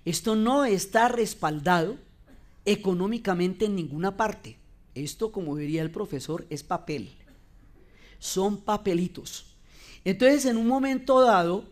Esto 0.05 0.37
no 0.37 0.63
está 0.63 1.09
respaldado 1.09 1.97
económicamente 2.63 3.65
en 3.65 3.75
ninguna 3.75 4.15
parte. 4.15 4.57
Esto, 4.95 5.33
como 5.33 5.57
diría 5.57 5.81
el 5.81 5.91
profesor, 5.91 6.47
es 6.49 6.63
papel. 6.63 7.09
Son 8.21 8.61
papelitos. 8.61 9.45
Entonces, 10.05 10.45
en 10.45 10.55
un 10.55 10.67
momento 10.67 11.19
dado, 11.19 11.65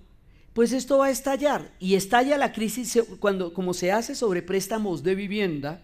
pues 0.53 0.73
esto 0.73 0.97
va 0.97 1.05
a 1.05 1.11
estallar. 1.11 1.71
Y 1.79 1.95
estalla 1.95 2.37
la 2.37 2.51
crisis 2.51 2.99
cuando, 3.21 3.53
como 3.53 3.73
se 3.73 3.93
hace 3.93 4.15
sobre 4.15 4.41
préstamos 4.41 5.03
de 5.03 5.15
vivienda, 5.15 5.81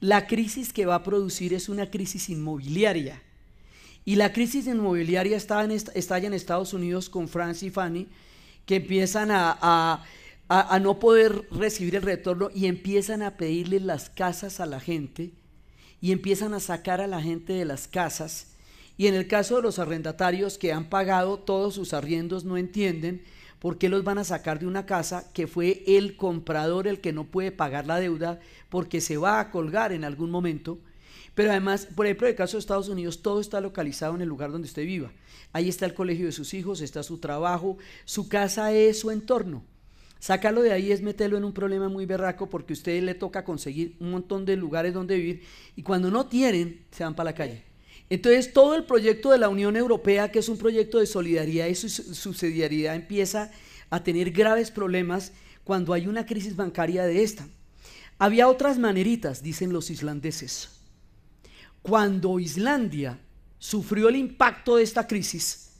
la 0.00 0.26
crisis 0.26 0.72
que 0.72 0.86
va 0.86 0.96
a 0.96 1.04
producir 1.04 1.54
es 1.54 1.68
una 1.68 1.90
crisis 1.90 2.28
inmobiliaria. 2.28 3.22
Y 4.04 4.16
la 4.16 4.32
crisis 4.32 4.66
inmobiliaria 4.66 5.36
está 5.36 5.62
en, 5.62 5.70
estalla 5.70 6.26
en 6.26 6.34
Estados 6.34 6.72
Unidos 6.72 7.08
con 7.08 7.28
Francis 7.28 7.64
y 7.64 7.70
Fanny, 7.70 8.08
que 8.64 8.76
empiezan 8.76 9.30
a, 9.30 10.02
a, 10.48 10.78
no 10.80 10.98
poder 10.98 11.46
recibir 11.50 11.96
el 11.96 12.02
retorno 12.02 12.50
y 12.54 12.66
empiezan 12.66 13.22
a 13.22 13.36
pedirle 13.36 13.80
las 13.80 14.10
casas 14.10 14.60
a 14.60 14.66
la 14.66 14.80
gente 14.80 15.32
y 16.00 16.12
empiezan 16.12 16.54
a 16.54 16.60
sacar 16.60 17.00
a 17.00 17.06
la 17.06 17.22
gente 17.22 17.52
de 17.52 17.64
las 17.64 17.88
casas. 17.88 18.55
Y 18.96 19.06
en 19.08 19.14
el 19.14 19.28
caso 19.28 19.56
de 19.56 19.62
los 19.62 19.78
arrendatarios 19.78 20.58
que 20.58 20.72
han 20.72 20.88
pagado 20.88 21.38
todos 21.38 21.74
sus 21.74 21.92
arriendos 21.92 22.44
no 22.44 22.56
entienden 22.56 23.22
¿Por 23.58 23.78
qué 23.78 23.88
los 23.88 24.04
van 24.04 24.18
a 24.18 24.24
sacar 24.24 24.58
de 24.58 24.66
una 24.66 24.86
casa 24.86 25.30
que 25.32 25.46
fue 25.46 25.82
el 25.86 26.16
comprador 26.16 26.86
el 26.86 27.00
que 27.00 27.12
no 27.12 27.24
puede 27.24 27.52
pagar 27.52 27.86
la 27.86 27.98
deuda 27.98 28.38
porque 28.68 29.00
se 29.00 29.16
va 29.16 29.40
a 29.40 29.50
colgar 29.50 29.92
en 29.92 30.04
algún 30.04 30.30
momento? 30.30 30.78
Pero 31.34 31.50
además, 31.50 31.88
por 31.94 32.06
ejemplo, 32.06 32.26
en 32.26 32.32
el 32.32 32.36
caso 32.36 32.56
de 32.56 32.60
Estados 32.60 32.88
Unidos, 32.88 33.22
todo 33.22 33.40
está 33.40 33.60
localizado 33.60 34.14
en 34.14 34.20
el 34.20 34.28
lugar 34.28 34.52
donde 34.52 34.68
usted 34.68 34.84
viva. 34.84 35.10
Ahí 35.52 35.68
está 35.68 35.86
el 35.86 35.94
colegio 35.94 36.26
de 36.26 36.32
sus 36.32 36.54
hijos, 36.54 36.80
está 36.80 37.02
su 37.02 37.18
trabajo, 37.18 37.78
su 38.04 38.28
casa 38.28 38.72
es 38.72 39.00
su 39.00 39.10
entorno. 39.10 39.64
Sácalo 40.18 40.62
de 40.62 40.72
ahí 40.72 40.92
es 40.92 41.02
meterlo 41.02 41.36
en 41.36 41.44
un 41.44 41.52
problema 41.52 41.88
muy 41.88 42.06
berraco 42.06 42.48
porque 42.48 42.72
a 42.72 42.76
usted 42.76 43.02
le 43.02 43.14
toca 43.14 43.44
conseguir 43.44 43.96
un 44.00 44.12
montón 44.12 44.44
de 44.44 44.56
lugares 44.56 44.94
donde 44.94 45.16
vivir 45.16 45.42
y 45.76 45.82
cuando 45.82 46.10
no 46.10 46.26
tienen, 46.26 46.84
se 46.90 47.04
van 47.04 47.14
para 47.14 47.30
la 47.30 47.34
calle. 47.34 47.64
Entonces 48.08 48.52
todo 48.52 48.74
el 48.76 48.84
proyecto 48.84 49.30
de 49.30 49.38
la 49.38 49.48
Unión 49.48 49.76
Europea, 49.76 50.30
que 50.30 50.38
es 50.38 50.48
un 50.48 50.58
proyecto 50.58 50.98
de 50.98 51.06
solidaridad 51.06 51.66
y 51.66 51.74
subsidiariedad, 51.74 52.94
empieza 52.94 53.50
a 53.90 54.02
tener 54.02 54.30
graves 54.30 54.70
problemas 54.70 55.32
cuando 55.64 55.92
hay 55.92 56.06
una 56.06 56.24
crisis 56.24 56.54
bancaria 56.54 57.04
de 57.04 57.22
esta. 57.22 57.48
Había 58.18 58.48
otras 58.48 58.78
maneritas, 58.78 59.42
dicen 59.42 59.72
los 59.72 59.90
islandeses. 59.90 60.70
Cuando 61.82 62.38
Islandia 62.38 63.18
sufrió 63.58 64.08
el 64.08 64.16
impacto 64.16 64.76
de 64.76 64.84
esta 64.84 65.06
crisis, 65.06 65.72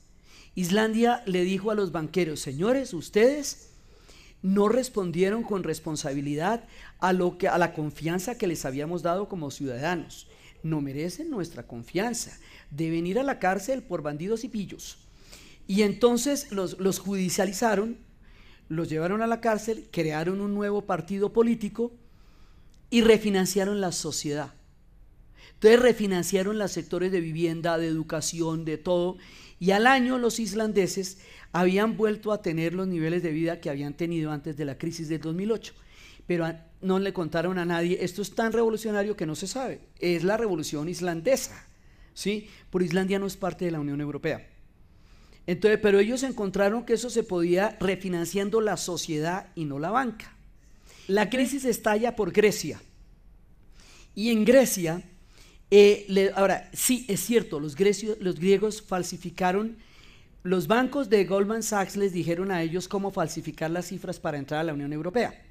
Islandia 0.53 1.23
le 1.25 1.43
dijo 1.43 1.71
a 1.71 1.75
los 1.75 1.91
banqueros, 1.91 2.39
señores, 2.39 2.93
ustedes 2.93 3.69
no 4.41 4.69
respondieron 4.69 5.43
con 5.43 5.63
responsabilidad 5.63 6.67
a, 6.99 7.13
lo 7.13 7.37
que, 7.37 7.47
a 7.47 7.57
la 7.57 7.73
confianza 7.73 8.37
que 8.37 8.47
les 8.47 8.65
habíamos 8.65 9.01
dado 9.01 9.29
como 9.29 9.49
ciudadanos 9.51 10.26
no 10.63 10.81
merecen 10.81 11.29
nuestra 11.29 11.63
confianza, 11.67 12.37
deben 12.71 13.07
ir 13.07 13.19
a 13.19 13.23
la 13.23 13.39
cárcel 13.39 13.83
por 13.83 14.01
bandidos 14.01 14.43
y 14.43 14.49
pillos. 14.49 14.97
Y 15.67 15.81
entonces 15.81 16.51
los, 16.51 16.79
los 16.79 16.99
judicializaron, 16.99 17.97
los 18.69 18.89
llevaron 18.89 19.21
a 19.21 19.27
la 19.27 19.41
cárcel, 19.41 19.87
crearon 19.91 20.41
un 20.41 20.53
nuevo 20.53 20.85
partido 20.85 21.33
político 21.33 21.91
y 22.89 23.01
refinanciaron 23.01 23.81
la 23.81 23.91
sociedad. 23.91 24.53
Entonces 25.53 25.81
refinanciaron 25.81 26.59
los 26.59 26.71
sectores 26.71 27.11
de 27.11 27.19
vivienda, 27.19 27.77
de 27.77 27.87
educación, 27.87 28.63
de 28.63 28.77
todo, 28.77 29.17
y 29.59 29.71
al 29.71 29.87
año 29.87 30.17
los 30.19 30.39
islandeses 30.39 31.17
habían 31.51 31.97
vuelto 31.97 32.31
a 32.31 32.41
tener 32.41 32.73
los 32.73 32.87
niveles 32.87 33.23
de 33.23 33.31
vida 33.31 33.59
que 33.59 33.69
habían 33.69 33.95
tenido 33.95 34.31
antes 34.31 34.55
de 34.57 34.65
la 34.65 34.77
crisis 34.77 35.09
del 35.09 35.21
2008. 35.21 35.73
Pero 36.27 36.45
no 36.81 36.99
le 36.99 37.13
contaron 37.13 37.57
a 37.57 37.65
nadie, 37.65 37.97
esto 38.01 38.21
es 38.21 38.35
tan 38.35 38.51
revolucionario 38.53 39.15
que 39.15 39.25
no 39.25 39.35
se 39.35 39.47
sabe, 39.47 39.81
es 39.99 40.23
la 40.23 40.37
revolución 40.37 40.89
islandesa, 40.89 41.65
¿sí? 42.13 42.49
Por 42.69 42.83
Islandia 42.83 43.19
no 43.19 43.27
es 43.27 43.37
parte 43.37 43.65
de 43.65 43.71
la 43.71 43.79
Unión 43.79 44.01
Europea. 44.01 44.47
Entonces, 45.47 45.79
pero 45.81 45.99
ellos 45.99 46.23
encontraron 46.23 46.85
que 46.85 46.93
eso 46.93 47.09
se 47.09 47.23
podía 47.23 47.77
refinanciando 47.79 48.59
la 48.59 48.75
sociedad 48.75 49.47
y 49.55 49.63
no 49.63 49.79
la 49.79 49.91
banca. 49.91 50.35
La 51.07 51.29
crisis 51.29 51.63
estalla 51.63 52.17
por 52.17 52.33
Grecia. 52.33 52.81
Y 54.13 54.31
en 54.31 54.43
Grecia, 54.43 55.03
eh, 55.71 56.31
ahora, 56.35 56.69
sí, 56.73 57.05
es 57.07 57.21
cierto, 57.21 57.61
los, 57.61 57.77
los 58.19 58.39
griegos 58.39 58.81
falsificaron, 58.81 59.77
los 60.43 60.67
bancos 60.67 61.09
de 61.09 61.23
Goldman 61.23 61.63
Sachs 61.63 61.95
les 61.95 62.11
dijeron 62.11 62.51
a 62.51 62.61
ellos 62.61 62.89
cómo 62.89 63.11
falsificar 63.11 63.71
las 63.71 63.87
cifras 63.87 64.19
para 64.19 64.37
entrar 64.37 64.59
a 64.59 64.63
la 64.65 64.73
Unión 64.73 64.91
Europea. 64.91 65.46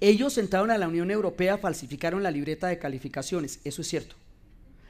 Ellos 0.00 0.38
entraron 0.38 0.70
a 0.70 0.78
la 0.78 0.88
Unión 0.88 1.10
Europea, 1.10 1.58
falsificaron 1.58 2.22
la 2.22 2.30
libreta 2.30 2.68
de 2.68 2.78
calificaciones, 2.78 3.60
eso 3.64 3.82
es 3.82 3.88
cierto. 3.88 4.16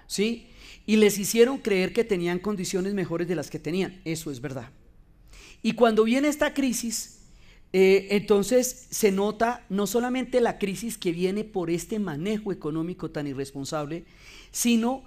¿Sí? 0.06 0.48
Y 0.86 0.96
les 0.96 1.18
hicieron 1.18 1.58
creer 1.58 1.92
que 1.92 2.04
tenían 2.04 2.38
condiciones 2.38 2.94
mejores 2.94 3.28
de 3.28 3.34
las 3.34 3.50
que 3.50 3.58
tenían, 3.58 4.00
eso 4.04 4.30
es 4.30 4.40
verdad. 4.40 4.70
Y 5.62 5.72
cuando 5.72 6.04
viene 6.04 6.28
esta 6.28 6.54
crisis, 6.54 7.18
eh, 7.72 8.08
entonces 8.10 8.86
se 8.90 9.12
nota 9.12 9.64
no 9.68 9.86
solamente 9.86 10.40
la 10.40 10.58
crisis 10.58 10.96
que 10.96 11.12
viene 11.12 11.44
por 11.44 11.70
este 11.70 11.98
manejo 11.98 12.52
económico 12.52 13.10
tan 13.10 13.26
irresponsable, 13.26 14.04
sino 14.50 15.04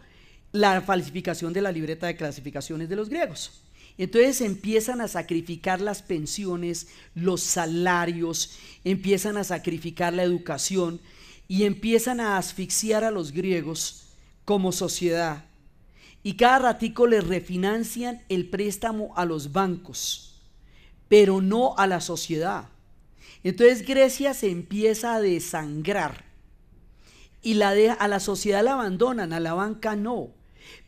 la 0.52 0.82
falsificación 0.82 1.54
de 1.54 1.62
la 1.62 1.72
libreta 1.72 2.08
de 2.08 2.16
clasificaciones 2.16 2.90
de 2.90 2.96
los 2.96 3.10
griegos. 3.10 3.64
Entonces 4.02 4.42
empiezan 4.42 5.00
a 5.00 5.08
sacrificar 5.08 5.80
las 5.80 6.02
pensiones, 6.02 6.88
los 7.14 7.44
salarios, 7.44 8.58
empiezan 8.84 9.38
a 9.38 9.44
sacrificar 9.44 10.12
la 10.12 10.24
educación 10.24 11.00
y 11.48 11.66
empiezan 11.66 12.20
a 12.20 12.40
asfixiar 12.40 13.04
a 13.04 13.12
los 13.12 13.32
griegos 13.32 14.08
como 14.44 14.72
sociedad. 14.72 15.46
Y 16.24 16.34
cada 16.34 16.58
ratico 16.58 17.06
les 17.06 17.28
refinancian 17.28 18.24
el 18.28 18.50
préstamo 18.50 19.14
a 19.18 19.26
los 19.26 19.52
bancos, 19.52 20.42
pero 21.08 21.40
no 21.40 21.78
a 21.78 21.86
la 21.86 22.02
sociedad. 22.02 22.70
Entonces 23.44 23.86
Grecia 23.86 24.34
se 24.34 24.50
empieza 24.50 25.14
a 25.14 25.22
desangrar 25.22 26.26
y 27.44 27.54
la 27.54 27.70
a 28.00 28.08
la 28.08 28.20
sociedad 28.20 28.64
la 28.64 28.74
abandonan, 28.74 29.32
a 29.32 29.40
la 29.40 29.54
banca 29.54 29.96
no. 29.96 30.40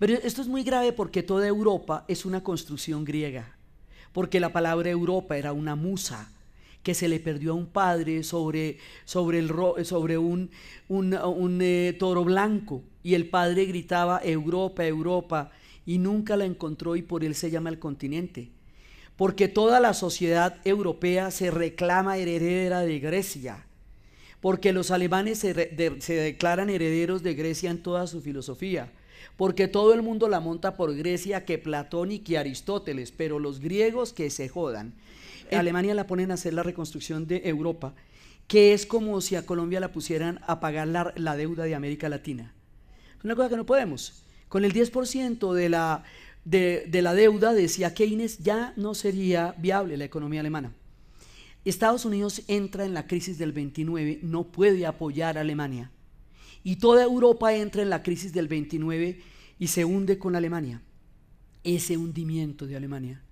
Pero 0.04 0.16
esto 0.16 0.42
es 0.42 0.50
muy 0.50 0.64
grave 0.64 0.92
porque 0.92 1.24
toda 1.24 1.48
Europa 1.48 2.04
es 2.10 2.26
una 2.26 2.44
construcción 2.44 3.06
griega, 3.06 3.56
porque 4.12 4.42
la 4.42 4.52
palabra 4.52 4.90
Europa 4.90 5.38
era 5.38 5.54
una 5.54 5.78
musa 5.78 6.30
que 6.84 6.94
se 6.94 7.08
le 7.08 7.22
perdió 7.22 7.52
a 7.52 7.56
un 7.56 7.68
padre 7.68 8.24
sobre, 8.24 8.80
sobre, 9.06 9.40
un, 10.18 10.52
un, 10.90 11.60
eh, 11.62 11.96
toro 11.98 12.26
blanco. 12.26 12.84
Y 13.02 13.14
el 13.14 13.30
padre 13.30 13.64
gritaba 13.64 14.20
Europa, 14.22 14.86
Europa 14.86 15.52
y 15.86 16.00
nunca 16.00 16.36
la 16.36 16.44
encontró 16.44 16.98
y 16.98 17.02
por 17.02 17.24
él 17.24 17.34
se 17.34 17.50
llama 17.50 17.70
el 17.70 17.80
continente. 17.80 18.50
Porque 19.16 19.48
toda 19.48 19.80
la 19.80 19.94
sociedad 19.94 20.58
europea 20.66 21.32
se 21.32 21.50
reclama 21.50 22.18
heredera 22.18 22.82
de 22.82 23.00
Grecia, 23.00 23.66
porque 24.42 24.74
los 24.74 24.92
alemanes 24.92 25.40
se 25.40 25.54
declaran 25.54 26.70
herederos 26.70 27.24
de 27.24 27.36
Grecia 27.36 27.72
en 27.72 27.82
toda 27.82 28.06
su 28.06 28.20
filosofía 28.20 28.92
porque 29.38 29.68
todo 29.68 29.94
el 29.94 30.02
mundo 30.02 30.28
la 30.28 30.40
monta 30.40 30.76
por 30.76 30.96
Grecia 30.96 31.46
que 31.46 31.58
Platón 31.58 32.12
y 32.12 32.20
que 32.20 32.38
Aristóteles, 32.38 33.12
pero 33.12 33.40
los 33.40 33.60
griegos 33.60 34.14
que 34.14 34.30
se 34.30 34.50
jodan. 34.50 34.94
En 35.50 35.60
Alemania 35.60 35.94
la 35.94 36.08
ponen 36.08 36.32
a 36.32 36.36
hacer 36.36 36.54
la 36.54 36.64
reconstrucción 36.64 37.28
de 37.28 37.42
Europa, 37.46 37.94
que 38.48 38.74
es 38.74 38.86
como 38.86 39.20
si 39.22 39.36
a 39.36 39.46
Colombia 39.46 39.80
la 39.80 39.92
pusieran 39.92 40.40
a 40.48 40.60
pagar 40.60 40.88
la, 40.88 41.36
deuda 41.36 41.64
de 41.66 41.76
América 41.76 42.10
Latina. 42.10 42.54
Es 43.18 43.24
una 43.24 43.36
cosa 43.36 43.50
que 43.50 43.58
no 43.58 43.66
podemos. 43.66 44.24
Con 44.50 44.66
el 44.66 44.74
10% 44.74 45.54
de 45.54 45.70
la, 45.70 46.04
de, 46.46 46.86
de 46.88 47.02
la 47.02 47.14
deuda, 47.14 47.54
decía 47.54 47.94
Keynes, 47.94 48.40
ya 48.40 48.74
no 48.76 48.94
sería 48.96 49.56
viable 49.58 49.98
la 49.98 50.06
economía 50.06 50.40
alemana. 50.40 50.74
Estados 51.66 52.06
Unidos 52.06 52.42
entra 52.48 52.86
en 52.86 52.94
la 52.94 53.08
crisis 53.08 53.38
del 53.38 53.54
29, 53.54 54.20
no 54.22 54.44
puede 54.44 54.86
apoyar 54.86 55.38
a 55.38 55.42
Alemania 55.42 55.92
y 56.64 56.78
toda 56.78 57.04
Europa 57.04 57.54
entra 57.54 57.82
en 57.82 57.90
la 57.90 58.04
crisis 58.04 58.34
del 58.34 58.48
29 58.48 59.22
y 59.60 59.68
se 59.68 59.86
hunde 59.86 60.18
con 60.18 60.36
Alemania. 60.36 60.82
ese 61.64 61.96
hundimiento 61.96 62.68
de 62.68 62.76
Alemania, 62.76 63.24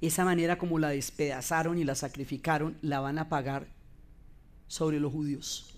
esa 0.00 0.24
manera 0.24 0.58
como 0.58 0.78
la 0.78 0.90
despedazaron 0.90 1.76
y 1.78 1.84
la 1.84 1.96
sacrificaron, 1.96 2.76
la 2.82 3.00
van 3.00 3.18
a 3.18 3.28
pagar 3.28 3.66
sobre 4.68 5.00
los 5.00 5.12
judíos. 5.12 5.74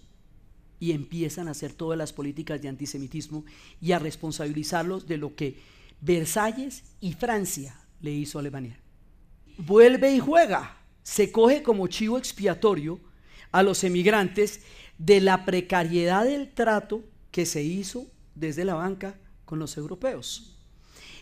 Y 0.78 0.92
empiezan 0.92 1.48
a 1.48 1.52
hacer 1.52 1.72
todas 1.72 1.96
las 1.96 2.12
políticas 2.12 2.60
de 2.60 2.68
antisemitismo 2.68 3.46
y 3.80 3.92
a 3.92 3.98
responsabilizarlos 3.98 5.06
de 5.06 5.16
lo 5.16 5.34
que 5.34 5.58
Versalles 6.02 6.84
y 7.00 7.14
Francia 7.14 7.78
le 8.02 8.10
hizo 8.10 8.38
a 8.38 8.40
Alemania. 8.40 8.78
Vuelve 9.56 10.14
y 10.14 10.18
juega, 10.18 10.76
se 11.02 11.32
coge 11.32 11.62
como 11.62 11.86
chivo 11.86 12.18
expiatorio 12.18 13.00
a 13.52 13.62
los 13.62 13.84
emigrantes 13.84 14.60
de 14.98 15.20
la 15.20 15.44
precariedad 15.44 16.24
del 16.24 16.52
trato 16.52 17.04
que 17.30 17.46
se 17.46 17.62
hizo 17.62 18.06
desde 18.34 18.64
la 18.64 18.74
banca 18.74 19.18
con 19.44 19.58
los 19.58 19.76
europeos. 19.76 20.56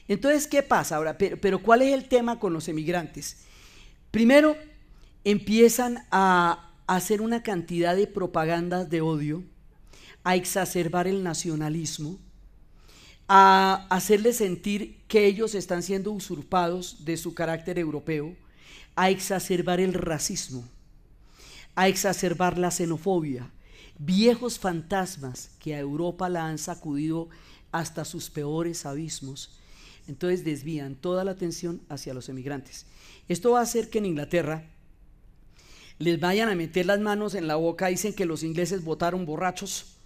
Entonces, 0.07 0.47
¿qué 0.47 0.63
pasa 0.63 0.97
ahora? 0.97 1.17
Pero, 1.17 1.63
¿cuál 1.63 1.83
es 1.83 1.93
el 1.95 2.09
tema 2.09 2.39
con 2.39 2.53
los 2.53 2.69
emigrantes? 2.69 3.45
Primero, 4.11 4.57
empiezan 5.25 6.05
a 6.11 6.71
hacer 6.87 7.23
una 7.23 7.43
cantidad 7.43 7.97
de 7.97 8.07
propagandas 8.07 8.91
de 8.91 9.01
odio, 9.01 9.43
a 10.23 10.37
exacerbar 10.37 11.07
el 11.07 11.23
nacionalismo, 11.23 12.19
a 13.29 13.87
hacerles 13.91 14.37
sentir 14.37 15.03
que 15.07 15.27
ellos 15.27 15.55
están 15.55 15.83
siendo 15.83 16.13
usurpados 16.13 17.05
de 17.05 17.17
su 17.17 17.35
carácter 17.35 17.79
europeo, 17.79 18.35
a 18.97 19.11
exacerbar 19.11 19.81
el 19.81 19.95
racismo, 19.95 20.67
a 21.75 21.89
exacerbar 21.89 22.59
la 22.59 22.71
xenofobia, 22.71 23.51
viejos 23.99 24.59
fantasmas 24.59 25.51
que 25.59 25.75
a 25.75 25.81
Europa 25.81 26.29
la 26.29 26.47
han 26.47 26.59
sacudido 26.59 27.29
hasta 27.73 28.05
sus 28.05 28.31
peores 28.31 28.87
abismos. 28.87 29.59
Entonces 30.07 30.45
desvían 30.45 30.95
toda 30.95 31.25
la 31.25 31.33
atención 31.33 31.81
hacia 31.89 32.15
los 32.15 32.29
emigrantes. 32.29 32.87
Esto 33.29 33.53
va 33.53 33.61
a 33.61 33.63
hacer 33.63 33.91
que 33.91 33.99
en 33.99 34.07
Inglaterra 34.07 34.65
les 35.99 36.21
vayan 36.21 36.49
a 36.49 36.55
meter 36.55 36.87
las 36.87 37.01
manos 37.01 37.35
en 37.35 37.47
la 37.47 37.57
boca, 37.57 37.87
dicen 37.87 38.15
que 38.15 38.27
los 38.27 38.43
ingleses 38.43 38.85
votaron 38.85 39.25
borrachos, 39.25 39.97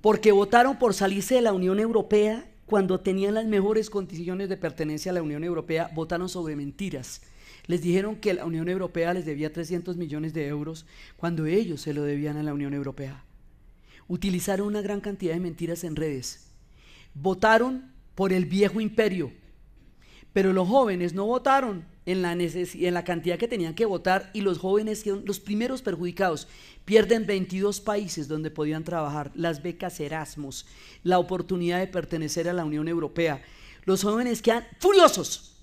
porque 0.00 0.32
votaron 0.32 0.78
por 0.78 0.94
salirse 0.94 1.34
de 1.34 1.42
la 1.42 1.52
Unión 1.52 1.80
Europea 1.80 2.48
cuando 2.66 3.00
tenían 3.00 3.34
las 3.34 3.46
mejores 3.46 3.90
condiciones 3.90 4.48
de 4.48 4.56
pertenencia 4.56 5.10
a 5.10 5.14
la 5.14 5.22
Unión 5.22 5.42
Europea, 5.42 5.90
votaron 5.94 6.28
sobre 6.28 6.54
mentiras. 6.54 7.22
Les 7.68 7.82
dijeron 7.82 8.16
que 8.16 8.32
la 8.32 8.46
Unión 8.46 8.68
Europea 8.68 9.12
les 9.12 9.26
debía 9.26 9.52
300 9.52 9.96
millones 9.96 10.32
de 10.32 10.48
euros 10.48 10.86
cuando 11.16 11.44
ellos 11.44 11.82
se 11.82 11.92
lo 11.92 12.02
debían 12.02 12.38
a 12.38 12.42
la 12.42 12.54
Unión 12.54 12.72
Europea. 12.72 13.22
Utilizaron 14.08 14.66
una 14.66 14.80
gran 14.80 15.02
cantidad 15.02 15.34
de 15.34 15.40
mentiras 15.40 15.84
en 15.84 15.94
redes. 15.94 16.48
Votaron 17.12 17.92
por 18.14 18.32
el 18.32 18.46
viejo 18.46 18.80
imperio, 18.80 19.30
pero 20.32 20.54
los 20.54 20.66
jóvenes 20.66 21.12
no 21.12 21.26
votaron 21.26 21.84
en 22.06 22.22
la, 22.22 22.32
en 22.32 22.94
la 22.94 23.04
cantidad 23.04 23.38
que 23.38 23.48
tenían 23.48 23.74
que 23.74 23.84
votar 23.84 24.30
y 24.32 24.40
los 24.40 24.56
jóvenes 24.56 25.02
son 25.02 25.24
los 25.26 25.38
primeros 25.38 25.82
perjudicados. 25.82 26.48
Pierden 26.86 27.26
22 27.26 27.82
países 27.82 28.28
donde 28.28 28.50
podían 28.50 28.82
trabajar, 28.82 29.30
las 29.34 29.62
becas 29.62 30.00
Erasmus, 30.00 30.64
la 31.02 31.18
oportunidad 31.18 31.80
de 31.80 31.86
pertenecer 31.86 32.48
a 32.48 32.54
la 32.54 32.64
Unión 32.64 32.88
Europea. 32.88 33.42
Los 33.84 34.04
jóvenes 34.04 34.40
quedan 34.40 34.64
furiosos 34.80 35.57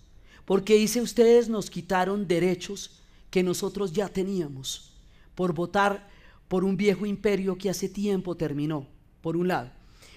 porque 0.45 0.75
dice 0.75 1.01
ustedes 1.01 1.49
nos 1.49 1.69
quitaron 1.69 2.27
derechos 2.27 3.01
que 3.31 3.43
nosotros 3.43 3.91
ya 3.91 4.07
teníamos 4.09 4.93
por 5.33 5.53
votar 5.53 6.07
por 6.47 6.63
un 6.63 6.77
viejo 6.77 7.05
imperio 7.05 7.57
que 7.57 7.69
hace 7.69 7.89
tiempo 7.89 8.35
terminó, 8.35 8.87
por 9.21 9.35
un 9.35 9.47
lado. 9.47 9.71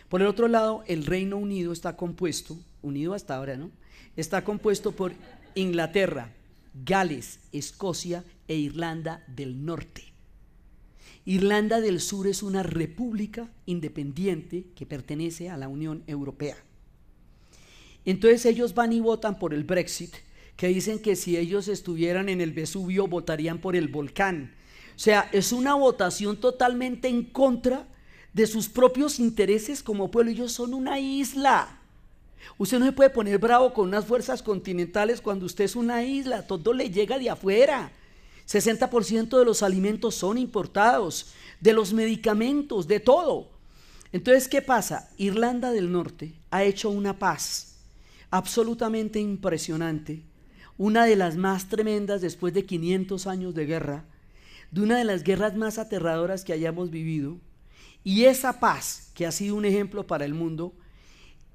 Por 0.08 0.20
el 0.20 0.26
otro 0.26 0.48
lado, 0.48 0.84
el 0.86 1.04
Reino 1.04 1.36
Unido 1.36 1.72
está 1.72 1.96
compuesto, 1.96 2.56
unido 2.82 3.14
hasta 3.14 3.36
ahora, 3.36 3.56
¿no? 3.56 3.70
Está 4.16 4.44
compuesto 4.44 4.92
por 4.92 5.12
Inglaterra, 5.54 6.32
Gales, 6.84 7.40
Escocia 7.52 8.24
e 8.46 8.56
Irlanda 8.56 9.24
del 9.26 9.64
Norte. 9.64 10.04
Irlanda 11.24 11.80
del 11.80 12.00
Sur 12.00 12.26
es 12.26 12.42
una 12.42 12.62
república 12.62 13.50
independiente 13.66 14.66
que 14.74 14.86
pertenece 14.86 15.50
a 15.50 15.56
la 15.56 15.68
Unión 15.68 16.02
Europea. 16.06 16.56
Entonces 18.08 18.46
ellos 18.46 18.72
van 18.72 18.94
y 18.94 19.00
votan 19.00 19.38
por 19.38 19.52
el 19.52 19.64
Brexit, 19.64 20.14
que 20.56 20.68
dicen 20.68 20.98
que 20.98 21.14
si 21.14 21.36
ellos 21.36 21.68
estuvieran 21.68 22.30
en 22.30 22.40
el 22.40 22.52
Vesubio 22.52 23.06
votarían 23.06 23.58
por 23.58 23.76
el 23.76 23.88
volcán. 23.88 24.54
O 24.96 24.98
sea, 24.98 25.28
es 25.30 25.52
una 25.52 25.74
votación 25.74 26.38
totalmente 26.38 27.08
en 27.08 27.22
contra 27.22 27.86
de 28.32 28.46
sus 28.46 28.70
propios 28.70 29.18
intereses 29.18 29.82
como 29.82 30.10
pueblo. 30.10 30.30
Ellos 30.30 30.52
son 30.52 30.72
una 30.72 30.98
isla. 30.98 31.80
Usted 32.56 32.78
no 32.78 32.86
se 32.86 32.92
puede 32.92 33.10
poner 33.10 33.36
bravo 33.36 33.74
con 33.74 33.88
unas 33.88 34.06
fuerzas 34.06 34.42
continentales 34.42 35.20
cuando 35.20 35.44
usted 35.44 35.64
es 35.64 35.76
una 35.76 36.02
isla, 36.02 36.46
todo 36.46 36.72
le 36.72 36.88
llega 36.88 37.18
de 37.18 37.28
afuera. 37.28 37.92
60% 38.48 39.38
de 39.38 39.44
los 39.44 39.62
alimentos 39.62 40.14
son 40.14 40.38
importados, 40.38 41.34
de 41.60 41.74
los 41.74 41.92
medicamentos, 41.92 42.88
de 42.88 43.00
todo. 43.00 43.50
Entonces, 44.12 44.48
¿qué 44.48 44.62
pasa? 44.62 45.10
Irlanda 45.18 45.72
del 45.72 45.92
Norte 45.92 46.32
ha 46.50 46.64
hecho 46.64 46.88
una 46.88 47.18
paz 47.18 47.67
absolutamente 48.30 49.20
impresionante, 49.20 50.22
una 50.76 51.04
de 51.04 51.16
las 51.16 51.36
más 51.36 51.68
tremendas 51.68 52.20
después 52.20 52.54
de 52.54 52.64
500 52.64 53.26
años 53.26 53.54
de 53.54 53.66
guerra, 53.66 54.04
de 54.70 54.82
una 54.82 54.98
de 54.98 55.04
las 55.04 55.24
guerras 55.24 55.56
más 55.56 55.78
aterradoras 55.78 56.44
que 56.44 56.52
hayamos 56.52 56.90
vivido, 56.90 57.38
y 58.04 58.24
esa 58.24 58.60
paz, 58.60 59.10
que 59.14 59.26
ha 59.26 59.32
sido 59.32 59.56
un 59.56 59.64
ejemplo 59.64 60.06
para 60.06 60.24
el 60.24 60.34
mundo, 60.34 60.74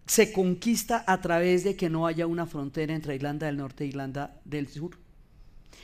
se 0.05 0.33
conquista 0.33 1.03
a 1.07 1.21
través 1.21 1.63
de 1.63 1.75
que 1.75 1.89
no 1.89 2.05
haya 2.05 2.27
una 2.27 2.45
frontera 2.45 2.93
entre 2.93 3.15
Irlanda 3.15 3.47
del 3.47 3.57
Norte 3.57 3.85
e 3.85 3.87
Irlanda 3.87 4.41
del 4.43 4.67
Sur. 4.67 4.97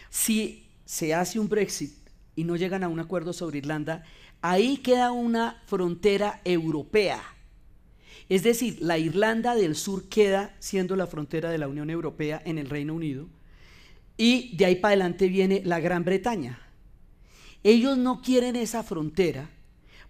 Si 0.10 0.68
se 0.86 1.14
hace 1.14 1.40
un 1.40 1.48
Brexit 1.48 1.94
y 2.36 2.44
no 2.44 2.56
llegan 2.56 2.84
a 2.84 2.90
un 2.90 3.00
acuerdo 3.00 3.32
sobre 3.32 3.60
Irlanda, 3.60 4.04
ahí 4.42 4.78
queda 4.78 5.12
una 5.12 5.62
frontera 5.66 6.42
europea. 6.44 7.22
Es 8.30 8.44
decir, 8.44 8.78
la 8.80 9.00
Irlanda 9.00 9.56
del 9.56 9.76
Sur 9.76 10.08
queda 10.08 10.56
siendo 10.60 10.96
la 10.96 11.08
frontera 11.08 11.50
de 11.50 11.58
la 11.58 11.68
Unión 11.68 11.90
Europea 11.90 12.42
en 12.46 12.60
el 12.60 12.70
Reino 12.70 12.94
Unido 12.94 13.28
y 14.18 14.56
de 14.56 14.66
ahí 14.66 14.76
para 14.76 14.92
adelante 14.92 15.28
viene 15.28 15.64
la 15.66 15.80
Gran 15.80 16.06
Bretaña. 16.06 16.60
Ellos 17.64 17.98
no 17.98 18.22
quieren 18.22 18.56
esa 18.56 18.84
frontera 18.84 19.50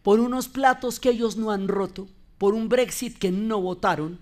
por 0.04 0.20
unos 0.20 0.50
platos 0.50 1.00
que 1.00 1.10
ellos 1.10 1.38
no 1.38 1.52
han 1.52 1.68
roto, 1.68 2.08
por 2.38 2.54
un 2.54 2.68
Brexit 2.68 3.18
que 3.18 3.32
no 3.32 3.62
votaron, 3.62 4.20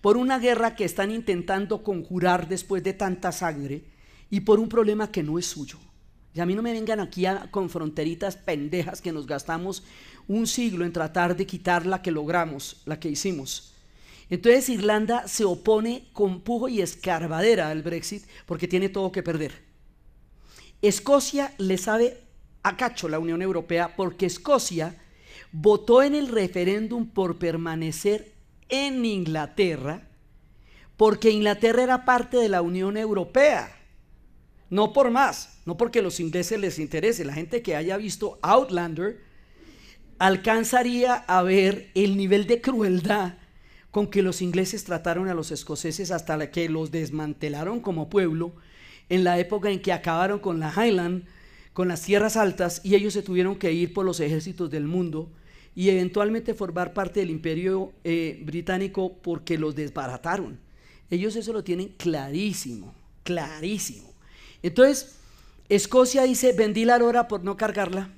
por 0.00 0.16
una 0.16 0.38
guerra 0.38 0.74
que 0.74 0.84
están 0.84 1.10
intentando 1.10 1.82
conjurar 1.82 2.48
después 2.48 2.82
de 2.82 2.92
tanta 2.94 3.30
sangre 3.32 3.84
y 4.30 4.40
por 4.40 4.58
un 4.58 4.68
problema 4.68 5.10
que 5.10 5.22
no 5.22 5.38
es 5.38 5.46
suyo. 5.46 5.78
Y 6.34 6.40
a 6.40 6.46
mí 6.46 6.54
no 6.54 6.62
me 6.62 6.72
vengan 6.72 6.98
aquí 6.98 7.24
con 7.50 7.70
fronteritas 7.70 8.36
pendejas 8.36 9.00
que 9.00 9.12
nos 9.12 9.26
gastamos 9.26 9.84
un 10.26 10.46
siglo 10.46 10.84
en 10.84 10.92
tratar 10.92 11.36
de 11.36 11.46
quitar 11.46 11.86
la 11.86 12.02
que 12.02 12.10
logramos, 12.10 12.82
la 12.86 12.98
que 12.98 13.08
hicimos. 13.08 13.72
Entonces 14.30 14.68
Irlanda 14.68 15.28
se 15.28 15.44
opone 15.44 16.08
con 16.12 16.40
pujo 16.40 16.68
y 16.68 16.80
escarbadera 16.80 17.68
al 17.68 17.82
Brexit 17.82 18.24
porque 18.46 18.66
tiene 18.66 18.88
todo 18.88 19.12
que 19.12 19.22
perder. 19.22 19.62
Escocia 20.82 21.54
le 21.58 21.78
sabe 21.78 22.20
a 22.62 22.76
cacho 22.76 23.08
la 23.08 23.18
Unión 23.18 23.40
Europea 23.40 23.94
porque 23.94 24.26
Escocia 24.26 25.00
votó 25.52 26.02
en 26.02 26.14
el 26.14 26.28
referéndum 26.28 27.06
por 27.06 27.38
permanecer 27.38 28.32
en 28.68 29.04
Inglaterra, 29.04 30.08
porque 30.96 31.30
Inglaterra 31.30 31.82
era 31.82 32.04
parte 32.04 32.38
de 32.38 32.48
la 32.48 32.60
Unión 32.60 32.96
Europea. 32.96 33.83
No 34.74 34.92
por 34.92 35.12
más, 35.12 35.60
no 35.66 35.76
porque 35.76 36.02
los 36.02 36.18
ingleses 36.18 36.58
les 36.58 36.80
interese. 36.80 37.24
La 37.24 37.32
gente 37.32 37.62
que 37.62 37.76
haya 37.76 37.96
visto 37.96 38.40
Outlander 38.42 39.20
alcanzaría 40.18 41.14
a 41.14 41.44
ver 41.44 41.92
el 41.94 42.16
nivel 42.16 42.48
de 42.48 42.60
crueldad 42.60 43.34
con 43.92 44.08
que 44.08 44.20
los 44.20 44.42
ingleses 44.42 44.82
trataron 44.82 45.28
a 45.28 45.34
los 45.34 45.52
escoceses 45.52 46.10
hasta 46.10 46.50
que 46.50 46.68
los 46.68 46.90
desmantelaron 46.90 47.78
como 47.78 48.10
pueblo 48.10 48.52
en 49.08 49.22
la 49.22 49.38
época 49.38 49.70
en 49.70 49.80
que 49.80 49.92
acabaron 49.92 50.40
con 50.40 50.58
la 50.58 50.72
Highland, 50.76 51.22
con 51.72 51.86
las 51.86 52.02
tierras 52.02 52.36
altas, 52.36 52.80
y 52.82 52.96
ellos 52.96 53.12
se 53.12 53.22
tuvieron 53.22 53.54
que 53.54 53.72
ir 53.72 53.94
por 53.94 54.04
los 54.04 54.18
ejércitos 54.18 54.72
del 54.72 54.88
mundo 54.88 55.30
y 55.76 55.90
eventualmente 55.90 56.52
formar 56.52 56.94
parte 56.94 57.20
del 57.20 57.30
imperio 57.30 57.92
eh, 58.02 58.42
británico 58.44 59.18
porque 59.22 59.56
los 59.56 59.76
desbarataron. 59.76 60.58
Ellos 61.10 61.36
eso 61.36 61.52
lo 61.52 61.62
tienen 61.62 61.90
clarísimo, 61.96 62.92
clarísimo. 63.22 64.13
Entonces, 64.64 65.16
Escocia 65.68 66.22
dice, 66.22 66.54
vendí 66.54 66.86
la 66.86 66.94
aurora 66.94 67.28
por 67.28 67.44
no 67.44 67.54
cargarla. 67.54 68.08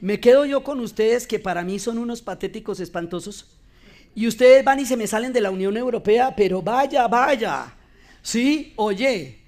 Me 0.00 0.18
quedo 0.18 0.46
yo 0.46 0.64
con 0.64 0.80
ustedes 0.80 1.26
que 1.26 1.38
para 1.38 1.62
mí 1.62 1.78
son 1.78 1.98
unos 1.98 2.22
patéticos 2.22 2.80
espantosos. 2.80 3.50
Y 4.14 4.26
ustedes 4.26 4.64
van 4.64 4.80
y 4.80 4.86
se 4.86 4.96
me 4.96 5.06
salen 5.06 5.34
de 5.34 5.42
la 5.42 5.50
Unión 5.50 5.76
Europea, 5.76 6.34
pero 6.34 6.62
vaya, 6.62 7.06
vaya. 7.06 7.74
Sí, 8.22 8.72
oye. 8.76 9.40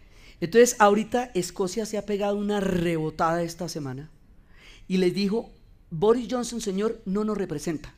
Entonces, 0.43 0.77
ahorita 0.79 1.31
Escocia 1.33 1.87
se 1.87 1.97
ha 1.97 2.05
pegado 2.05 2.37
una 2.37 2.61
rebotada 2.61 3.43
esta 3.43 3.71
semana 3.71 4.11
y 4.87 4.99
les 4.99 5.15
dijo, 5.15 5.51
Boris 5.89 6.29
Johnson, 6.31 6.61
señor, 6.61 7.01
no 7.07 7.25
nos 7.25 7.39
representa. 7.39 7.95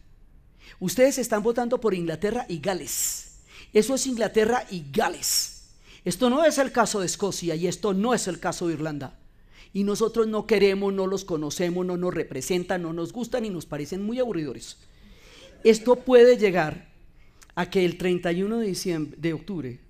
Ustedes 0.79 1.19
están 1.19 1.43
votando 1.43 1.81
por 1.81 1.93
Inglaterra 1.93 2.47
y 2.49 2.61
Gales. 2.61 3.39
Eso 3.73 3.97
es 3.97 4.07
Inglaterra 4.07 4.65
y 4.71 4.85
Gales. 4.93 5.58
Esto 6.05 6.31
no 6.31 6.45
es 6.45 6.59
el 6.59 6.73
caso 6.73 7.01
de 7.01 7.07
Escocia 7.07 7.55
y 7.55 7.67
esto 7.67 7.95
no 7.95 8.15
es 8.15 8.29
el 8.29 8.41
caso 8.41 8.69
de 8.69 8.75
Irlanda. 8.75 9.19
Y 9.73 9.85
nosotros 9.85 10.27
no 10.27 10.47
queremos, 10.47 10.93
no 10.93 11.07
los 11.07 11.25
conocemos, 11.25 11.85
no 11.85 11.97
nos 11.97 12.15
representan, 12.15 12.83
no 12.83 12.93
nos 12.93 13.13
gustan 13.13 13.45
y 13.45 13.51
nos 13.51 13.67
parecen 13.67 14.03
muy 14.03 14.19
aburridores. 14.19 14.79
Esto 15.65 15.97
puede 15.97 16.37
llegar 16.37 16.89
a 17.55 17.69
que 17.69 17.85
el 17.85 17.99
31 17.99 18.59
de, 18.59 18.67
diciembre, 18.67 19.19
de 19.21 19.33
octubre, 19.33 19.81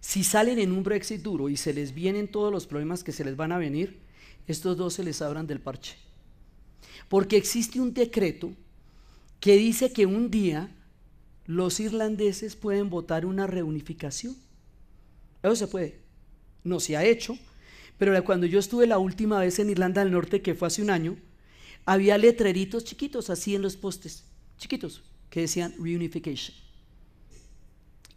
si 0.00 0.24
salen 0.24 0.58
en 0.58 0.72
un 0.72 0.82
Brexit 0.82 1.22
duro 1.22 1.48
y 1.48 1.56
se 1.56 1.72
les 1.72 1.94
vienen 1.94 2.28
todos 2.28 2.52
los 2.52 2.66
problemas 2.66 3.04
que 3.04 3.12
se 3.12 3.24
les 3.24 3.36
van 3.36 3.52
a 3.52 3.58
venir, 3.58 4.00
estos 4.46 4.76
dos 4.76 4.94
se 4.94 5.04
les 5.04 5.22
abran 5.22 5.46
del 5.46 5.60
parche. 5.60 5.96
Porque 7.08 7.36
existe 7.36 7.80
un 7.80 7.94
decreto 7.94 8.52
que 9.40 9.56
dice 9.56 9.92
que 9.92 10.06
un 10.06 10.30
día 10.30 10.74
los 11.46 11.80
irlandeses 11.80 12.56
pueden 12.56 12.90
votar 12.90 13.24
una 13.24 13.46
reunificación. 13.46 14.36
Eso 15.42 15.56
se 15.56 15.66
puede. 15.66 16.00
No 16.64 16.80
se 16.80 16.96
ha 16.96 17.04
hecho, 17.04 17.38
pero 17.96 18.22
cuando 18.24 18.46
yo 18.46 18.58
estuve 18.58 18.86
la 18.86 18.98
última 18.98 19.40
vez 19.40 19.58
en 19.58 19.70
Irlanda 19.70 20.02
del 20.02 20.12
Norte, 20.12 20.42
que 20.42 20.54
fue 20.54 20.68
hace 20.68 20.82
un 20.82 20.90
año, 20.90 21.16
había 21.84 22.18
letreritos 22.18 22.84
chiquitos 22.84 23.30
así 23.30 23.54
en 23.54 23.62
los 23.62 23.76
postes, 23.76 24.24
chiquitos, 24.58 25.02
que 25.30 25.40
decían 25.40 25.74
reunification. 25.78 26.56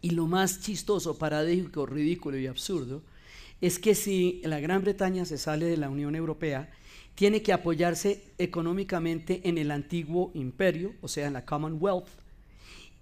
Y 0.00 0.10
lo 0.10 0.26
más 0.26 0.60
chistoso, 0.60 1.16
paradójico, 1.16 1.86
ridículo 1.86 2.36
y 2.38 2.46
absurdo 2.46 3.02
es 3.60 3.78
que 3.78 3.94
si 3.94 4.40
la 4.44 4.58
Gran 4.58 4.82
Bretaña 4.82 5.24
se 5.24 5.38
sale 5.38 5.66
de 5.66 5.76
la 5.76 5.88
Unión 5.88 6.16
Europea, 6.16 6.70
tiene 7.14 7.42
que 7.42 7.52
apoyarse 7.52 8.24
económicamente 8.38 9.40
en 9.44 9.56
el 9.56 9.70
antiguo 9.70 10.32
imperio, 10.34 10.94
o 11.00 11.08
sea, 11.08 11.28
en 11.28 11.34
la 11.34 11.44
Commonwealth. 11.44 12.08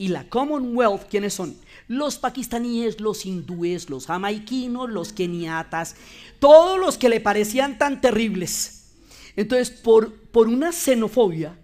Y 0.00 0.08
la 0.08 0.26
Commonwealth, 0.30 1.10
¿quiénes 1.10 1.34
son? 1.34 1.54
Los 1.86 2.16
pakistaníes, 2.16 3.02
los 3.02 3.26
hindúes, 3.26 3.90
los 3.90 4.06
jamaiquinos, 4.06 4.88
los 4.88 5.12
keniatas, 5.12 5.94
todos 6.38 6.80
los 6.80 6.96
que 6.96 7.10
le 7.10 7.20
parecían 7.20 7.76
tan 7.76 8.00
terribles. 8.00 8.94
Entonces, 9.36 9.70
por, 9.70 10.14
por 10.14 10.48
una 10.48 10.72
xenofobia, 10.72 11.54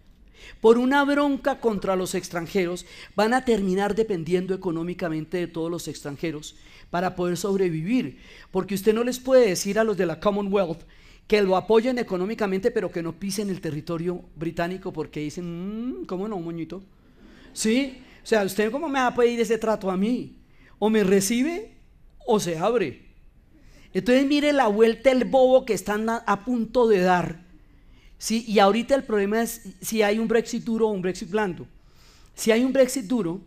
por 0.61 0.77
una 0.77 1.03
bronca 1.05 1.61
contra 1.61 1.97
los 1.97 2.15
extranjeros, 2.15 2.85
van 3.15 3.33
a 3.33 3.47
terminar 3.47 3.95
dependiendo 3.95 4.53
económicamente 4.53 5.39
de 5.39 5.47
todos 5.47 5.71
los 5.71 5.89
extranjeros 5.89 6.57
para 6.91 7.17
poder 7.17 7.39
sobrevivir. 7.39 8.19
Porque 8.51 8.75
usted 8.75 8.93
no 8.93 9.03
les 9.03 9.19
puede 9.19 9.49
decir 9.49 9.79
a 9.79 9.85
los 9.85 9.97
de 9.97 10.05
la 10.05 10.21
Commonwealth 10.21 10.83
que 11.27 11.41
lo 11.41 11.57
apoyen 11.57 11.99
económicamente, 11.99 12.71
pero 12.71 12.93
que 12.93 13.03
no 13.03 13.15
pisen 13.15 13.49
el 13.49 13.63
territorio 13.63 14.21
británico 14.37 14.93
porque 14.93 15.21
dicen, 15.21 16.01
mm, 16.03 16.05
¿cómo 16.05 16.29
no, 16.29 16.39
moñito? 16.39 16.83
¿Sí? 17.55 18.03
O 18.27 18.29
sea, 18.29 18.43
¿usted 18.43 18.73
cómo 18.73 18.89
me 18.89 18.99
va 18.99 19.07
a 19.07 19.15
pedir 19.15 19.39
ese 19.39 19.57
trato 19.57 19.89
a 19.89 19.97
mí? 19.97 20.43
O 20.81 20.91
me 20.91 21.05
recibe 21.05 21.77
o 22.27 22.41
se 22.41 22.59
abre. 22.59 23.07
Entonces 23.95 24.27
mire 24.27 24.53
la 24.53 24.67
vuelta 24.67 25.13
el 25.13 25.27
bobo 25.27 25.65
que 25.65 25.75
están 25.75 26.11
a 26.11 26.45
punto 26.45 26.89
de 26.89 26.99
dar 26.99 27.47
¿sí? 28.19 28.45
Y 28.49 28.59
ahorita 28.59 28.97
el 28.97 29.05
problema 29.05 29.43
es 29.43 29.63
si 29.81 30.03
hay 30.03 30.19
un 30.19 30.27
Brexit 30.27 30.65
duro 30.65 30.89
o 30.89 30.91
un 30.91 31.03
Brexit 31.03 31.31
blando. 31.31 31.69
Si 32.35 32.51
hay 32.51 32.65
un 32.65 32.73
Brexit 32.73 33.05
duro, 33.05 33.43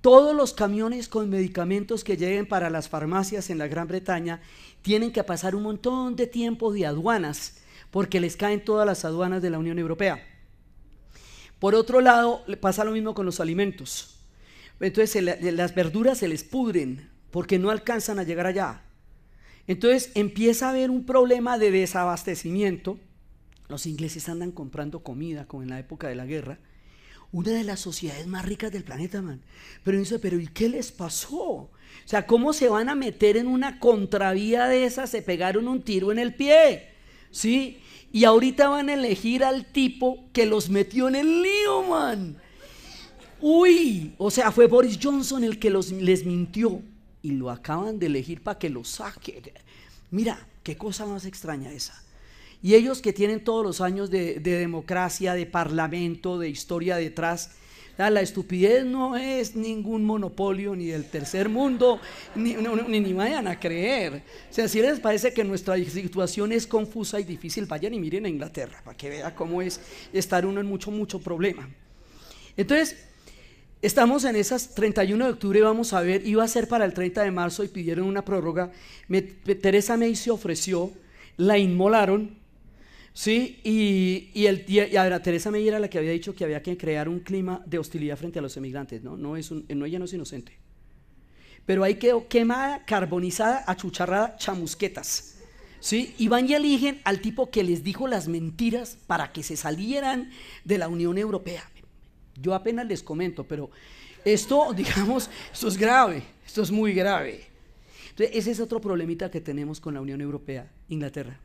todos 0.00 0.32
los 0.32 0.52
camiones 0.52 1.08
con 1.08 1.28
medicamentos 1.28 2.04
que 2.04 2.16
lleguen 2.16 2.46
para 2.46 2.70
las 2.70 2.88
farmacias 2.88 3.50
en 3.50 3.58
la 3.58 3.66
Gran 3.66 3.88
Bretaña 3.88 4.40
tienen 4.82 5.10
que 5.10 5.24
pasar 5.24 5.56
un 5.56 5.64
montón 5.64 6.14
de 6.14 6.28
tiempo 6.28 6.72
de 6.72 6.86
aduanas, 6.86 7.56
porque 7.90 8.20
les 8.20 8.36
caen 8.36 8.64
todas 8.64 8.86
las 8.86 9.04
aduanas 9.04 9.42
de 9.42 9.50
la 9.50 9.58
Unión 9.58 9.80
Europea. 9.80 10.33
Por 11.64 11.74
otro 11.74 12.02
lado, 12.02 12.44
pasa 12.60 12.84
lo 12.84 12.92
mismo 12.92 13.14
con 13.14 13.24
los 13.24 13.40
alimentos. 13.40 14.18
Entonces 14.80 15.24
las 15.40 15.74
verduras 15.74 16.18
se 16.18 16.28
les 16.28 16.44
pudren 16.44 17.08
porque 17.30 17.58
no 17.58 17.70
alcanzan 17.70 18.18
a 18.18 18.22
llegar 18.22 18.46
allá. 18.46 18.82
Entonces 19.66 20.10
empieza 20.14 20.66
a 20.66 20.72
haber 20.72 20.90
un 20.90 21.06
problema 21.06 21.56
de 21.56 21.70
desabastecimiento 21.70 22.98
los 23.68 23.86
ingleses 23.86 24.28
andan 24.28 24.52
comprando 24.52 25.02
comida 25.02 25.46
como 25.46 25.62
en 25.62 25.70
la 25.70 25.78
época 25.78 26.06
de 26.06 26.14
la 26.14 26.26
guerra. 26.26 26.58
Una 27.32 27.52
de 27.52 27.64
las 27.64 27.80
sociedades 27.80 28.26
más 28.26 28.44
ricas 28.44 28.70
del 28.70 28.84
planeta, 28.84 29.22
man. 29.22 29.40
Pero 29.84 29.98
dice, 29.98 30.18
pero 30.18 30.38
¿y 30.38 30.48
qué 30.48 30.68
les 30.68 30.92
pasó? 30.92 31.40
O 31.40 31.70
sea, 32.04 32.26
¿cómo 32.26 32.52
se 32.52 32.68
van 32.68 32.90
a 32.90 32.94
meter 32.94 33.38
en 33.38 33.46
una 33.46 33.78
contravía 33.78 34.66
de 34.66 34.84
esas? 34.84 35.08
Se 35.08 35.22
pegaron 35.22 35.66
un 35.66 35.80
tiro 35.80 36.12
en 36.12 36.18
el 36.18 36.34
pie. 36.34 36.90
¿Sí? 37.30 37.80
Y 38.14 38.26
ahorita 38.26 38.68
van 38.68 38.90
a 38.90 38.94
elegir 38.94 39.42
al 39.42 39.66
tipo 39.66 40.28
que 40.32 40.46
los 40.46 40.70
metió 40.70 41.08
en 41.08 41.16
el 41.16 41.42
lío, 41.42 41.82
man. 41.82 42.36
Uy, 43.40 44.14
o 44.18 44.30
sea, 44.30 44.52
fue 44.52 44.68
Boris 44.68 45.00
Johnson 45.02 45.42
el 45.42 45.58
que 45.58 45.68
les 45.68 46.24
mintió. 46.24 46.80
Y 47.22 47.32
lo 47.32 47.50
acaban 47.50 47.98
de 47.98 48.06
elegir 48.06 48.40
para 48.40 48.56
que 48.56 48.70
lo 48.70 48.84
saque. 48.84 49.52
Mira, 50.12 50.46
qué 50.62 50.76
cosa 50.76 51.06
más 51.06 51.24
extraña 51.24 51.72
esa. 51.72 52.00
Y 52.62 52.76
ellos 52.76 53.02
que 53.02 53.12
tienen 53.12 53.42
todos 53.42 53.64
los 53.64 53.80
años 53.80 54.10
de, 54.10 54.38
democracia, 54.38 55.34
de 55.34 55.46
parlamento, 55.46 56.38
de 56.38 56.50
historia 56.50 56.94
detrás, 56.94 57.56
la 57.96 58.20
estupidez 58.20 58.84
no 58.84 59.16
es 59.16 59.54
ningún 59.54 60.04
monopolio 60.04 60.74
ni 60.74 60.86
del 60.86 61.04
tercer 61.04 61.48
mundo, 61.48 62.00
ni, 62.34 62.54
ni, 62.54 63.12
vayan 63.12 63.46
a 63.46 63.58
creer. 63.58 64.22
O 64.50 64.52
sea, 64.52 64.68
si 64.68 64.80
les 64.80 64.98
parece 65.00 65.32
que 65.32 65.44
nuestra 65.44 65.76
situación 65.76 66.52
es 66.52 66.66
confusa 66.66 67.20
y 67.20 67.24
difícil, 67.24 67.66
vayan 67.66 67.94
y 67.94 68.00
miren 68.00 68.26
a 68.26 68.28
Inglaterra 68.28 68.80
para 68.84 68.96
que 68.96 69.10
vean 69.10 69.32
cómo 69.34 69.62
es 69.62 69.80
estar 70.12 70.44
uno 70.44 70.60
en 70.60 70.66
mucho, 70.66 70.90
mucho 70.90 71.20
problema. 71.20 71.68
Entonces, 72.56 72.96
estamos 73.80 74.24
en 74.24 74.36
esas 74.36 74.74
31 74.74 75.24
de 75.26 75.30
octubre, 75.32 75.60
vamos 75.60 75.92
a 75.92 76.00
ver, 76.00 76.26
iba 76.26 76.42
a 76.42 76.48
ser 76.48 76.66
para 76.66 76.84
el 76.84 76.94
30 76.94 77.22
de 77.22 77.30
marzo 77.30 77.62
y 77.62 77.68
pidieron 77.68 78.06
una 78.06 78.24
prórroga. 78.24 78.72
Teresa 79.62 79.96
May 79.96 80.16
se 80.16 80.30
ofreció, 80.30 80.92
la 81.36 81.58
inmolaron 81.58 82.43
Sí, 83.16 83.60
y, 83.62 84.30
y, 84.34 84.46
el, 84.46 84.64
y 84.66 84.96
a 84.96 85.22
Teresa 85.22 85.52
May 85.52 85.68
era 85.68 85.78
la 85.78 85.88
que 85.88 85.98
había 85.98 86.10
dicho 86.10 86.34
que 86.34 86.42
había 86.42 86.60
que 86.64 86.76
crear 86.76 87.08
un 87.08 87.20
clima 87.20 87.62
de 87.64 87.78
hostilidad 87.78 88.16
frente 88.16 88.40
a 88.40 88.42
los 88.42 88.56
emigrantes, 88.56 89.04
¿no? 89.04 89.16
no 89.16 89.36
es 89.36 89.52
no, 89.52 89.86
ella 89.86 90.00
no 90.00 90.06
es 90.06 90.12
inocente. 90.12 90.58
Pero 91.64 91.84
ahí 91.84 91.94
quedó 91.94 92.26
quemada, 92.26 92.84
carbonizada, 92.84 93.62
achucharrada, 93.68 94.36
chamusquetas. 94.36 95.36
¿sí? 95.78 96.12
Y 96.18 96.26
van 96.26 96.50
y 96.50 96.54
eligen 96.54 97.00
al 97.04 97.20
tipo 97.20 97.50
que 97.52 97.62
les 97.62 97.84
dijo 97.84 98.08
las 98.08 98.26
mentiras 98.26 98.98
para 99.06 99.32
que 99.32 99.44
se 99.44 99.56
salieran 99.56 100.30
de 100.64 100.78
la 100.78 100.88
Unión 100.88 101.16
Europea. 101.16 101.62
Yo 102.34 102.52
apenas 102.52 102.84
les 102.88 103.04
comento, 103.04 103.44
pero 103.44 103.70
esto, 104.24 104.72
digamos, 104.76 105.30
esto 105.52 105.68
es 105.68 105.76
grave, 105.76 106.24
esto 106.44 106.62
es 106.62 106.72
muy 106.72 106.92
grave. 106.92 107.46
Entonces, 108.10 108.36
ese 108.36 108.50
es 108.50 108.58
otro 108.58 108.80
problemita 108.80 109.30
que 109.30 109.40
tenemos 109.40 109.78
con 109.78 109.94
la 109.94 110.00
Unión 110.00 110.20
Europea, 110.20 110.68
Inglaterra 110.88 111.38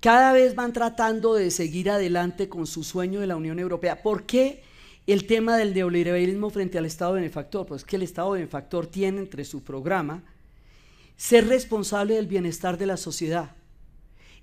cada 0.00 0.32
vez 0.32 0.54
van 0.54 0.72
tratando 0.72 1.34
de 1.34 1.50
seguir 1.50 1.90
adelante 1.90 2.48
con 2.48 2.66
su 2.66 2.82
sueño 2.82 3.20
de 3.20 3.26
la 3.26 3.36
Unión 3.36 3.58
Europea. 3.58 4.02
¿Por 4.02 4.24
qué 4.24 4.62
el 5.06 5.26
tema 5.26 5.56
del 5.56 5.74
neoliberalismo 5.74 6.50
frente 6.50 6.78
al 6.78 6.86
Estado 6.86 7.12
benefactor? 7.12 7.66
Pues 7.66 7.84
que 7.84 7.96
el 7.96 8.02
Estado 8.02 8.30
benefactor 8.30 8.86
tiene 8.86 9.18
entre 9.18 9.44
su 9.44 9.62
programa 9.62 10.24
ser 11.16 11.48
responsable 11.48 12.14
del 12.14 12.26
bienestar 12.26 12.78
de 12.78 12.86
la 12.86 12.96
sociedad. 12.96 13.54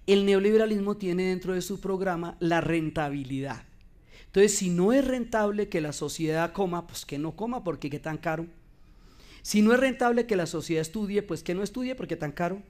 El 0.05 0.25
neoliberalismo 0.25 0.95
tiene 0.95 1.29
dentro 1.29 1.53
de 1.55 1.61
su 1.61 1.81
programa 1.81 2.37
la 2.39 2.61
rentabilidad. 2.61 3.63
Entonces, 4.27 4.55
si 4.55 4.69
no 4.69 4.93
es 4.93 5.05
rentable 5.05 5.69
que 5.69 5.81
la 5.81 5.91
sociedad 5.91 6.53
coma, 6.53 6.85
pues 6.85 7.05
que 7.05 7.17
no 7.17 7.35
coma 7.35 7.63
porque 7.63 7.89
qué 7.89 7.97
tan 7.97 8.17
caro. 8.17 8.45
Si 9.41 9.63
no 9.63 9.73
es 9.73 9.79
rentable 9.79 10.27
que 10.27 10.35
la 10.35 10.45
sociedad 10.45 10.81
estudie, 10.81 11.23
pues 11.23 11.41
que 11.41 11.55
no 11.55 11.63
estudie 11.63 11.95
porque 11.95 12.15
tan 12.15 12.31
caro. 12.31 12.61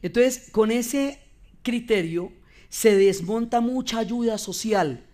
Entonces, 0.00 0.48
con 0.52 0.70
ese 0.70 1.18
criterio 1.62 2.32
se 2.68 2.96
desmonta 2.96 3.60
mucha 3.60 3.98
ayuda 3.98 4.38
social 4.38 5.04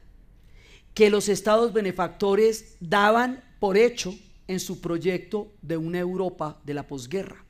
que 0.94 1.11
los 1.11 1.28
estados 1.28 1.72
benefactores 1.72 2.76
daban 2.80 3.44
por 3.61 3.76
hecho 3.76 4.14
en 4.48 4.61
su 4.61 4.80
proyecto 4.80 5.52
de 5.61 5.76
una 5.76 5.98
Europa 5.98 6.61
de 6.64 6.74
la 6.74 6.87
posguerra. 6.87 7.44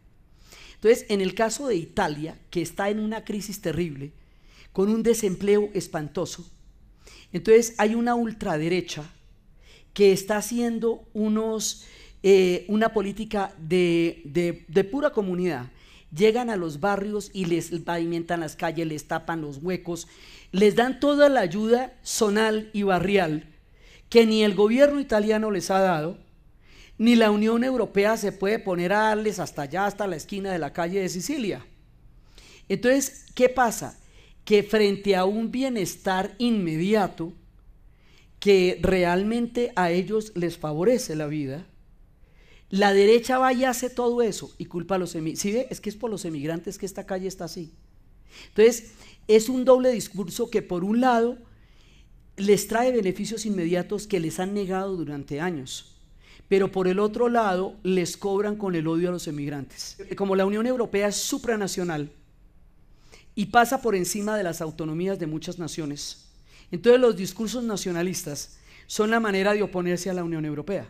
Entonces, 0.74 1.06
en 1.09 1.20
el 1.20 1.35
caso 1.35 1.68
de 1.68 1.76
Italia, 1.76 2.38
que 2.50 2.62
está 2.62 2.90
en 2.90 2.99
una 2.99 3.24
crisis 3.24 3.61
terrible, 3.61 4.12
con 4.72 4.88
un 4.88 5.03
desempleo 5.03 5.70
espantoso, 5.74 6.44
entonces 7.32 7.74
hay 7.78 7.94
una 7.94 8.14
ultraderecha 8.14 9.05
que 9.94 10.12
está 10.12 10.38
haciendo 10.38 11.05
unos, 11.14 11.84
eh, 12.22 12.64
una 12.68 12.92
política 12.92 13.55
de, 13.59 14.22
de 14.68 14.84
pura 14.84 15.11
comunidad, 15.11 15.70
llegan 16.14 16.50
a 16.50 16.57
los 16.57 16.80
barrios 16.80 17.30
y 17.32 17.46
les 17.46 17.70
pavimentan 17.80 18.40
las 18.40 18.57
calles, 18.57 18.86
les 18.86 19.09
tapan 19.09 19.40
los 19.40 19.59
huecos, 19.59 20.09
les 20.52 20.76
dan 20.76 21.00
toda 21.00 21.28
la 21.28 21.40
ayuda 21.40 21.94
zonal 22.04 22.70
y 22.72 22.82
barrial 22.82 23.52
que 24.09 24.26
ni 24.26 24.44
el 24.44 24.54
gobierno 24.54 25.00
italiano 25.00 25.50
les 25.50 25.70
ha 25.70 25.80
dado, 25.80 26.18
ni 26.98 27.16
la 27.16 27.30
Unión 27.30 27.64
Europea 27.64 28.16
se 28.16 28.32
puede 28.32 28.59
poner 28.59 28.92
a 28.92 29.00
darles 29.00 29.38
hasta 29.38 29.62
allá, 29.62 29.86
hasta 29.86 30.07
la 30.07 30.16
esquina 30.16 30.52
de 30.52 30.59
la 30.59 30.72
calle 30.72 31.00
de 31.00 31.09
Sicilia. 31.09 31.66
Entonces, 32.68 33.26
¿qué 33.34 33.48
pasa? 33.48 33.98
Que 34.44 34.62
frente 34.62 35.16
a 35.16 35.24
un 35.24 35.50
bienestar 35.50 36.34
inmediato 36.38 37.32
que 38.38 38.78
realmente 38.80 39.72
a 39.76 39.90
ellos 39.90 40.32
les 40.34 40.57
favorece 40.57 41.16
la 41.16 41.26
vida, 41.26 41.66
La 42.71 42.93
derecha 42.93 43.39
va 43.39 43.53
y 43.53 43.64
hace 43.64 43.91
todo 43.91 44.23
eso 44.23 44.53
y 44.59 44.64
culpa 44.64 44.97
a 44.97 44.99
los 44.99 45.14
emigrantes. 45.14 45.43
¿Sí 45.43 45.53
ve? 45.53 45.69
Es 45.71 45.81
que 45.81 45.89
es 45.89 45.97
por 45.97 46.11
los 46.11 46.25
emigrantes 46.25 46.79
que 46.79 46.87
esta 46.87 47.07
calle 47.07 47.29
está 47.29 47.45
así. 47.45 47.73
Entonces, 48.49 48.93
es 49.29 49.49
un 49.49 49.64
doble 49.64 49.91
discurso 49.93 50.51
que 50.51 50.62
por 50.62 50.85
un 50.85 51.01
lado 51.01 51.39
les 52.37 52.69
trae 52.69 52.93
beneficios 52.93 53.47
inmediatos 53.47 54.07
que 54.07 54.21
les 54.21 54.39
han 54.41 54.53
negado 54.53 54.97
durante 54.97 55.41
años, 55.41 55.97
pero 56.49 56.71
por 56.71 56.87
el 56.87 56.99
otro 56.99 57.29
lado 57.29 57.77
les 57.83 58.17
cobran 58.17 58.57
con 58.57 58.75
el 58.75 58.87
odio 58.87 59.09
a 59.09 59.12
los 59.12 59.27
emigrantes. 59.27 59.97
Como 60.17 60.37
la 60.37 60.45
Unión 60.45 60.67
Europea 60.67 61.09
es 61.09 61.17
supranacional 61.17 62.11
y 63.35 63.47
pasa 63.47 63.81
por 63.81 63.95
encima 63.95 64.37
de 64.37 64.43
las 64.43 64.61
autonomías 64.61 65.19
de 65.19 65.27
muchas 65.27 65.59
naciones, 65.59 66.29
entonces 66.71 67.01
los 67.01 67.17
discursos 67.17 67.64
nacionalistas 67.64 68.59
son 68.87 69.11
la 69.11 69.21
manera 69.21 69.55
de 69.55 69.62
oponerse 69.62 70.11
a 70.11 70.14
la 70.14 70.25
Unión 70.25 70.45
Europea. 70.45 70.87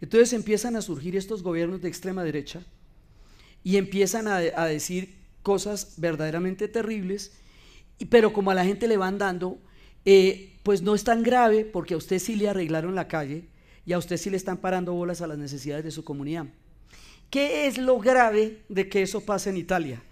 Entonces 0.00 0.32
empiezan 0.32 0.76
a 0.76 0.82
surgir 0.82 1.16
estos 1.16 1.42
gobiernos 1.42 1.82
de 1.82 1.88
extrema 1.88 2.24
derecha 2.24 2.62
y 3.62 3.76
empiezan 3.76 4.28
a, 4.28 4.38
decir 4.38 5.16
cosas 5.42 5.94
verdaderamente 5.96 6.68
terribles, 6.68 7.32
pero 8.10 8.32
como 8.32 8.50
a 8.50 8.54
la 8.54 8.64
gente 8.64 8.88
le 8.88 8.96
van 8.96 9.18
dando, 9.18 9.58
eh, 10.04 10.58
pues 10.62 10.82
no 10.82 10.94
es 10.94 11.04
tan 11.04 11.22
grave 11.22 11.64
porque 11.64 11.94
a 11.94 11.96
usted 11.96 12.18
sí 12.18 12.36
le 12.36 12.48
arreglaron 12.48 12.94
la 12.94 13.08
calle 13.08 13.48
y 13.86 13.92
a 13.92 13.98
usted 13.98 14.16
sí 14.16 14.30
le 14.30 14.36
están 14.36 14.58
parando 14.58 14.92
bolas 14.92 15.22
a 15.22 15.26
las 15.26 15.38
necesidades 15.38 15.84
de 15.84 15.90
su 15.90 16.04
comunidad. 16.04 16.46
¿Qué 17.30 17.66
es 17.66 17.78
lo 17.78 17.98
grave 17.98 18.62
de 18.68 18.88
que 18.88 19.02
eso 19.02 19.20
pase 19.22 19.50
en 19.50 19.56
Italia? 19.56 20.02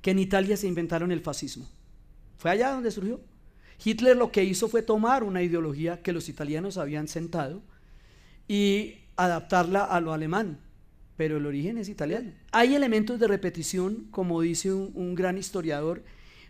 Que 0.00 0.12
en 0.12 0.18
Italia 0.18 0.56
se 0.56 0.66
inventaron 0.66 1.12
el 1.12 1.20
fascismo. 1.20 1.68
Fue 2.38 2.50
allá 2.50 2.70
donde 2.70 2.90
surgió. 2.90 3.20
Hitler 3.84 4.16
lo 4.16 4.30
que 4.30 4.44
hizo 4.44 4.68
fue 4.68 4.82
tomar 4.82 5.24
una 5.24 5.42
ideología 5.42 6.02
que 6.02 6.12
los 6.12 6.28
italianos 6.28 6.78
habían 6.78 7.08
sentado 7.08 7.62
y 8.46 9.03
adaptarla 9.16 9.84
a 9.84 10.00
lo 10.00 10.12
alemán, 10.12 10.58
pero 11.16 11.36
el 11.36 11.46
origen 11.46 11.78
es 11.78 11.88
italiano. 11.88 12.32
Hay 12.52 12.74
elementos 12.74 13.20
de 13.20 13.28
repetición, 13.28 14.08
como 14.10 14.40
dice 14.40 14.72
un, 14.72 15.14
gran 15.14 15.38
historiador, 15.38 16.02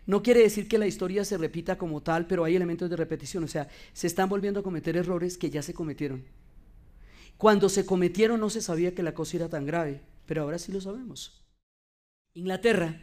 no 0.05 0.21
quiere 0.21 0.41
decir 0.41 0.67
que 0.67 0.77
la 0.77 0.87
historia 0.87 1.25
se 1.25 1.37
repita 1.37 1.77
como 1.77 2.01
tal, 2.01 2.27
pero 2.27 2.43
hay 2.43 2.55
elementos 2.55 2.89
de 2.89 2.95
repetición, 2.95 3.43
o 3.43 3.47
sea, 3.47 3.67
se 3.93 4.07
están 4.07 4.29
volviendo 4.29 4.59
a 4.59 4.63
cometer 4.63 4.97
errores 4.97 5.37
que 5.37 5.49
ya 5.49 5.61
se 5.61 5.73
cometieron. 5.73 6.23
Cuando 7.37 7.69
se 7.69 7.85
cometieron 7.85 8.39
no 8.39 8.49
se 8.49 8.61
sabía 8.61 8.93
que 8.95 9.03
la 9.03 9.13
cosa 9.13 9.37
era 9.37 9.49
tan 9.49 9.65
grave, 9.65 10.01
pero 10.25 10.43
ahora 10.43 10.59
sí 10.59 10.71
lo 10.71 10.79
sabemos. 10.79 11.43
Inglaterra, 12.33 13.01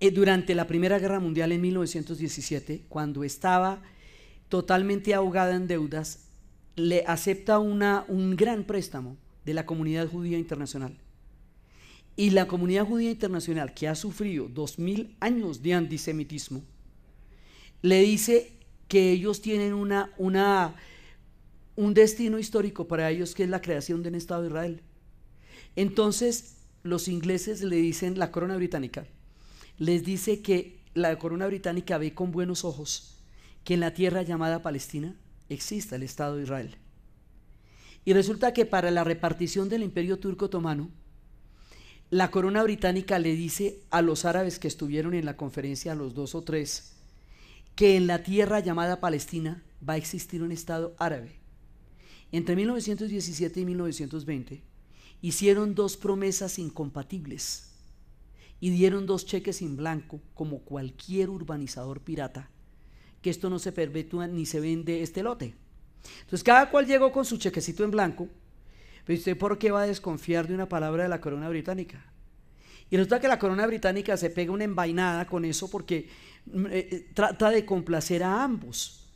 eh, 0.00 0.10
durante 0.10 0.54
la 0.54 0.66
Primera 0.66 0.98
Guerra 0.98 1.20
Mundial 1.20 1.52
en 1.52 1.60
1917, 1.60 2.86
cuando 2.88 3.22
estaba 3.22 3.82
totalmente 4.48 5.14
ahogada 5.14 5.54
en 5.54 5.66
deudas, 5.66 6.29
le 6.88 7.04
acepta 7.06 7.58
un 7.58 8.36
gran 8.36 8.64
préstamo 8.64 9.16
de 9.44 9.54
la 9.54 9.66
comunidad 9.66 10.08
judía 10.08 10.38
internacional. 10.38 10.96
Y 12.16 12.30
la 12.30 12.46
comunidad 12.46 12.86
judía 12.86 13.10
internacional, 13.10 13.72
que 13.72 13.88
ha 13.88 13.94
sufrido 13.94 14.48
dos 14.48 14.78
mil 14.78 15.16
años 15.20 15.62
de 15.62 15.74
antisemitismo, 15.74 16.62
le 17.82 18.02
dice 18.02 18.52
que 18.88 19.12
ellos 19.12 19.40
tienen 19.40 19.72
un 19.74 20.74
destino 21.94 22.38
histórico 22.38 22.88
para 22.88 23.10
ellos, 23.10 23.34
que 23.34 23.44
es 23.44 23.48
la 23.48 23.62
creación 23.62 24.02
de 24.02 24.10
un 24.10 24.16
Estado 24.16 24.42
de 24.42 24.48
Israel. 24.48 24.82
Entonces, 25.76 26.56
los 26.82 27.08
ingleses 27.08 27.62
le 27.62 27.76
dicen, 27.76 28.18
la 28.18 28.32
corona 28.32 28.56
británica, 28.56 29.06
les 29.78 30.04
dice 30.04 30.42
que 30.42 30.78
la 30.94 31.16
corona 31.18 31.46
británica 31.46 31.96
ve 31.96 32.12
con 32.12 32.32
buenos 32.32 32.64
ojos 32.64 33.16
que 33.64 33.74
en 33.74 33.80
la 33.80 33.94
tierra 33.94 34.22
llamada 34.22 34.62
Palestina 34.62 35.14
exista 35.50 35.96
el 35.96 36.02
Estado 36.02 36.36
de 36.36 36.44
Israel. 36.44 36.76
Y 38.04 38.14
resulta 38.14 38.54
que 38.54 38.64
para 38.64 38.90
la 38.90 39.04
repartición 39.04 39.68
del 39.68 39.82
imperio 39.82 40.18
turco 40.18 40.46
otomano, 40.46 40.90
la 42.08 42.30
corona 42.30 42.62
británica 42.62 43.18
le 43.18 43.34
dice 43.34 43.82
a 43.90 44.02
los 44.02 44.24
árabes 44.24 44.58
que 44.58 44.68
estuvieron 44.68 45.14
en 45.14 45.26
la 45.26 45.36
conferencia, 45.36 45.94
los 45.94 46.14
dos 46.14 46.34
o 46.34 46.42
tres, 46.42 46.96
que 47.76 47.96
en 47.96 48.06
la 48.06 48.22
tierra 48.22 48.60
llamada 48.60 49.00
Palestina 49.00 49.62
va 49.86 49.94
a 49.94 49.96
existir 49.96 50.42
un 50.42 50.50
Estado 50.50 50.94
árabe. 50.98 51.38
Entre 52.32 52.56
1917 52.56 53.60
y 53.60 53.64
1920 53.64 54.62
hicieron 55.20 55.74
dos 55.74 55.96
promesas 55.96 56.58
incompatibles 56.58 57.70
y 58.60 58.70
dieron 58.70 59.06
dos 59.06 59.26
cheques 59.26 59.62
en 59.62 59.76
blanco 59.76 60.20
como 60.34 60.60
cualquier 60.60 61.30
urbanizador 61.30 62.00
pirata 62.00 62.50
que 63.22 63.30
esto 63.30 63.50
no 63.50 63.58
se 63.58 63.72
perpetúa 63.72 64.26
ni 64.26 64.46
se 64.46 64.60
vende 64.60 65.02
este 65.02 65.22
lote. 65.22 65.54
Entonces 66.20 66.42
cada 66.42 66.70
cual 66.70 66.86
llegó 66.86 67.12
con 67.12 67.24
su 67.24 67.36
chequecito 67.36 67.84
en 67.84 67.90
blanco, 67.90 68.28
pero 69.04 69.18
usted 69.18 69.36
por 69.36 69.58
qué 69.58 69.70
va 69.70 69.82
a 69.82 69.86
desconfiar 69.86 70.46
de 70.46 70.54
una 70.54 70.68
palabra 70.68 71.02
de 71.02 71.08
la 71.08 71.20
corona 71.20 71.48
británica. 71.48 72.04
Y 72.90 72.96
resulta 72.96 73.20
que 73.20 73.28
la 73.28 73.38
corona 73.38 73.66
británica 73.66 74.16
se 74.16 74.30
pega 74.30 74.52
una 74.52 74.64
envainada 74.64 75.26
con 75.26 75.44
eso 75.44 75.70
porque 75.70 76.08
mm, 76.46 76.66
eh, 76.66 76.70
eh, 76.90 77.06
trata 77.14 77.50
de 77.50 77.64
complacer 77.64 78.22
a 78.24 78.42
ambos. 78.42 79.06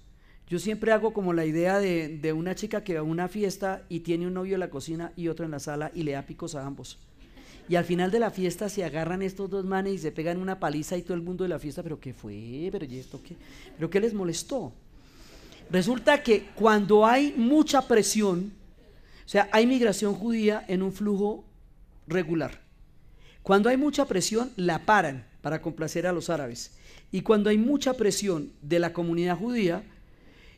Yo 0.46 0.58
siempre 0.58 0.92
hago 0.92 1.12
como 1.12 1.32
la 1.32 1.44
idea 1.44 1.80
de, 1.80 2.18
de 2.18 2.32
una 2.32 2.54
chica 2.54 2.84
que 2.84 2.94
va 2.94 3.00
a 3.00 3.02
una 3.02 3.28
fiesta 3.28 3.82
y 3.88 4.00
tiene 4.00 4.26
un 4.26 4.34
novio 4.34 4.54
en 4.54 4.60
la 4.60 4.70
cocina 4.70 5.12
y 5.16 5.28
otro 5.28 5.44
en 5.44 5.50
la 5.50 5.58
sala 5.58 5.90
y 5.94 6.02
le 6.02 6.12
da 6.12 6.26
picos 6.26 6.54
a 6.54 6.64
ambos. 6.64 6.98
Y 7.68 7.76
al 7.76 7.84
final 7.84 8.10
de 8.10 8.18
la 8.18 8.30
fiesta 8.30 8.68
se 8.68 8.84
agarran 8.84 9.22
estos 9.22 9.48
dos 9.48 9.64
manes 9.64 9.94
y 9.94 9.98
se 9.98 10.12
pegan 10.12 10.38
una 10.38 10.60
paliza 10.60 10.96
y 10.96 11.02
todo 11.02 11.14
el 11.14 11.22
mundo 11.22 11.44
de 11.44 11.48
la 11.48 11.58
fiesta, 11.58 11.82
pero 11.82 11.98
¿qué 11.98 12.12
fue? 12.12 12.68
¿Pero 12.70 12.84
y 12.84 12.98
esto 12.98 13.20
qué? 13.22 13.36
¿Pero 13.76 13.88
qué 13.88 14.00
les 14.00 14.12
molestó? 14.12 14.72
Resulta 15.70 16.22
que 16.22 16.48
cuando 16.54 17.06
hay 17.06 17.32
mucha 17.36 17.88
presión, 17.88 18.52
o 19.24 19.28
sea, 19.28 19.48
hay 19.50 19.66
migración 19.66 20.14
judía 20.14 20.64
en 20.68 20.82
un 20.82 20.92
flujo 20.92 21.44
regular. 22.06 22.60
Cuando 23.42 23.70
hay 23.70 23.76
mucha 23.76 24.04
presión, 24.04 24.50
la 24.56 24.84
paran 24.84 25.26
para 25.40 25.62
complacer 25.62 26.06
a 26.06 26.12
los 26.12 26.30
árabes. 26.30 26.72
Y 27.12 27.22
cuando 27.22 27.48
hay 27.50 27.58
mucha 27.58 27.94
presión 27.94 28.52
de 28.60 28.78
la 28.78 28.92
comunidad 28.92 29.38
judía, 29.38 29.84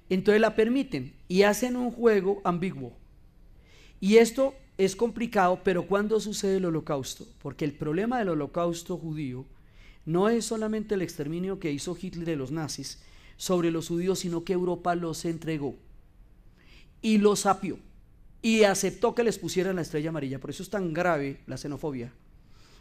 entonces 0.08 0.40
la 0.40 0.54
permiten 0.54 1.14
y 1.28 1.42
hacen 1.42 1.76
un 1.76 1.90
juego 1.90 2.40
ambiguo. 2.44 2.92
Y 4.00 4.18
esto 4.18 4.54
es 4.78 4.94
complicado, 4.94 5.60
pero 5.64 5.86
¿cuándo 5.86 6.20
sucede 6.20 6.58
el 6.58 6.66
holocausto? 6.66 7.26
Porque 7.40 7.64
el 7.64 7.72
problema 7.72 8.18
del 8.18 8.30
holocausto 8.30 8.96
judío 8.98 9.46
no 10.04 10.28
es 10.28 10.44
solamente 10.44 10.94
el 10.94 11.02
exterminio 11.02 11.58
que 11.58 11.72
hizo 11.72 11.96
Hitler 12.00 12.26
de 12.26 12.36
los 12.36 12.50
nazis 12.50 13.02
sobre 13.36 13.70
los 13.70 13.88
judíos, 13.88 14.20
sino 14.20 14.44
que 14.44 14.52
Europa 14.52 14.94
los 14.94 15.24
entregó 15.24 15.76
y 17.02 17.18
los 17.18 17.40
sapió 17.40 17.78
y 18.42 18.64
aceptó 18.64 19.14
que 19.14 19.24
les 19.24 19.38
pusieran 19.38 19.76
la 19.76 19.82
estrella 19.82 20.10
amarilla. 20.10 20.38
Por 20.38 20.50
eso 20.50 20.62
es 20.62 20.70
tan 20.70 20.92
grave 20.92 21.40
la 21.46 21.56
xenofobia. 21.56 22.12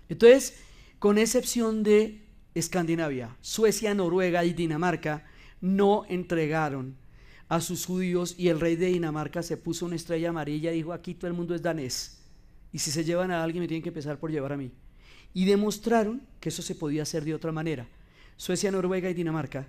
Entonces, 0.10 0.58
con 1.00 1.18
excepción 1.18 1.84
de 1.84 2.22
Escandinavia, 2.54 3.36
Suecia, 3.42 3.94
Noruega 3.94 4.46
y 4.46 4.54
Dinamarca, 4.54 5.26
no 5.62 6.06
entregaron 6.08 6.96
a 7.48 7.62
sus 7.62 7.86
judíos 7.86 8.36
y 8.38 8.50
el 8.50 8.60
rey 8.60 8.76
de 8.76 8.88
Dinamarca 8.88 9.44
se 9.44 9.58
puso 9.58 9.86
una 9.86 9.96
estrella 9.96 10.30
amarilla 10.30 10.72
y 10.72 10.78
dijo, 10.78 10.94
aquí 10.94 11.14
todo 11.14 11.28
el 11.28 11.38
mundo 11.38 11.54
es 11.54 11.62
danés. 11.62 12.20
Y 12.72 12.80
si 12.80 12.92
se 12.92 13.04
llevan 13.04 13.32
a 13.32 13.44
alguien 13.44 13.62
me 13.62 13.68
tienen 13.68 13.84
que 13.84 13.90
empezar 13.90 14.20
por 14.20 14.32
llevar 14.32 14.54
a 14.54 14.58
mí. 14.58 14.72
Y 15.34 15.46
demostraron 15.46 16.22
que 16.40 16.50
eso 16.50 16.62
se 16.62 16.76
podía 16.76 17.04
hacer 17.04 17.24
de 17.24 17.36
otra 17.36 17.52
manera. 17.52 17.88
Suecia, 18.38 18.72
Noruega 18.72 19.10
y 19.10 19.14
Dinamarca 19.14 19.68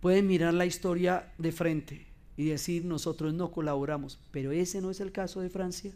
pueden 0.00 0.26
mirar 0.26 0.54
la 0.54 0.66
historia 0.66 1.32
de 1.38 1.52
frente 1.52 2.06
y 2.36 2.46
decir 2.46 2.84
nosotros 2.84 3.34
no 3.34 3.52
colaboramos, 3.52 4.18
pero 4.30 4.50
ese 4.50 4.80
no 4.80 4.90
es 4.90 5.00
el 5.00 5.12
caso 5.12 5.40
de 5.40 5.50
Francia 5.50 5.92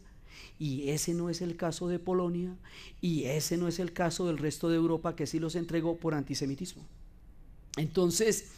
y 0.58 0.90
ese 0.90 1.14
no 1.14 1.30
es 1.30 1.40
el 1.40 1.56
caso 1.56 1.88
de 1.88 1.98
Polonia 1.98 2.54
y 3.00 3.24
ese 3.24 3.56
no 3.56 3.68
es 3.68 3.78
el 3.78 3.92
caso 3.92 4.26
del 4.26 4.38
resto 4.38 4.68
de 4.68 4.76
Europa 4.76 5.16
que 5.16 5.26
sí 5.26 5.40
los 5.40 5.56
entregó 5.56 5.96
por 5.96 6.14
antisemitismo. 6.14 6.86
Entonces, 7.76 8.50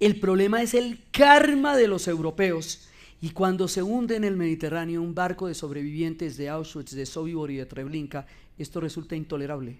el 0.00 0.20
problema 0.20 0.62
es 0.62 0.74
el 0.74 1.00
karma 1.10 1.76
de 1.76 1.88
los 1.88 2.08
europeos. 2.08 2.88
Y 3.20 3.30
cuando 3.30 3.66
se 3.66 3.82
hunde 3.82 4.16
en 4.16 4.24
el 4.24 4.36
Mediterráneo 4.36 5.02
un 5.02 5.14
barco 5.14 5.48
de 5.48 5.54
sobrevivientes 5.54 6.36
de 6.36 6.48
Auschwitz, 6.48 6.92
de 6.92 7.04
Sobibor 7.04 7.50
y 7.50 7.56
de 7.56 7.66
Treblinka, 7.66 8.26
esto 8.58 8.80
resulta 8.80 9.16
intolerable. 9.16 9.78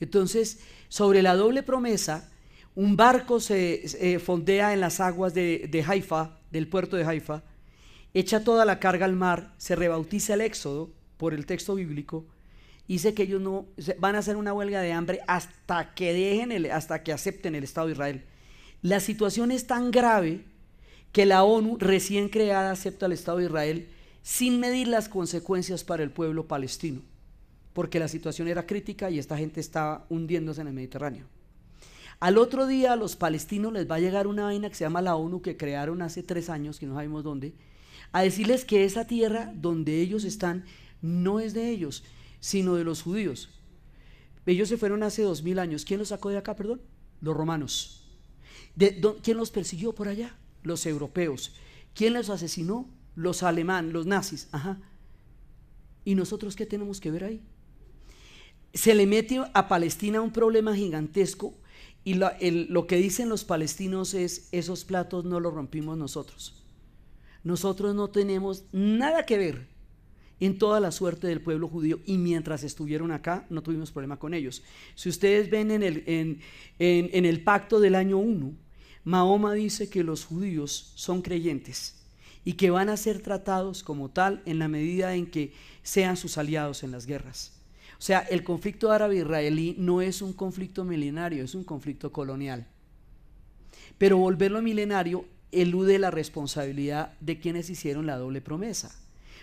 Entonces, 0.00 0.60
sobre 0.88 1.22
la 1.22 1.36
doble 1.36 1.62
promesa, 1.62 2.30
un 2.74 2.96
barco 2.96 3.40
se 3.40 4.20
fondea 4.24 4.72
en 4.72 4.80
las 4.80 5.00
aguas 5.00 5.34
de, 5.34 5.68
de 5.70 5.82
Haifa, 5.82 6.38
del 6.50 6.68
puerto 6.68 6.96
de 6.96 7.04
Haifa, 7.04 7.42
echa 8.14 8.42
toda 8.42 8.64
la 8.64 8.78
carga 8.78 9.04
al 9.04 9.16
mar, 9.16 9.52
se 9.58 9.76
rebautiza 9.76 10.34
el 10.34 10.40
éxodo 10.40 10.90
por 11.16 11.34
el 11.34 11.46
texto 11.46 11.74
bíblico, 11.74 12.26
dice 12.86 13.14
que 13.14 13.24
ellos 13.24 13.40
no 13.40 13.66
van 13.98 14.16
a 14.16 14.18
hacer 14.18 14.36
una 14.36 14.52
huelga 14.52 14.80
de 14.80 14.92
hambre 14.92 15.20
hasta 15.26 15.94
que 15.94 16.12
dejen 16.12 16.52
el, 16.52 16.70
hasta 16.70 17.02
que 17.02 17.12
acepten 17.12 17.54
el 17.54 17.64
Estado 17.64 17.88
de 17.88 17.92
Israel. 17.92 18.24
La 18.82 19.00
situación 19.00 19.50
es 19.50 19.66
tan 19.66 19.90
grave 19.90 20.44
que 21.12 21.26
la 21.26 21.42
ONU 21.42 21.78
recién 21.78 22.28
creada 22.28 22.70
acepta 22.70 23.06
el 23.06 23.12
Estado 23.12 23.38
de 23.38 23.44
Israel 23.44 23.88
sin 24.22 24.60
medir 24.60 24.88
las 24.88 25.08
consecuencias 25.08 25.84
para 25.84 26.02
el 26.02 26.10
pueblo 26.10 26.46
palestino, 26.46 27.00
porque 27.72 27.98
la 27.98 28.08
situación 28.08 28.46
era 28.46 28.66
crítica 28.66 29.10
y 29.10 29.18
esta 29.18 29.36
gente 29.36 29.60
estaba 29.60 30.06
hundiéndose 30.10 30.60
en 30.60 30.68
el 30.68 30.74
Mediterráneo. 30.74 31.26
Al 32.20 32.36
otro 32.36 32.66
día 32.66 32.92
a 32.92 32.96
los 32.96 33.16
palestinos 33.16 33.72
les 33.72 33.90
va 33.90 33.96
a 33.96 34.00
llegar 34.00 34.26
una 34.26 34.44
vaina 34.44 34.68
que 34.68 34.74
se 34.74 34.84
llama 34.84 35.02
la 35.02 35.16
ONU 35.16 35.40
que 35.40 35.56
crearon 35.56 36.02
hace 36.02 36.22
tres 36.22 36.50
años, 36.50 36.78
que 36.78 36.86
no 36.86 36.94
sabemos 36.94 37.24
dónde, 37.24 37.54
a 38.12 38.22
decirles 38.22 38.64
que 38.64 38.84
esa 38.84 39.06
tierra 39.06 39.52
donde 39.54 40.00
ellos 40.00 40.24
están 40.24 40.64
no 41.00 41.40
es 41.40 41.54
de 41.54 41.70
ellos, 41.70 42.04
sino 42.40 42.74
de 42.74 42.84
los 42.84 43.02
judíos. 43.02 43.50
Ellos 44.46 44.68
se 44.68 44.78
fueron 44.78 45.02
hace 45.02 45.22
dos 45.22 45.42
mil 45.42 45.58
años. 45.58 45.84
¿Quién 45.84 45.98
los 45.98 46.08
sacó 46.08 46.30
de 46.30 46.38
acá, 46.38 46.56
perdón? 46.56 46.80
Los 47.20 47.36
romanos. 47.36 48.07
¿De, 48.78 49.00
¿Quién 49.24 49.36
los 49.36 49.50
persiguió 49.50 49.92
por 49.92 50.06
allá? 50.06 50.36
Los 50.62 50.86
europeos. 50.86 51.52
¿Quién 51.94 52.14
los 52.14 52.30
asesinó? 52.30 52.88
Los 53.16 53.42
alemanes, 53.42 53.92
los 53.92 54.06
nazis. 54.06 54.46
Ajá. 54.52 54.78
¿Y 56.04 56.14
nosotros 56.14 56.54
qué 56.54 56.64
tenemos 56.64 57.00
que 57.00 57.10
ver 57.10 57.24
ahí? 57.24 57.42
Se 58.72 58.94
le 58.94 59.04
mete 59.04 59.42
a 59.52 59.66
Palestina 59.66 60.20
un 60.20 60.32
problema 60.32 60.76
gigantesco 60.76 61.54
y 62.04 62.14
lo 62.14 62.86
que 62.86 62.96
dicen 62.98 63.28
los 63.28 63.44
palestinos 63.44 64.14
es, 64.14 64.48
esos 64.52 64.84
platos 64.84 65.24
no 65.24 65.40
los 65.40 65.52
rompimos 65.52 65.98
nosotros. 65.98 66.62
Nosotros 67.42 67.96
no 67.96 68.10
tenemos 68.10 68.62
nada 68.70 69.26
que 69.26 69.38
ver 69.38 69.66
en 70.38 70.56
toda 70.56 70.78
la 70.78 70.92
suerte 70.92 71.26
del 71.26 71.40
pueblo 71.40 71.66
judío 71.66 71.98
y 72.06 72.16
mientras 72.16 72.62
estuvieron 72.62 73.10
acá 73.10 73.44
no 73.50 73.60
tuvimos 73.60 73.90
problema 73.90 74.20
con 74.20 74.34
ellos. 74.34 74.62
Si 74.94 75.08
ustedes 75.08 75.50
ven 75.50 75.72
en 75.72 75.82
el, 75.82 76.04
en 76.78 77.24
el 77.26 77.42
pacto 77.42 77.80
del 77.80 77.96
año 77.96 78.18
1, 78.18 78.67
Mahoma 79.08 79.54
dice 79.54 79.88
que 79.88 80.04
los 80.04 80.26
judíos 80.26 80.92
son 80.94 81.22
creyentes 81.22 81.94
y 82.44 82.52
que 82.52 82.68
van 82.68 82.90
a 82.90 82.96
ser 82.98 83.22
tratados 83.22 83.82
como 83.82 84.10
tal 84.10 84.42
en 84.44 84.58
la 84.58 84.68
medida 84.68 85.14
en 85.14 85.30
que 85.30 85.54
sean 85.82 86.18
sus 86.18 86.36
aliados 86.36 86.82
en 86.82 86.90
las 86.90 87.06
guerras. 87.06 87.54
O 87.98 88.02
sea, 88.02 88.18
el 88.18 88.44
conflicto 88.44 88.92
árabe-israelí 88.92 89.76
no 89.78 90.02
es 90.02 90.20
un 90.20 90.34
conflicto 90.34 90.84
milenario, 90.84 91.42
es 91.42 91.54
un 91.54 91.64
conflicto 91.64 92.12
colonial. 92.12 92.66
Pero 93.96 94.18
volverlo 94.18 94.60
milenario 94.60 95.24
elude 95.52 95.98
la 95.98 96.10
responsabilidad 96.10 97.14
de 97.20 97.40
quienes 97.40 97.70
hicieron 97.70 98.04
la 98.04 98.18
doble 98.18 98.42
promesa. 98.42 98.94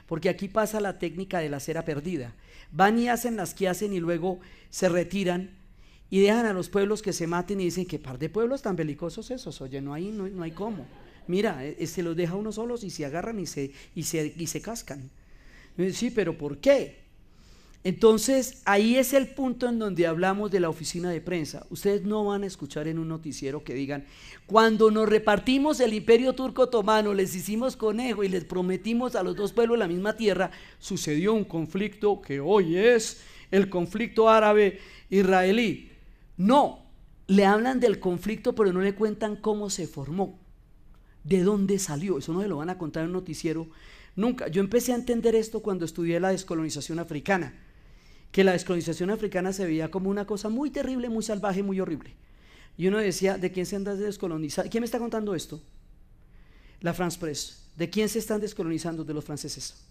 Porque 0.06 0.30
aquí 0.30 0.48
pasa 0.48 0.80
la 0.80 1.00
técnica 1.00 1.40
de 1.40 1.50
la 1.50 1.60
cera 1.60 1.86
perdida. 1.86 2.36
Van 2.72 3.00
y 3.00 3.10
hacen 3.10 3.36
las 3.36 3.56
que 3.56 3.68
hacen 3.68 3.94
y 3.94 4.00
luego 4.00 4.40
se 4.70 4.90
retiran 4.90 5.65
y 6.10 6.20
dejan 6.20 6.46
a 6.46 6.54
los 6.54 6.70
pueblos 6.70 7.02
que 7.02 7.14
se 7.14 7.28
maten 7.28 7.60
y 7.60 7.66
dicen 7.66 7.86
que 7.86 8.00
par 8.00 8.20
de 8.20 8.30
pueblos 8.30 8.62
tan 8.62 8.76
belicosos 8.76 9.32
esos, 9.32 9.60
oye, 9.62 9.82
no 9.82 9.94
hay, 9.94 10.12
no, 10.12 10.44
hay 10.44 10.52
cómo. 10.52 10.86
Mira, 11.28 11.66
eh, 11.66 11.88
se 11.88 12.04
los 12.04 12.16
deja 12.16 12.36
uno 12.36 12.52
solos 12.52 12.84
y 12.84 12.90
se 12.90 13.06
agarran 13.06 13.40
y 13.40 13.48
se, 13.48 13.72
y 13.96 14.04
se, 14.04 14.34
y 14.38 14.48
se 14.48 14.62
cascan. 14.62 15.10
Sí, 15.92 16.12
pero 16.12 16.38
¿por 16.38 16.60
qué? 16.60 17.06
Entonces, 17.86 18.64
ahí 18.66 18.96
es 18.96 19.14
el 19.14 19.28
punto 19.28 19.70
en 19.70 19.78
donde 19.78 20.08
hablamos 20.08 20.50
de 20.50 20.60
la 20.60 20.70
oficina 20.70 21.12
de 21.12 21.22
prensa. 21.22 21.68
Ustedes 21.70 22.04
no 22.04 22.26
van 22.26 22.42
a 22.42 22.48
escuchar 22.48 22.88
en 22.88 22.98
un 22.98 23.08
noticiero 23.08 23.64
que 23.64 23.76
digan, 23.76 24.06
cuando 24.48 24.90
nos 24.90 25.08
repartimos 25.08 25.80
el 25.80 25.94
imperio 25.94 26.34
turco 26.34 26.64
otomano, 26.64 27.14
les 27.14 27.36
hicimos 27.36 27.78
conejo 27.78 28.24
y 28.24 28.30
les 28.30 28.44
prometimos 28.44 29.16
a 29.16 29.22
los 29.22 29.36
dos 29.36 29.54
pueblos 29.54 29.78
la 29.78 29.88
misma 29.88 30.18
tierra, 30.18 30.50
sucedió 30.80 31.34
un 31.36 31.44
conflicto 31.44 32.22
que 32.22 32.40
hoy 32.40 32.76
es 32.76 33.22
el 33.52 33.70
conflicto 33.70 34.30
árabe-israelí. 34.30 35.92
No, 36.38 36.86
le 37.28 37.46
hablan 37.46 37.80
del 37.80 38.00
conflicto, 38.00 38.56
pero 38.56 38.74
no 38.74 38.82
le 38.82 38.96
cuentan 38.96 39.36
cómo 39.36 39.70
se 39.70 39.88
formó, 39.88 40.40
de 41.24 41.44
dónde 41.44 41.80
salió. 41.80 42.18
Eso 42.18 42.34
no 42.34 42.42
se 42.42 42.48
lo 42.48 42.58
van 42.58 42.70
a 42.70 42.78
contar 42.78 43.04
en 43.04 43.10
un 43.10 43.14
noticiero 43.14 43.68
nunca. 44.16 44.48
Yo 44.48 44.62
empecé 44.62 44.92
a 44.92 44.96
entender 44.96 45.36
esto 45.36 45.62
cuando 45.62 45.86
estudié 45.86 46.20
la 46.20 46.30
descolonización 46.30 47.00
africana 47.00 47.54
que 48.36 48.44
la 48.44 48.52
descolonización 48.52 49.12
africana 49.12 49.54
se 49.54 49.66
veía 49.66 49.90
como 49.90 50.10
una 50.10 50.26
cosa 50.26 50.50
muy 50.50 50.70
terrible, 50.70 51.08
muy 51.08 51.24
salvaje, 51.24 51.64
muy 51.64 51.80
horrible. 51.80 52.18
Y 52.78 52.88
uno 52.88 52.98
decía, 52.98 53.38
¿de 53.38 53.50
quién 53.50 53.66
se 53.66 53.78
anda 53.78 53.96
descolonizando? 53.96 54.70
¿Quién 54.70 54.82
me 54.82 54.86
está 54.86 55.00
contando 55.00 55.36
esto? 55.36 55.62
La 56.82 56.94
France 56.94 57.18
Press. 57.18 57.64
¿De 57.78 57.90
quién 57.90 58.10
se 58.10 58.20
están 58.20 58.42
descolonizando? 58.42 59.06
De 59.06 59.14
los 59.14 59.24
franceses. 59.24 59.86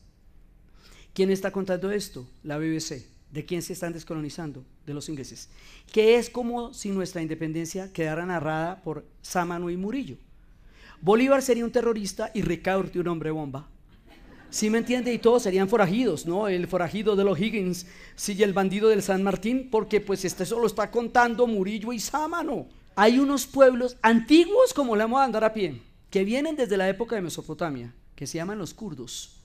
¿Quién 1.15 1.31
está 1.31 1.53
contando 1.53 1.91
esto? 1.91 2.29
La 2.43 2.59
BBC. 2.59 3.07
¿De 3.31 3.45
quién 3.45 3.63
se 3.63 3.73
están 3.73 3.93
descolonizando? 3.93 4.65
De 4.87 4.95
los 4.95 5.09
ingleses. 5.09 5.49
Que 5.93 6.17
es 6.17 6.31
como 6.31 6.73
si 6.73 6.91
nuestra 6.91 7.23
independencia 7.23 7.93
quedara 7.93 8.25
narrada 8.25 8.83
por 8.83 9.05
Sámano 9.23 9.71
y 9.71 9.77
Murillo. 9.77 10.17
Bolívar 11.01 11.43
sería 11.43 11.65
un 11.65 11.73
terrorista 11.73 12.31
y 12.33 12.43
Ricaurte 12.43 13.01
un 13.01 13.09
hombre 13.09 13.31
bomba. 13.31 13.69
¿Sí 14.55 14.71
me 14.71 14.79
entiende? 14.79 15.13
Y 15.13 15.19
todos 15.19 15.43
serían 15.43 15.69
forajidos, 15.69 16.27
¿no? 16.27 16.47
El 16.47 16.69
forajido 16.69 17.17
de 17.17 17.25
los 17.25 17.41
Higgins, 17.41 17.87
sí, 18.15 18.41
el 18.41 18.53
bandido 18.53 18.89
del 18.89 19.03
San 19.03 19.23
Martín, 19.25 19.69
porque 19.69 20.01
pues 20.01 20.25
este 20.25 20.47
solo 20.47 20.69
está 20.69 20.93
contando 20.93 21.49
Murillo 21.49 21.93
y 21.93 21.99
Sámano. 21.99 22.69
Hay 22.95 23.19
unos 23.19 23.49
pueblos 23.49 23.97
antiguos, 24.01 24.73
como 24.73 24.95
le 24.95 25.03
vamos 25.03 25.21
a 25.21 25.25
andar 25.25 25.43
a 25.43 25.53
pie, 25.53 25.83
que 26.09 26.23
vienen 26.23 26.55
desde 26.55 26.77
la 26.77 26.89
época 26.89 27.17
de 27.17 27.23
Mesopotamia, 27.23 27.93
que 28.15 28.29
se 28.29 28.39
llaman 28.39 28.59
los 28.59 28.73
kurdos. 28.73 29.41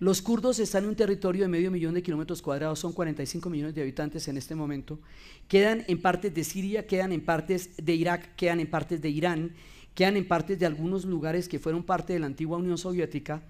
Los 0.00 0.22
kurdos 0.22 0.60
están 0.60 0.84
en 0.84 0.90
un 0.90 0.96
territorio 0.96 1.42
de 1.42 1.48
medio 1.48 1.72
millón 1.72 1.94
de 1.94 2.04
kilómetros 2.04 2.40
cuadrados, 2.40 2.78
son 2.78 2.92
45 2.92 3.50
millones 3.50 3.74
de 3.74 3.82
habitantes 3.82 4.28
en 4.28 4.36
este 4.36 4.54
momento. 4.54 5.00
Quedan 5.48 5.84
en 5.88 6.00
partes 6.00 6.32
de 6.32 6.44
Siria, 6.44 6.86
quedan 6.86 7.10
en 7.10 7.24
partes 7.24 7.70
de 7.76 7.94
Irak, 7.94 8.36
quedan 8.36 8.60
en 8.60 8.70
partes 8.70 9.02
de 9.02 9.08
Irán, 9.08 9.54
quedan 9.94 10.16
en 10.16 10.28
partes 10.28 10.56
de 10.56 10.66
algunos 10.66 11.04
lugares 11.04 11.48
que 11.48 11.58
fueron 11.58 11.82
parte 11.82 12.12
de 12.12 12.20
la 12.20 12.26
antigua 12.26 12.58
Unión 12.58 12.78
Soviética 12.78 13.42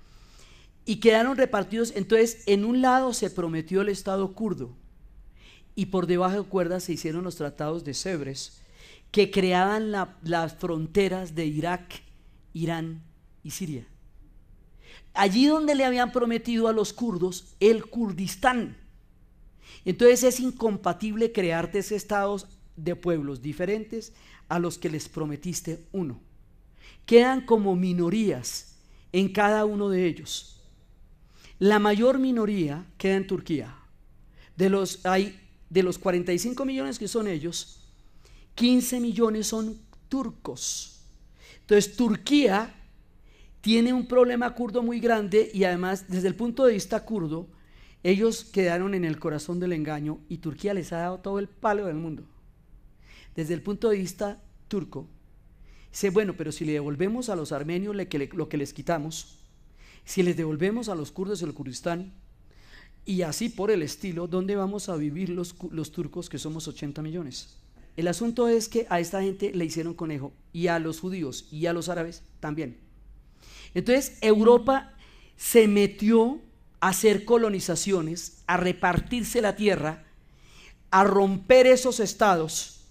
y 0.87 0.97
quedaron 1.01 1.37
repartidos. 1.37 1.93
Entonces, 1.95 2.45
en 2.47 2.65
un 2.65 2.81
lado 2.81 3.13
se 3.13 3.29
prometió 3.29 3.83
el 3.83 3.91
Estado 3.91 4.33
kurdo 4.33 4.71
y 5.75 5.87
por 5.87 6.07
debajo 6.07 6.43
de 6.43 6.49
cuerdas 6.49 6.85
se 6.85 6.95
hicieron 6.95 7.25
los 7.25 7.37
tratados 7.37 7.85
de 7.85 7.93
Sebres 7.93 8.63
que 9.11 9.31
creaban 9.31 9.93
las 9.93 10.57
fronteras 10.57 11.35
de 11.35 11.45
Irak, 11.45 12.03
Irán 12.55 13.03
y 13.43 13.51
Siria. 13.51 13.87
Allí 15.19 15.47
donde 15.47 15.75
le 15.75 15.85
habían 15.85 16.12
prometido 16.12 16.69
a 16.69 16.73
los 16.73 16.93
kurdos 16.93 17.57
el 17.59 17.87
Kurdistán. 17.87 18.77
Entonces 19.85 20.23
es 20.23 20.39
incompatible 20.39 21.33
crearte 21.33 21.81
ese 21.81 21.97
estados 21.97 22.47
de 22.77 22.95
pueblos 22.95 23.43
diferentes 23.43 24.12
a 24.49 24.61
los 24.61 24.79
que 24.79 24.89
les 24.89 25.09
prometiste 25.09 25.85
uno. 25.91 26.21
Quedan 27.05 27.45
como 27.45 27.75
minorías 27.75 28.77
en 29.11 29.33
cada 29.33 29.64
uno 29.64 29.89
de 29.89 30.07
ellos. 30.07 30.62
La 31.59 31.81
mayor 31.81 32.21
minoría 32.21 32.87
queda 32.97 33.16
en 33.16 33.27
Turquía. 33.27 33.77
De 34.57 34.71
los, 34.71 35.05
hay, 35.05 35.37
de 35.69 35.83
los 35.83 35.99
45 35.99 36.64
millones 36.64 36.97
que 36.97 37.09
son 37.09 37.27
ellos, 37.27 37.81
15 38.55 39.01
millones 39.01 39.49
son 39.49 39.81
turcos. 40.09 41.01
Entonces 41.62 41.97
Turquía 41.97 42.78
tiene 43.61 43.93
un 43.93 44.07
problema 44.07 44.55
kurdo 44.55 44.83
muy 44.83 45.01
grande 45.01 45.51
y 45.53 45.65
además 45.65 46.07
desde 46.09 46.29
el 46.29 46.35
punto 46.35 46.65
de 46.65 46.75
vista 46.75 47.05
kurdo, 47.05 47.49
ellos 48.03 48.45
quedaron 48.45 48.95
en 48.95 49.05
el 49.05 49.19
corazón 49.19 49.59
del 49.59 49.73
engaño 49.73 50.21
y 50.29 50.39
Turquía 50.39 50.75
les 50.75 50.93
ha 50.93 50.99
dado 50.99 51.19
todo 51.19 51.39
el 51.39 51.49
palo 51.49 51.87
del 51.87 51.97
mundo. 51.97 52.25
Desde 53.35 53.55
el 53.55 53.63
punto 53.63 53.91
de 53.91 53.99
vista 53.99 54.43
turco, 54.69 55.09
dice, 55.91 56.11
bueno, 56.11 56.35
pero 56.37 56.53
si 56.53 56.65
le 56.65 56.73
devolvemos 56.73 57.29
a 57.29 57.37
los 57.37 57.53
armenios 57.53 57.97
lo 57.97 58.49
que 58.49 58.57
les 58.57 58.73
quitamos, 58.73 59.39
si 60.05 60.23
les 60.23 60.37
devolvemos 60.37 60.89
a 60.89 60.95
los 60.95 61.11
kurdos 61.11 61.43
el 61.43 61.55
Kurdistán, 61.55 62.15
y 63.05 63.23
así 63.23 63.49
por 63.49 63.71
el 63.71 63.83
estilo, 63.83 64.27
¿dónde 64.27 64.55
vamos 64.55 64.89
a 64.89 64.97
vivir 64.97 65.31
los, 65.31 65.55
los 65.71 65.93
turcos 65.93 66.29
que 66.29 66.39
somos 66.39 66.69
80 66.69 67.03
millones? 67.03 67.57
El 67.97 68.07
asunto 68.07 68.49
es 68.49 68.69
que 68.69 68.87
a 68.91 69.01
esta 69.01 69.23
gente 69.23 69.53
le 69.55 69.65
hicieron 69.65 69.95
conejo, 69.95 70.33
y 70.53 70.69
a 70.69 70.79
los 70.79 71.01
judíos 71.01 71.49
y 71.51 71.67
a 71.67 71.73
los 71.73 71.89
árabes 71.89 72.23
también. 72.39 72.88
Entonces 73.79 74.18
Europa 74.20 74.93
se 75.37 75.68
metió 75.68 76.41
a 76.81 76.89
hacer 76.89 77.24
colonizaciones, 77.24 78.43
a 78.47 78.57
repartirse 78.57 79.41
la 79.41 79.57
tierra, 79.57 80.05
a 80.91 81.05
romper 81.05 81.66
esos 81.66 82.01
estados, 82.01 82.87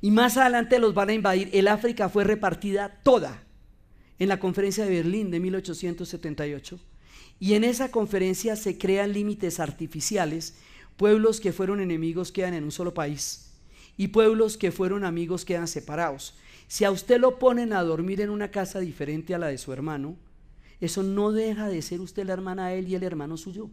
y 0.00 0.10
más 0.10 0.36
adelante 0.36 0.78
los 0.78 0.92
van 0.92 1.08
a 1.08 1.14
invadir. 1.14 1.48
El 1.54 1.68
África 1.68 2.10
fue 2.10 2.24
repartida 2.24 3.00
toda 3.02 3.42
en 4.18 4.28
la 4.28 4.38
conferencia 4.38 4.84
de 4.84 4.90
Berlín 4.90 5.30
de 5.30 5.40
1878. 5.40 6.78
Y 7.40 7.54
en 7.54 7.64
esa 7.64 7.90
conferencia 7.90 8.56
se 8.56 8.76
crean 8.76 9.14
límites 9.14 9.60
artificiales, 9.60 10.58
pueblos 10.98 11.40
que 11.40 11.54
fueron 11.54 11.80
enemigos 11.80 12.30
quedan 12.30 12.52
en 12.52 12.64
un 12.64 12.72
solo 12.72 12.92
país 12.92 13.54
y 13.96 14.08
pueblos 14.08 14.58
que 14.58 14.72
fueron 14.72 15.04
amigos 15.04 15.46
quedan 15.46 15.68
separados. 15.68 16.34
Si 16.68 16.84
a 16.84 16.90
usted 16.90 17.20
lo 17.20 17.38
ponen 17.38 17.72
a 17.72 17.82
dormir 17.82 18.20
en 18.20 18.30
una 18.30 18.50
casa 18.50 18.80
diferente 18.80 19.34
a 19.34 19.38
la 19.38 19.48
de 19.48 19.58
su 19.58 19.72
hermano, 19.72 20.16
eso 20.80 21.02
no 21.02 21.32
deja 21.32 21.68
de 21.68 21.82
ser 21.82 22.00
usted 22.00 22.26
la 22.26 22.32
hermana 22.32 22.68
de 22.68 22.78
él 22.78 22.88
y 22.88 22.94
el 22.94 23.02
hermano 23.02 23.36
suyo, 23.36 23.70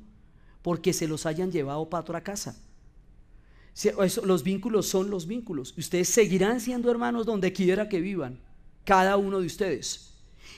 porque 0.62 0.94
se 0.94 1.08
los 1.08 1.26
hayan 1.26 1.52
llevado 1.52 1.90
para 1.90 2.02
otra 2.02 2.22
casa. 2.22 2.56
los 4.24 4.44
vínculos 4.44 4.88
son 4.88 5.10
los 5.10 5.28
vínculos. 5.28 5.74
Ustedes 5.78 6.10
seguirán 6.10 6.62
siendo 6.62 6.92
hermanos 6.92 7.26
donde 7.26 7.54
quiera 7.54 7.90
que 7.90 8.02
vivan, 8.02 8.40
cada 8.86 9.18
uno 9.18 9.40
de 9.40 9.48
ustedes. 9.48 10.14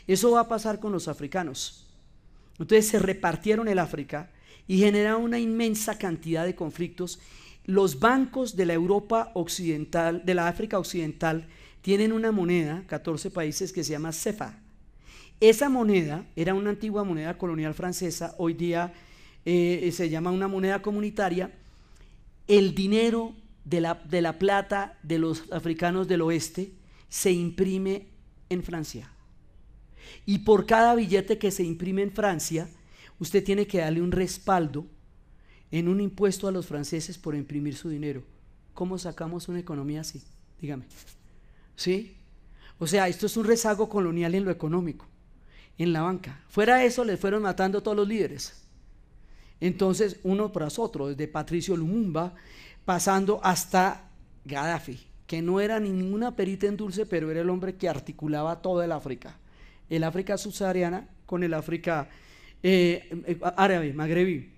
Eso 0.08 0.32
va 0.32 0.42
a 0.42 0.48
pasar 0.48 0.80
con 0.80 0.92
los 0.92 1.08
africanos. 1.08 1.88
Entonces 2.60 2.88
se 2.88 3.00
repartieron 3.00 3.68
el 3.68 3.80
África 3.80 4.32
y 4.68 4.80
generaron 4.80 5.24
una 5.24 5.40
inmensa 5.40 5.98
cantidad 5.98 6.46
de 6.46 6.56
conflictos. 6.56 7.20
Los 7.66 8.00
bancos 8.00 8.56
de 8.56 8.66
la 8.66 8.74
Europa 8.74 9.32
occidental, 9.34 10.26
de 10.26 10.34
la 10.34 10.48
África 10.48 10.78
occidental, 10.78 11.48
tienen 11.84 12.14
una 12.14 12.32
moneda, 12.32 12.86
14 12.88 13.30
países, 13.30 13.74
que 13.74 13.84
se 13.84 13.92
llama 13.92 14.14
CEFA. 14.14 14.58
Esa 15.42 15.68
moneda 15.68 16.26
era 16.38 16.54
una 16.54 16.70
antigua 16.70 17.04
moneda 17.04 17.38
colonial 17.38 17.74
francesa, 17.74 18.34
hoy 18.38 18.54
día 18.54 18.94
eh, 19.44 19.92
se 19.94 20.10
llama 20.10 20.32
una 20.32 20.48
moneda 20.48 20.82
comunitaria, 20.82 21.52
el 22.48 22.74
dinero 22.74 23.36
de 23.66 23.82
la, 23.82 23.96
de 23.96 24.22
la 24.22 24.40
plata 24.40 24.98
de 25.04 25.20
los 25.20 25.52
africanos 25.52 26.08
del 26.08 26.22
oeste 26.22 26.72
se 27.10 27.34
imprime 27.34 28.08
en 28.50 28.64
Francia. 28.64 29.12
Y 30.26 30.40
por 30.40 30.66
cada 30.66 30.96
billete 30.96 31.38
que 31.38 31.52
se 31.52 31.64
imprime 31.66 32.04
en 32.04 32.14
Francia, 32.14 32.70
usted 33.20 33.44
tiene 33.44 33.68
que 33.68 33.80
darle 33.80 34.02
un 34.02 34.14
respaldo 34.14 34.88
en 35.70 35.90
un 35.90 36.00
impuesto 36.00 36.48
a 36.48 36.52
los 36.54 36.66
franceses 36.66 37.18
por 37.18 37.36
imprimir 37.36 37.76
su 37.76 37.90
dinero. 37.90 38.24
¿Cómo 38.74 38.98
sacamos 38.98 39.50
una 39.50 39.60
economía 39.60 40.00
así? 40.00 40.24
Dígame. 40.62 40.86
¿Sí? 41.76 42.18
O 42.80 42.88
sea, 42.88 43.08
esto 43.08 43.26
es 43.26 43.38
un 43.38 43.46
rezago 43.46 43.90
colonial 43.90 44.36
en 44.36 44.46
lo 44.46 44.52
económico, 44.52 45.08
en 45.78 45.94
la 45.94 46.02
banca. 46.02 46.42
Fuera 46.50 46.78
de 46.78 46.86
eso, 46.86 47.04
le 47.04 47.18
fueron 47.18 47.44
matando 47.44 47.82
todos 47.82 47.98
los 47.98 48.08
líderes. 48.08 48.64
Entonces, 49.60 50.20
uno 50.24 50.52
tras 50.52 50.78
otro, 50.80 51.08
desde 51.08 51.28
Patricio 51.28 51.78
Lumumba, 51.78 52.36
pasando 52.84 53.40
hasta 53.44 54.10
Gaddafi, 54.44 55.00
que 55.26 55.42
no 55.42 55.62
era 55.62 55.80
ninguna 55.80 56.36
perita 56.36 56.68
en 56.68 56.76
dulce, 56.76 57.06
pero 57.06 57.32
era 57.32 57.42
el 57.42 57.50
hombre 57.50 57.76
que 57.76 57.88
articulaba 57.88 58.62
todo 58.62 58.84
el 58.84 58.92
África. 58.92 59.38
El 59.90 60.04
África 60.04 60.38
subsahariana 60.38 61.08
con 61.26 61.44
el 61.44 61.54
África 61.54 62.10
eh, 62.62 63.24
eh, 63.26 63.40
árabe, 63.56 63.94
magrebí. 63.94 64.52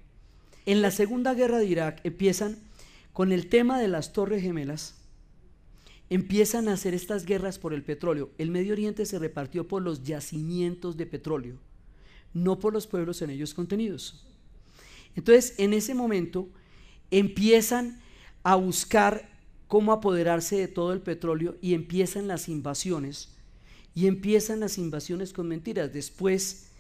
En 0.66 0.82
la 0.82 0.90
Segunda 0.90 1.34
Guerra 1.34 1.60
de 1.60 1.66
Irak 1.66 2.02
empiezan 2.04 2.58
con 3.14 3.32
el 3.32 3.48
tema 3.48 3.80
de 3.80 3.88
las 3.88 4.14
Torres 4.14 4.42
Gemelas, 4.42 4.96
empiezan 6.10 6.68
a 6.68 6.74
hacer 6.74 6.94
estas 6.94 7.26
guerras 7.26 7.60
por 7.60 7.74
el 7.74 7.84
petróleo. 7.84 8.32
El 8.38 8.52
Medio 8.52 8.74
Oriente 8.74 9.06
se 9.06 9.20
repartió 9.20 9.68
por 9.68 9.82
los 9.82 10.04
yacimientos 10.04 10.98
de 10.98 11.06
petróleo, 11.06 11.58
no 12.34 12.60
por 12.60 12.74
los 12.74 12.88
pueblos 12.88 13.22
en 13.22 13.32
ellos 13.32 13.54
contenidos. 13.54 14.26
Entonces, 15.16 15.56
en 15.58 15.74
ese 15.74 15.96
momento, 15.96 16.50
empiezan 17.10 18.02
a 18.44 18.56
buscar 18.56 19.30
cómo 19.68 19.92
apoderarse 19.92 20.58
de 20.58 20.68
todo 20.68 20.94
el 20.94 21.02
petróleo 21.02 21.58
y 21.62 21.74
empiezan 21.74 22.28
las 22.28 22.50
invasiones. 22.50 23.30
Y 23.94 24.08
empiezan 24.08 24.60
las 24.60 24.78
invasiones 24.78 25.32
con 25.32 25.48
mentiras. 25.48 25.94
Después 25.94 26.72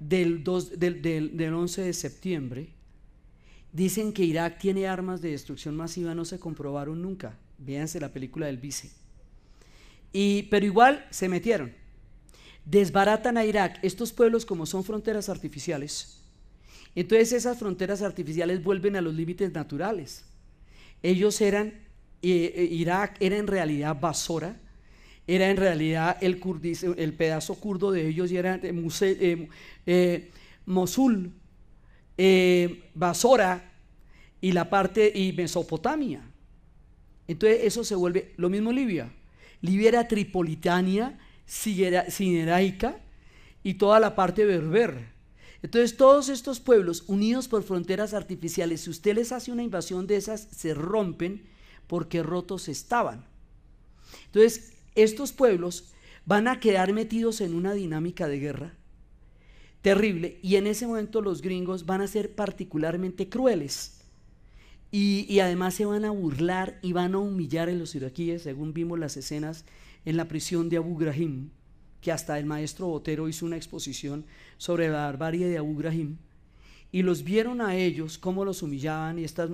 del, 0.00 0.42
del 0.44 1.54
11 1.54 1.82
de 1.82 1.92
septiembre, 1.92 2.68
dicen 3.72 4.12
que 4.12 4.24
Irak 4.24 4.58
tiene 4.58 4.88
armas 4.88 5.20
de 5.20 5.30
destrucción 5.30 5.76
masiva, 5.76 6.14
no 6.14 6.24
se 6.24 6.38
comprobaron 6.38 7.02
nunca. 7.02 7.38
Véanse 7.64 8.00
la 8.00 8.10
película 8.10 8.46
del 8.46 8.58
vice. 8.58 8.90
Y, 10.12 10.44
pero 10.44 10.64
igual 10.64 11.06
se 11.10 11.28
metieron. 11.28 11.72
Desbaratan 12.64 13.36
a 13.36 13.44
Irak. 13.44 13.78
Estos 13.82 14.12
pueblos, 14.12 14.46
como 14.46 14.66
son 14.66 14.84
fronteras 14.84 15.28
artificiales, 15.28 16.20
entonces 16.94 17.32
esas 17.32 17.58
fronteras 17.58 18.02
artificiales 18.02 18.62
vuelven 18.62 18.96
a 18.96 19.00
los 19.00 19.14
límites 19.14 19.52
naturales. 19.52 20.24
Ellos 21.02 21.40
eran, 21.40 21.68
eh, 22.22 22.52
eh, 22.54 22.68
Irak 22.70 23.16
era 23.20 23.36
en 23.36 23.46
realidad 23.46 23.98
Basora, 24.00 24.56
era 25.26 25.50
en 25.50 25.56
realidad 25.56 26.16
el, 26.20 26.40
el 26.96 27.12
pedazo 27.14 27.54
kurdo 27.56 27.90
de 27.90 28.06
ellos 28.06 28.30
y 28.30 28.36
era 28.36 28.60
eh, 28.62 30.30
Mosul, 30.66 31.32
Basora 32.94 33.72
y 34.40 34.52
la 34.52 34.70
parte 34.70 35.10
y 35.14 35.32
Mesopotamia. 35.32 36.22
Entonces 37.28 37.60
eso 37.64 37.84
se 37.84 37.94
vuelve 37.94 38.32
lo 38.36 38.50
mismo 38.50 38.72
Libia. 38.72 39.12
Libia 39.60 39.88
era 39.88 40.08
tripolitania, 40.08 41.18
sineraica 41.46 43.00
y 43.62 43.74
toda 43.74 44.00
la 44.00 44.14
parte 44.14 44.44
berber. 44.44 45.12
Entonces 45.62 45.96
todos 45.96 46.28
estos 46.28 46.60
pueblos 46.60 47.04
unidos 47.06 47.48
por 47.48 47.62
fronteras 47.62 48.12
artificiales, 48.12 48.82
si 48.82 48.90
usted 48.90 49.14
les 49.14 49.32
hace 49.32 49.50
una 49.50 49.62
invasión 49.62 50.06
de 50.06 50.16
esas, 50.16 50.48
se 50.50 50.74
rompen 50.74 51.42
porque 51.86 52.22
rotos 52.22 52.68
estaban. 52.68 53.24
Entonces 54.26 54.74
estos 54.94 55.32
pueblos 55.32 55.92
van 56.26 56.48
a 56.48 56.60
quedar 56.60 56.92
metidos 56.92 57.40
en 57.40 57.54
una 57.54 57.72
dinámica 57.72 58.28
de 58.28 58.38
guerra 58.38 58.74
terrible 59.84 60.38
y 60.42 60.56
en 60.56 60.66
ese 60.66 60.86
momento 60.86 61.20
los 61.20 61.42
gringos 61.42 61.84
van 61.84 62.00
a 62.00 62.06
ser 62.06 62.34
particularmente 62.34 63.28
crueles 63.28 63.93
y, 64.96 65.40
además 65.40 65.74
se 65.74 65.86
van 65.86 66.04
a 66.04 66.12
burlar 66.12 66.78
y 66.80 66.92
van 66.92 67.16
a 67.16 67.18
humillar 67.18 67.68
a 67.68 67.72
los 67.72 67.96
iraquíes, 67.96 68.42
según 68.42 68.72
vimos 68.72 68.96
las 68.96 69.16
escenas 69.16 69.64
en 70.04 70.16
la 70.16 70.28
prisión 70.28 70.68
de 70.68 70.76
Abu 70.76 70.96
Ghraib, 70.96 71.48
que 72.00 72.12
hasta 72.12 72.38
el 72.38 72.46
maestro 72.46 72.86
Botero 72.86 73.28
hizo 73.28 73.44
una 73.44 73.56
exposición 73.56 74.24
sobre 74.56 74.88
la 74.88 75.06
barbarie 75.06 75.48
de 75.48 75.58
Abu 75.58 75.74
Ghraib. 75.74 76.14
Y 76.92 77.02
los 77.02 77.24
vieron 77.24 77.60
a 77.60 77.74
ellos, 77.74 78.18
cómo 78.18 78.44
los 78.44 78.62
humillaban, 78.62 79.18
y 79.18 79.24
estas 79.24 79.50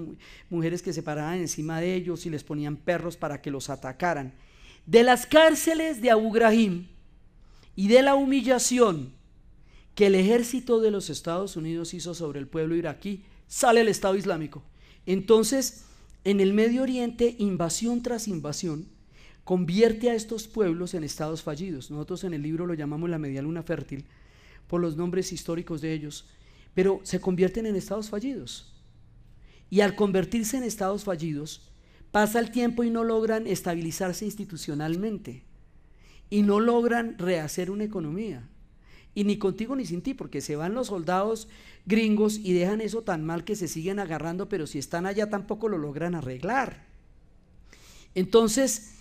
mujeres 0.51 0.83
que 0.83 0.93
se 0.93 1.03
paraban 1.03 1.39
encima 1.39 1.81
de 1.81 1.95
ellos 1.95 2.27
y 2.27 2.29
les 2.29 2.45
ponían 2.45 2.77
perros 2.77 3.17
para 3.17 3.41
que 3.41 3.51
los 3.51 3.71
atacaran. 3.71 4.35
De 4.85 5.05
las 5.05 5.25
cárceles 5.25 6.03
de 6.03 6.11
Abu 6.11 6.33
Ghraib 6.33 6.85
y 7.77 7.89
de 7.89 8.03
la 8.03 8.15
humillación 8.15 9.15
que 9.95 10.09
el 10.09 10.17
ejército 10.17 10.81
de 10.81 10.91
los 10.91 11.09
Estados 11.09 11.57
Unidos 11.57 11.95
hizo 11.95 12.13
sobre 12.13 12.41
el 12.41 12.47
pueblo 12.47 12.77
iraquí, 12.77 13.25
sale 13.47 13.81
el 13.81 13.89
Estado 13.89 14.17
Islámico. 14.17 14.63
Entonces, 15.07 15.85
en 16.25 16.41
el 16.41 16.53
Medio 16.53 16.83
Oriente, 16.83 17.35
invasión 17.39 18.03
tras 18.03 18.29
invasión, 18.29 18.87
convierte 19.45 20.11
a 20.11 20.15
estos 20.15 20.47
pueblos 20.47 20.95
en 20.95 21.05
estados 21.05 21.43
fallidos. 21.43 21.91
Nosotros 21.91 22.25
en 22.25 22.35
el 22.35 22.43
libro 22.43 22.67
lo 22.67 22.75
llamamos 22.75 23.11
la 23.11 23.19
media 23.19 23.43
luna 23.43 23.63
fértil 23.63 24.05
por 24.67 24.81
los 24.81 24.97
nombres 24.97 25.33
históricos 25.33 25.81
de 25.81 25.93
ellos, 25.93 26.27
pero 26.75 27.01
se 27.03 27.21
convierten 27.21 27.67
en 27.67 27.75
estados 27.75 28.11
fallidos. 28.11 28.73
Y 29.71 29.81
al 29.81 29.95
convertirse 29.95 30.57
en 30.57 30.63
estados 30.63 31.05
fallidos, 31.05 31.71
pasa 32.11 32.39
el 32.39 32.51
tiempo 32.51 32.85
y 32.85 32.91
no 32.91 33.05
logran 33.05 33.47
estabilizarse 33.47 34.25
institucionalmente 34.25 35.45
y 36.29 36.43
no 36.43 36.61
logran 36.61 37.19
rehacer 37.19 37.71
una 37.71 37.85
economía. 37.85 38.49
Y 39.15 39.25
ni 39.25 39.39
contigo 39.39 39.75
ni 39.75 39.85
sin 39.87 40.03
ti, 40.03 40.15
porque 40.15 40.41
se 40.41 40.57
van 40.57 40.75
los 40.75 40.89
soldados 40.89 41.49
gringos 41.87 42.39
y 42.39 42.53
dejan 42.53 42.81
eso 42.81 43.03
tan 43.03 43.25
mal 43.25 43.45
que 43.45 43.57
se 43.57 43.69
siguen 43.69 43.99
agarrando, 43.99 44.49
pero 44.49 44.67
si 44.67 44.79
están 44.79 45.07
allá 45.07 45.29
tampoco 45.29 45.69
lo 45.69 45.79
logran 45.79 46.15
arreglar. 46.15 46.87
Entonces, 48.15 48.95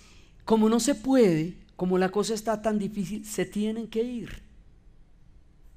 como 0.46 0.70
no 0.70 0.80
se 0.80 0.96
puede, 0.96 1.58
como 1.76 1.98
la 1.98 2.10
cosa 2.10 2.34
está 2.34 2.62
tan 2.62 2.80
difícil, 2.80 3.26
se 3.26 3.46
tienen 3.46 3.88
que 3.88 4.04
ir. 4.04 4.42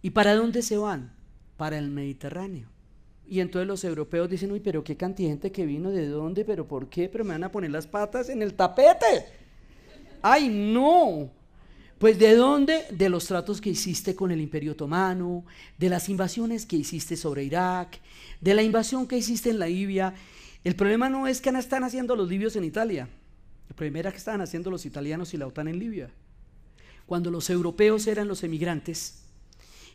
¿Y 0.00 0.10
para 0.10 0.34
dónde 0.34 0.62
se 0.62 0.76
van? 0.76 1.12
Para 1.56 1.78
el 1.78 1.90
Mediterráneo. 1.90 2.68
Y 3.28 3.40
entonces 3.40 3.68
los 3.68 3.84
europeos 3.84 4.28
dicen, 4.28 4.50
uy, 4.50 4.60
pero 4.60 4.82
qué 4.82 4.96
cantidad 4.96 5.28
de 5.28 5.32
gente 5.34 5.52
que 5.52 5.64
vino, 5.64 5.90
¿de 5.90 6.08
dónde? 6.08 6.44
¿Pero 6.44 6.66
por 6.66 6.88
qué? 6.88 7.08
Pero 7.08 7.24
me 7.24 7.32
van 7.32 7.44
a 7.44 7.52
poner 7.52 7.70
las 7.70 7.86
patas 7.86 8.28
en 8.28 8.42
el 8.42 8.54
tapete. 8.54 9.26
¡Ay, 10.20 10.48
no! 10.48 11.30
Pues 12.02 12.18
de 12.18 12.34
dónde? 12.34 12.84
De 12.90 13.08
los 13.08 13.26
tratos 13.26 13.60
que 13.60 13.70
hiciste 13.70 14.16
con 14.16 14.32
el 14.32 14.40
Imperio 14.40 14.72
Otomano, 14.72 15.44
de 15.78 15.88
las 15.88 16.08
invasiones 16.08 16.66
que 16.66 16.74
hiciste 16.74 17.16
sobre 17.16 17.44
Irak, 17.44 18.00
de 18.40 18.54
la 18.54 18.64
invasión 18.64 19.06
que 19.06 19.16
hiciste 19.16 19.50
en 19.50 19.60
la 19.60 19.68
Libia. 19.68 20.12
El 20.64 20.74
problema 20.74 21.08
no 21.08 21.28
es 21.28 21.40
que 21.40 21.50
están 21.50 21.84
haciendo 21.84 22.16
los 22.16 22.28
libios 22.28 22.56
en 22.56 22.64
Italia. 22.64 23.08
El 23.68 23.76
problema 23.76 24.00
era 24.00 24.10
que 24.10 24.16
estaban 24.16 24.40
haciendo 24.40 24.68
los 24.68 24.84
italianos 24.84 25.32
y 25.32 25.36
la 25.36 25.46
OTAN 25.46 25.68
en 25.68 25.78
Libia. 25.78 26.10
Cuando 27.06 27.30
los 27.30 27.48
europeos 27.50 28.08
eran 28.08 28.26
los 28.26 28.42
emigrantes, 28.42 29.22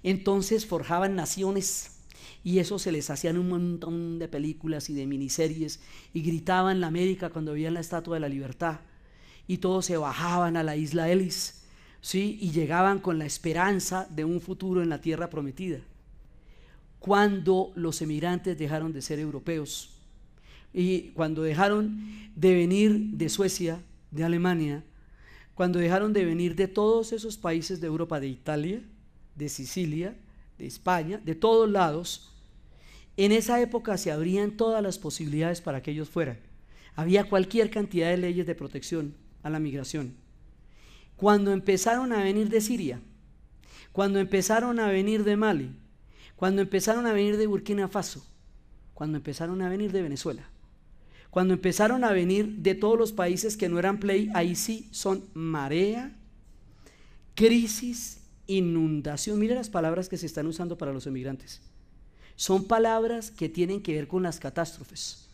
entonces 0.01 0.66
forjaban 0.66 1.14
naciones 1.14 1.97
y 2.41 2.60
eso 2.60 2.80
se 2.80 2.93
les 2.93 3.10
hacían 3.10 3.38
un 3.38 3.49
montón 3.49 4.18
de 4.18 4.30
películas 4.30 4.89
y 4.89 4.93
de 4.93 5.08
miniseries 5.08 5.82
y 6.14 6.22
gritaban 6.22 6.80
la 6.80 6.88
América 6.88 7.32
cuando 7.32 7.51
veían 7.51 7.74
la 7.74 7.82
Estatua 7.82 8.16
de 8.16 8.22
la 8.22 8.30
Libertad 8.30 8.80
y 9.45 9.58
todos 9.58 9.86
se 9.86 9.97
bajaban 9.97 10.55
a 10.55 10.64
la 10.64 10.78
isla 10.78 11.12
Ellis 11.12 11.57
¿sí? 12.02 12.38
y 12.41 12.52
llegaban 12.52 13.00
con 13.00 13.18
la 13.18 13.26
esperanza 13.26 14.08
de 14.10 14.26
un 14.26 14.41
futuro 14.41 14.82
en 14.82 14.89
la 14.89 15.02
tierra 15.02 15.30
prometida. 15.30 15.80
Cuando 17.00 17.72
los 17.76 18.02
emigrantes 18.02 18.58
dejaron 18.58 18.93
de 18.93 19.02
ser 19.02 19.20
europeos 19.20 19.91
y 20.74 21.10
cuando 21.10 21.43
dejaron 21.43 22.32
de 22.36 22.54
venir 22.54 22.98
de 23.14 23.30
Suecia, 23.30 23.82
de 24.12 24.24
Alemania, 24.24 24.84
cuando 25.54 25.80
dejaron 25.80 26.14
de 26.14 26.26
venir 26.26 26.56
de 26.56 26.68
todos 26.68 27.14
esos 27.14 27.38
países 27.38 27.82
de 27.82 27.88
Europa, 27.88 28.20
de 28.20 28.28
Italia, 28.28 28.82
de 29.36 29.50
Sicilia, 29.50 30.16
de 30.58 30.68
España, 30.68 31.20
de 31.24 31.36
todos 31.36 31.70
lados, 31.70 32.34
en 33.16 33.32
esa 33.32 33.60
época 33.62 33.98
se 33.98 34.12
abrían 34.12 34.52
todas 34.52 34.84
las 34.84 35.00
posibilidades 35.00 35.62
para 35.62 35.82
que 35.82 35.91
ellos 35.91 36.10
fueran. 36.10 36.38
Había 36.95 37.30
cualquier 37.30 37.70
cantidad 37.70 38.10
de 38.10 38.18
leyes 38.18 38.45
de 38.45 38.56
protección 38.56 39.16
a 39.43 39.50
la 39.50 39.60
migración 39.60 40.27
cuando 41.18 41.51
empezaron 41.51 42.13
a 42.13 42.24
venir 42.24 42.49
de 42.49 42.61
Siria, 42.61 43.01
cuando 43.91 44.20
empezaron 44.20 44.80
a 44.80 44.88
venir 44.88 45.24
de 45.24 45.36
Mali, 45.36 45.72
cuando 46.36 46.61
empezaron 46.61 47.07
a 47.07 47.13
venir 47.13 47.38
de 47.38 47.47
Burkina 47.47 47.88
Faso, 47.88 48.26
cuando 48.93 49.18
empezaron 49.18 49.61
a 49.63 49.70
venir 49.70 49.91
de 49.91 50.03
Venezuela, 50.03 50.47
cuando 51.32 51.55
empezaron 51.55 52.03
a 52.03 52.11
venir 52.11 52.57
de 52.57 52.76
todos 52.76 52.97
los 52.97 53.11
países 53.11 53.57
que 53.57 53.68
no 53.68 53.80
eran 53.80 53.99
play, 53.99 54.30
ahí 54.36 54.55
sí 54.55 54.88
son 54.91 55.26
marea, 55.34 56.15
crisis, 57.34 58.22
inundación. 58.45 59.39
Mira 59.39 59.55
las 59.55 59.70
palabras 59.70 60.09
que 60.09 60.18
se 60.18 60.28
están 60.28 60.45
usando 60.45 60.78
para 60.78 60.93
los 60.93 61.07
emigrantes. 61.07 61.61
son 62.36 62.65
palabras 62.65 63.32
que 63.32 63.49
tienen 63.49 63.82
que 63.82 63.95
ver 63.95 64.07
con 64.07 64.22
las 64.22 64.39
catástrofes, 64.39 65.28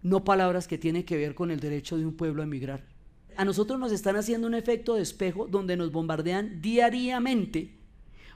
no 0.00 0.22
palabras 0.22 0.68
que 0.68 0.78
tienen 0.78 1.02
que 1.02 1.16
ver 1.16 1.34
con 1.34 1.50
el 1.50 1.58
derecho 1.58 1.98
de 1.98 2.06
un 2.06 2.16
pueblo 2.16 2.42
a 2.42 2.44
emigrar. 2.44 2.99
A 3.36 3.44
nosotros 3.44 3.78
nos 3.78 3.92
están 3.92 4.16
haciendo 4.16 4.46
un 4.46 4.54
efecto 4.54 4.94
de 4.94 5.02
espejo 5.02 5.46
donde 5.46 5.76
nos 5.76 5.92
bombardean 5.92 6.60
diariamente 6.60 7.74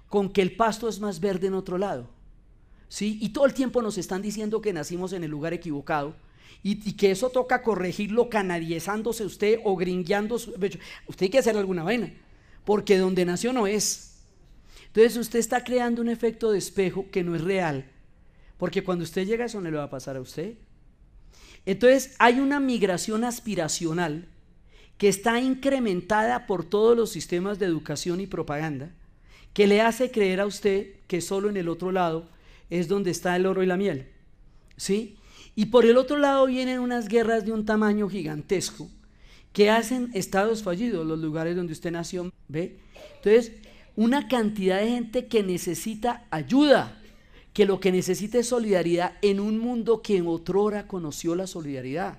con 0.08 0.30
que 0.30 0.42
el 0.42 0.56
pasto 0.56 0.88
es 0.88 1.00
más 1.00 1.20
verde 1.20 1.48
en 1.48 1.54
otro 1.54 1.78
lado. 1.78 2.08
¿Sí? 2.88 3.18
Y 3.20 3.30
todo 3.30 3.46
el 3.46 3.54
tiempo 3.54 3.82
nos 3.82 3.98
están 3.98 4.22
diciendo 4.22 4.60
que 4.60 4.72
nacimos 4.72 5.12
en 5.12 5.24
el 5.24 5.30
lugar 5.30 5.52
equivocado 5.52 6.14
y, 6.62 6.92
que 6.92 7.10
eso 7.10 7.28
toca 7.28 7.62
corregirlo 7.62 8.30
canadiezándose 8.30 9.24
usted 9.24 9.58
o 9.64 9.76
gringueando. 9.76 10.36
usted 10.36 11.22
hay 11.22 11.28
que 11.28 11.38
hacer 11.38 11.56
alguna 11.56 11.82
vaina, 11.82 12.12
porque 12.64 12.96
donde 12.96 13.24
nació 13.24 13.52
no 13.52 13.66
es. 13.66 14.22
Entonces 14.86 15.16
usted 15.16 15.40
está 15.40 15.62
creando 15.62 16.00
un 16.00 16.08
efecto 16.08 16.52
de 16.52 16.58
espejo 16.58 17.06
que 17.10 17.22
no 17.22 17.34
es 17.34 17.42
real, 17.42 17.90
porque 18.56 18.82
cuando 18.82 19.04
usted 19.04 19.26
llega 19.26 19.44
eso 19.44 19.60
no 19.60 19.70
le 19.70 19.76
va 19.76 19.84
a 19.84 19.90
pasar 19.90 20.16
a 20.16 20.20
usted. 20.20 20.54
Entonces 21.66 22.14
hay 22.18 22.40
una 22.40 22.60
migración 22.60 23.24
aspiracional 23.24 24.28
que 24.98 25.08
está 25.08 25.40
incrementada 25.40 26.46
por 26.46 26.64
todos 26.64 26.96
los 26.96 27.10
sistemas 27.10 27.58
de 27.58 27.66
educación 27.66 28.20
y 28.20 28.26
propaganda, 28.26 28.90
que 29.52 29.66
le 29.66 29.80
hace 29.80 30.10
creer 30.10 30.40
a 30.40 30.46
usted 30.46 30.94
que 31.06 31.20
solo 31.20 31.48
en 31.48 31.56
el 31.56 31.68
otro 31.68 31.92
lado 31.92 32.28
es 32.70 32.88
donde 32.88 33.10
está 33.10 33.36
el 33.36 33.46
oro 33.46 33.62
y 33.62 33.66
la 33.66 33.76
miel. 33.76 34.08
¿Sí? 34.76 35.16
Y 35.54 35.66
por 35.66 35.86
el 35.86 35.96
otro 35.96 36.18
lado 36.18 36.46
vienen 36.46 36.80
unas 36.80 37.08
guerras 37.08 37.44
de 37.44 37.52
un 37.52 37.64
tamaño 37.64 38.08
gigantesco 38.08 38.88
que 39.52 39.70
hacen 39.70 40.10
estados 40.14 40.64
fallidos, 40.64 41.06
los 41.06 41.20
lugares 41.20 41.54
donde 41.54 41.72
usted 41.72 41.92
nació, 41.92 42.32
¿ve? 42.48 42.76
Entonces, 43.16 43.52
una 43.94 44.26
cantidad 44.26 44.80
de 44.80 44.88
gente 44.88 45.26
que 45.26 45.44
necesita 45.44 46.26
ayuda, 46.30 47.00
que 47.52 47.64
lo 47.64 47.78
que 47.78 47.92
necesita 47.92 48.38
es 48.38 48.48
solidaridad 48.48 49.12
en 49.22 49.38
un 49.38 49.58
mundo 49.58 50.02
que 50.02 50.16
en 50.16 50.26
otrora 50.26 50.88
conoció 50.88 51.36
la 51.36 51.46
solidaridad. 51.46 52.18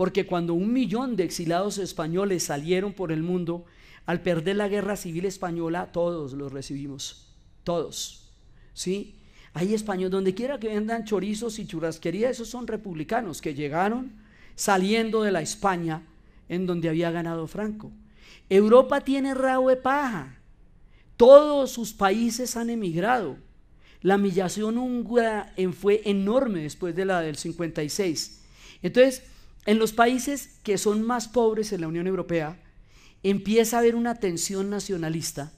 Porque 0.00 0.24
cuando 0.24 0.54
un 0.54 0.72
millón 0.72 1.14
de 1.14 1.24
exilados 1.24 1.76
españoles 1.76 2.44
salieron 2.44 2.94
por 2.94 3.12
el 3.12 3.22
mundo, 3.22 3.66
al 4.06 4.22
perder 4.22 4.56
la 4.56 4.66
guerra 4.66 4.96
civil 4.96 5.26
española, 5.26 5.92
todos 5.92 6.32
los 6.32 6.50
recibimos, 6.50 7.28
todos. 7.64 8.30
¿Sí? 8.72 9.16
Hay 9.52 9.74
españoles, 9.74 10.12
donde 10.12 10.34
quiera 10.34 10.58
que 10.58 10.68
vendan 10.68 11.04
chorizos 11.04 11.58
y 11.58 11.66
churrasquería, 11.66 12.30
esos 12.30 12.48
son 12.48 12.66
republicanos 12.66 13.42
que 13.42 13.52
llegaron 13.52 14.12
saliendo 14.54 15.22
de 15.22 15.32
la 15.32 15.42
España 15.42 16.02
en 16.48 16.64
donde 16.64 16.88
había 16.88 17.10
ganado 17.10 17.46
Franco. 17.46 17.92
Europa 18.48 19.02
tiene 19.02 19.34
rabo 19.34 19.68
de 19.68 19.76
paja. 19.76 20.38
Todos 21.18 21.72
sus 21.72 21.92
países 21.92 22.56
han 22.56 22.70
emigrado. 22.70 23.36
La 24.00 24.16
migración 24.16 24.78
húngara 24.78 25.54
fue 25.78 26.00
enorme 26.06 26.62
después 26.62 26.96
de 26.96 27.04
la 27.04 27.20
del 27.20 27.36
56. 27.36 28.40
Entonces, 28.80 29.24
en 29.70 29.78
los 29.78 29.92
países 29.92 30.58
que 30.64 30.78
son 30.78 31.00
más 31.06 31.28
pobres 31.28 31.72
en 31.72 31.82
la 31.82 31.86
Unión 31.86 32.08
Europea, 32.08 32.60
empieza 33.22 33.76
a 33.76 33.78
haber 33.78 33.94
una 33.94 34.16
tensión 34.16 34.68
nacionalista 34.68 35.52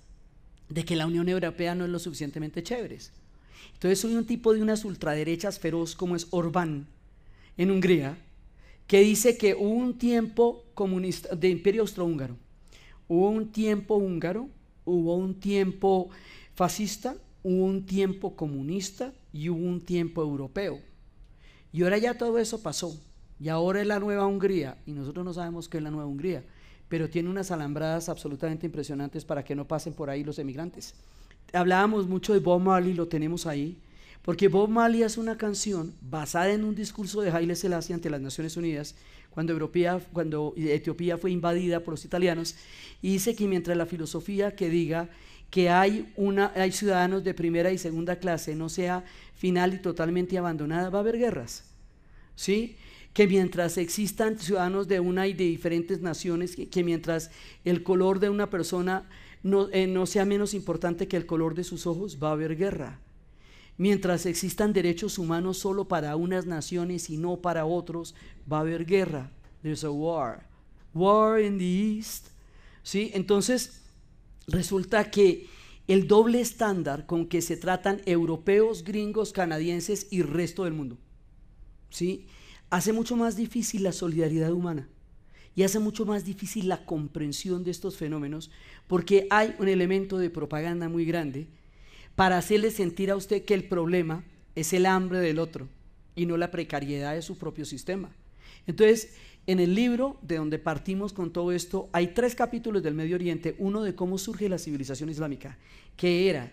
de 0.69 0.85
que 0.85 0.97
la 0.97 1.07
Unión 1.07 1.31
Europea 1.31 1.75
no 1.75 1.87
es 1.87 1.91
lo 1.91 1.99
suficientemente 1.99 2.63
chévere. 2.63 2.99
Entonces 3.73 4.01
soy 4.01 4.15
un 4.15 4.27
tipo 4.27 4.53
de 4.53 4.61
unas 4.61 4.85
ultraderechas 4.85 5.59
feroz 5.59 5.97
como 5.97 6.15
es 6.15 6.27
Orbán 6.29 6.89
en 7.57 7.71
Hungría, 7.71 8.19
que 8.87 9.01
dice 9.01 9.39
que 9.39 9.55
hubo 9.55 9.71
un 9.71 9.97
tiempo 9.97 10.63
comunista 10.75 11.35
de 11.35 11.49
imperio 11.49 11.81
austrohúngaro, 11.81 12.37
hubo 13.09 13.31
un 13.31 13.51
tiempo 13.51 13.95
húngaro, 13.97 14.51
hubo 14.85 15.17
un 15.17 15.41
tiempo 15.41 16.11
fascista, 16.55 17.17
hubo 17.43 17.65
un 17.65 17.87
tiempo 17.87 18.37
comunista 18.37 19.15
y 19.33 19.49
hubo 19.49 19.67
un 19.67 19.81
tiempo 19.81 20.21
europeo. 20.21 20.81
Y 21.73 21.83
ahora 21.83 21.97
ya 21.97 22.19
todo 22.19 22.39
eso 22.39 22.63
pasó. 22.63 22.95
Y 23.43 23.49
ahora 23.49 23.81
es 23.81 23.89
la 23.89 23.99
nueva 23.99 24.25
Hungría, 24.25 24.77
y 24.87 24.93
nosotros 24.93 25.25
no 25.25 25.35
sabemos 25.35 25.69
qué 25.69 25.79
es 25.79 25.83
la 25.83 25.91
nueva 25.91 26.07
Hungría, 26.07 26.45
pero 26.89 27.11
tiene 27.11 27.29
unas 27.29 27.51
alambradas 27.51 28.09
absolutamente 28.09 28.67
impresionantes 28.67 29.25
para 29.25 29.43
que 29.43 29.57
no 29.57 29.67
pasen 29.67 29.95
por 29.95 30.11
ahí 30.11 30.23
los 30.23 30.39
emigrantes. 30.39 30.95
Hablábamos 31.53 32.07
mucho 32.07 32.35
de 32.35 32.39
Bob 32.39 32.61
Marley, 32.61 32.95
lo 32.95 33.09
tenemos 33.09 33.47
ahí, 33.47 33.79
porque 34.23 34.47
Bob 34.47 34.69
Marley 34.69 35.03
es 35.03 35.19
una 35.19 35.37
canción 35.37 35.93
basada 36.01 36.53
en 36.53 36.63
un 36.63 36.77
discurso 36.77 37.21
de 37.21 37.33
Haile 37.33 37.57
Selassie 37.57 37.93
ante 37.93 38.11
las 38.11 38.21
Naciones 38.21 38.57
Unidas, 38.57 38.95
cuando, 39.31 39.73
cuando 40.13 40.55
Etiopía 40.57 41.19
fue 41.19 41.33
invadida 41.33 41.81
por 41.81 41.95
los 41.95 42.05
italianos, 42.05 42.55
y 43.01 43.15
dice 43.15 43.35
que 43.35 43.49
mientras 43.49 43.77
la 43.77 43.87
filosofía 43.87 44.55
que 44.55 44.71
diga 44.71 45.09
que 45.51 45.69
hay, 45.69 46.13
una, 46.15 46.53
hay 46.55 46.71
ciudadanos 46.71 47.25
de 47.25 47.35
primera 47.35 47.73
y 47.73 47.79
segunda 47.79 48.21
clase 48.21 48.55
no 48.55 48.69
sea 48.69 49.05
final 49.35 49.75
y 49.75 49.79
totalmente 49.79 50.39
abandonada, 50.39 50.91
va 50.91 50.99
a 50.99 51.03
haber 51.03 51.19
guerras. 51.19 51.65
¿Sí? 52.37 52.77
Que 53.13 53.27
mientras 53.27 53.77
existan 53.77 54.39
ciudadanos 54.39 54.89
de 54.89 55.01
una 55.01 55.27
y 55.27 55.35
de 55.35 55.45
diferentes 55.45 56.01
naciones, 56.01 56.57
que, 56.57 56.85
mientras 56.85 57.31
el 57.65 57.83
color 57.83 58.21
de 58.21 58.31
una 58.31 58.49
persona 58.49 59.09
no, 59.43 59.69
eh, 59.71 59.87
no 59.87 60.07
sea 60.07 60.25
menos 60.25 60.55
importante 60.55 61.09
que 61.09 61.17
el 61.17 61.27
color 61.27 61.55
de 61.55 61.65
sus 61.65 61.87
ojos, 61.87 62.19
va 62.23 62.29
a 62.29 62.33
haber 62.33 62.57
guerra. 62.57 63.01
Mientras 63.77 64.27
existan 64.27 64.73
derechos 64.73 65.19
humanos 65.19 65.59
solo 65.59 65.89
para 65.89 66.15
unas 66.17 66.47
naciones 66.47 67.11
y 67.11 67.17
no 67.17 67.39
para 67.39 67.65
otros, 67.65 68.15
va 68.51 68.59
a 68.59 68.61
haber 68.61 68.87
guerra. 68.87 69.31
There's 69.63 69.85
a 69.85 69.91
war. 69.91 70.47
War 70.95 71.41
in 71.41 71.59
the 71.59 71.65
East. 71.65 72.29
¿Sí? 72.83 73.11
Entonces, 73.15 73.83
resulta 74.47 75.11
que 75.11 75.47
el 75.89 76.07
doble 76.07 76.41
estándar 76.41 77.07
con 77.07 77.27
que 77.27 77.43
se 77.43 77.57
tratan 77.57 78.03
europeos, 78.07 78.85
gringos, 78.85 79.33
canadienses 79.33 80.07
y 80.11 80.23
resto 80.23 80.65
del 80.65 80.75
mundo. 80.75 80.99
¿Sí? 81.91 82.27
Hace 82.73 82.95
mucho 82.95 83.17
más 83.17 83.37
difícil 83.37 83.83
la 83.83 83.93
solidaridad 83.93 84.51
humana 84.51 84.89
y 85.55 85.63
hace 85.63 85.79
mucho 85.79 86.07
más 86.07 86.25
difícil 86.25 86.69
la 86.69 86.87
comprensión 86.87 87.65
de 87.65 87.71
estos 87.71 87.99
fenómenos 87.99 88.51
porque 88.87 89.27
hay 89.29 89.55
un 89.59 89.69
elemento 89.69 90.17
de 90.17 90.31
propaganda 90.31 90.89
muy 90.89 91.05
grande 91.05 91.49
para 92.17 92.39
hacerle 92.39 92.71
sentir 92.71 93.11
a 93.11 93.17
usted 93.17 93.45
que 93.45 93.53
el 93.53 93.65
problema 93.65 94.25
es 94.55 94.73
el 94.73 94.87
hambre 94.87 95.21
del 95.21 95.39
otro 95.39 95.69
y 96.17 96.25
no 96.25 96.39
la 96.39 96.51
precariedad 96.51 97.15
de 97.15 97.21
su 97.21 97.37
propio 97.37 97.67
sistema. 97.67 98.11
Entonces, 98.67 99.17
en 99.47 99.61
el 99.61 99.75
libro 99.75 100.19
de 100.23 100.37
donde 100.37 100.59
partimos 100.59 101.13
con 101.13 101.31
todo 101.31 101.53
esto, 101.53 101.91
hay 101.93 102.15
tres 102.15 102.35
capítulos 102.35 102.83
del 102.83 102.95
Medio 102.95 103.17
Oriente, 103.17 103.55
uno 103.59 103.83
de 103.83 103.95
cómo 103.95 104.17
surge 104.17 104.49
la 104.49 104.57
civilización 104.57 105.11
islámica, 105.11 105.59
que 105.95 106.31
era, 106.31 106.51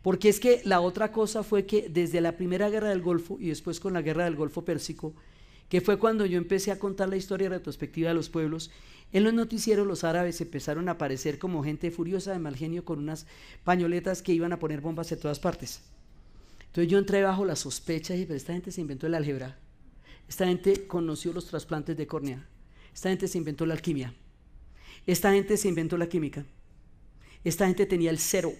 porque 0.00 0.30
es 0.30 0.40
que 0.40 0.62
la 0.64 0.80
otra 0.80 1.12
cosa 1.12 1.42
fue 1.42 1.66
que 1.66 1.90
desde 1.90 2.22
la 2.22 2.38
primera 2.38 2.70
guerra 2.70 2.88
del 2.88 3.02
Golfo 3.02 3.36
y 3.38 3.48
después 3.48 3.78
con 3.78 3.92
la 3.92 4.00
guerra 4.00 4.24
del 4.24 4.36
Golfo 4.36 4.64
Pérsico, 4.64 5.12
que 5.70 5.80
fue 5.80 5.98
cuando 5.98 6.26
yo 6.26 6.36
empecé 6.36 6.72
a 6.72 6.78
contar 6.78 7.08
la 7.08 7.16
historia 7.16 7.48
retrospectiva 7.48 8.08
de 8.08 8.14
los 8.14 8.28
pueblos. 8.28 8.72
En 9.12 9.22
los 9.22 9.32
noticieros 9.32 9.86
los 9.86 10.02
árabes 10.04 10.40
empezaron 10.40 10.88
a 10.88 10.92
aparecer 10.92 11.38
como 11.38 11.62
gente 11.62 11.92
furiosa 11.92 12.32
de 12.32 12.40
mal 12.40 12.56
genio 12.56 12.84
con 12.84 12.98
unas 12.98 13.26
pañoletas 13.62 14.20
que 14.20 14.32
iban 14.32 14.52
a 14.52 14.58
poner 14.58 14.80
bombas 14.80 15.08
de 15.08 15.16
todas 15.16 15.38
partes. 15.38 15.80
Entonces 16.66 16.90
yo 16.90 16.98
entré 16.98 17.22
bajo 17.22 17.44
la 17.44 17.54
sospecha 17.54 18.14
y 18.14 18.18
dije, 18.18 18.26
pero 18.26 18.36
esta 18.36 18.52
gente 18.52 18.72
se 18.72 18.80
inventó 18.80 19.06
el 19.06 19.14
álgebra, 19.14 19.58
esta 20.28 20.46
gente 20.46 20.86
conoció 20.86 21.32
los 21.32 21.46
trasplantes 21.46 21.96
de 21.96 22.06
córnea, 22.06 22.46
esta 22.92 23.08
gente 23.08 23.28
se 23.28 23.38
inventó 23.38 23.64
la 23.64 23.74
alquimia, 23.74 24.12
esta 25.06 25.32
gente 25.32 25.56
se 25.56 25.68
inventó 25.68 25.96
la 25.96 26.08
química, 26.08 26.44
esta 27.44 27.66
gente 27.66 27.86
tenía 27.86 28.10
el 28.10 28.18
cero 28.18 28.52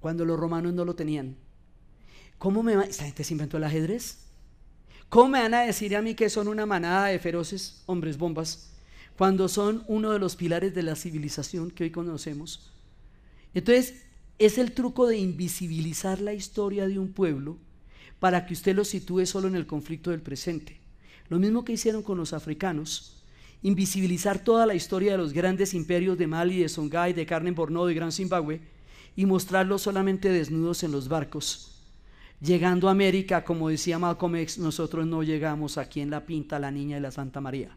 cuando 0.00 0.24
los 0.24 0.38
romanos 0.38 0.74
no 0.74 0.84
lo 0.84 0.94
tenían. 0.94 1.36
¿Cómo 2.38 2.62
me 2.62 2.76
va? 2.76 2.84
Esta 2.84 3.04
gente 3.04 3.24
se 3.24 3.34
inventó 3.34 3.56
el 3.56 3.64
ajedrez. 3.64 4.25
¿Cómo 5.08 5.28
me 5.28 5.40
van 5.40 5.54
a 5.54 5.62
decir 5.62 5.94
a 5.94 6.02
mí 6.02 6.14
que 6.14 6.28
son 6.28 6.48
una 6.48 6.66
manada 6.66 7.06
de 7.06 7.20
feroces 7.20 7.82
hombres 7.86 8.18
bombas 8.18 8.72
cuando 9.16 9.48
son 9.48 9.84
uno 9.86 10.10
de 10.10 10.18
los 10.18 10.34
pilares 10.34 10.74
de 10.74 10.82
la 10.82 10.96
civilización 10.96 11.70
que 11.70 11.84
hoy 11.84 11.90
conocemos? 11.90 12.72
Entonces, 13.54 14.02
es 14.38 14.58
el 14.58 14.72
truco 14.72 15.06
de 15.06 15.16
invisibilizar 15.16 16.20
la 16.20 16.34
historia 16.34 16.88
de 16.88 16.98
un 16.98 17.12
pueblo 17.12 17.56
para 18.18 18.46
que 18.46 18.54
usted 18.54 18.74
lo 18.74 18.84
sitúe 18.84 19.26
solo 19.26 19.46
en 19.46 19.54
el 19.54 19.66
conflicto 19.66 20.10
del 20.10 20.22
presente. 20.22 20.80
Lo 21.28 21.38
mismo 21.38 21.64
que 21.64 21.74
hicieron 21.74 22.02
con 22.02 22.18
los 22.18 22.32
africanos, 22.32 23.22
invisibilizar 23.62 24.42
toda 24.42 24.66
la 24.66 24.74
historia 24.74 25.12
de 25.12 25.18
los 25.18 25.32
grandes 25.32 25.72
imperios 25.72 26.18
de 26.18 26.26
Mali, 26.26 26.58
de 26.58 26.68
Songhai, 26.68 27.12
de 27.12 27.26
Carmen 27.26 27.54
Borno, 27.54 27.86
de 27.86 27.94
Gran 27.94 28.12
Zimbabue 28.12 28.60
y 29.14 29.24
mostrarlos 29.24 29.82
solamente 29.82 30.28
desnudos 30.28 30.82
en 30.82 30.92
los 30.92 31.08
barcos 31.08 31.75
Llegando 32.46 32.86
a 32.86 32.92
América, 32.92 33.42
como 33.42 33.68
decía 33.68 33.98
Malcolm 33.98 34.36
X, 34.36 34.58
nosotros 34.58 35.04
no 35.04 35.24
llegamos 35.24 35.78
aquí 35.78 36.00
en 36.00 36.10
la 36.10 36.24
Pinta, 36.26 36.60
la 36.60 36.70
Niña 36.70 36.94
de 36.94 37.00
la 37.00 37.10
Santa 37.10 37.40
María. 37.40 37.76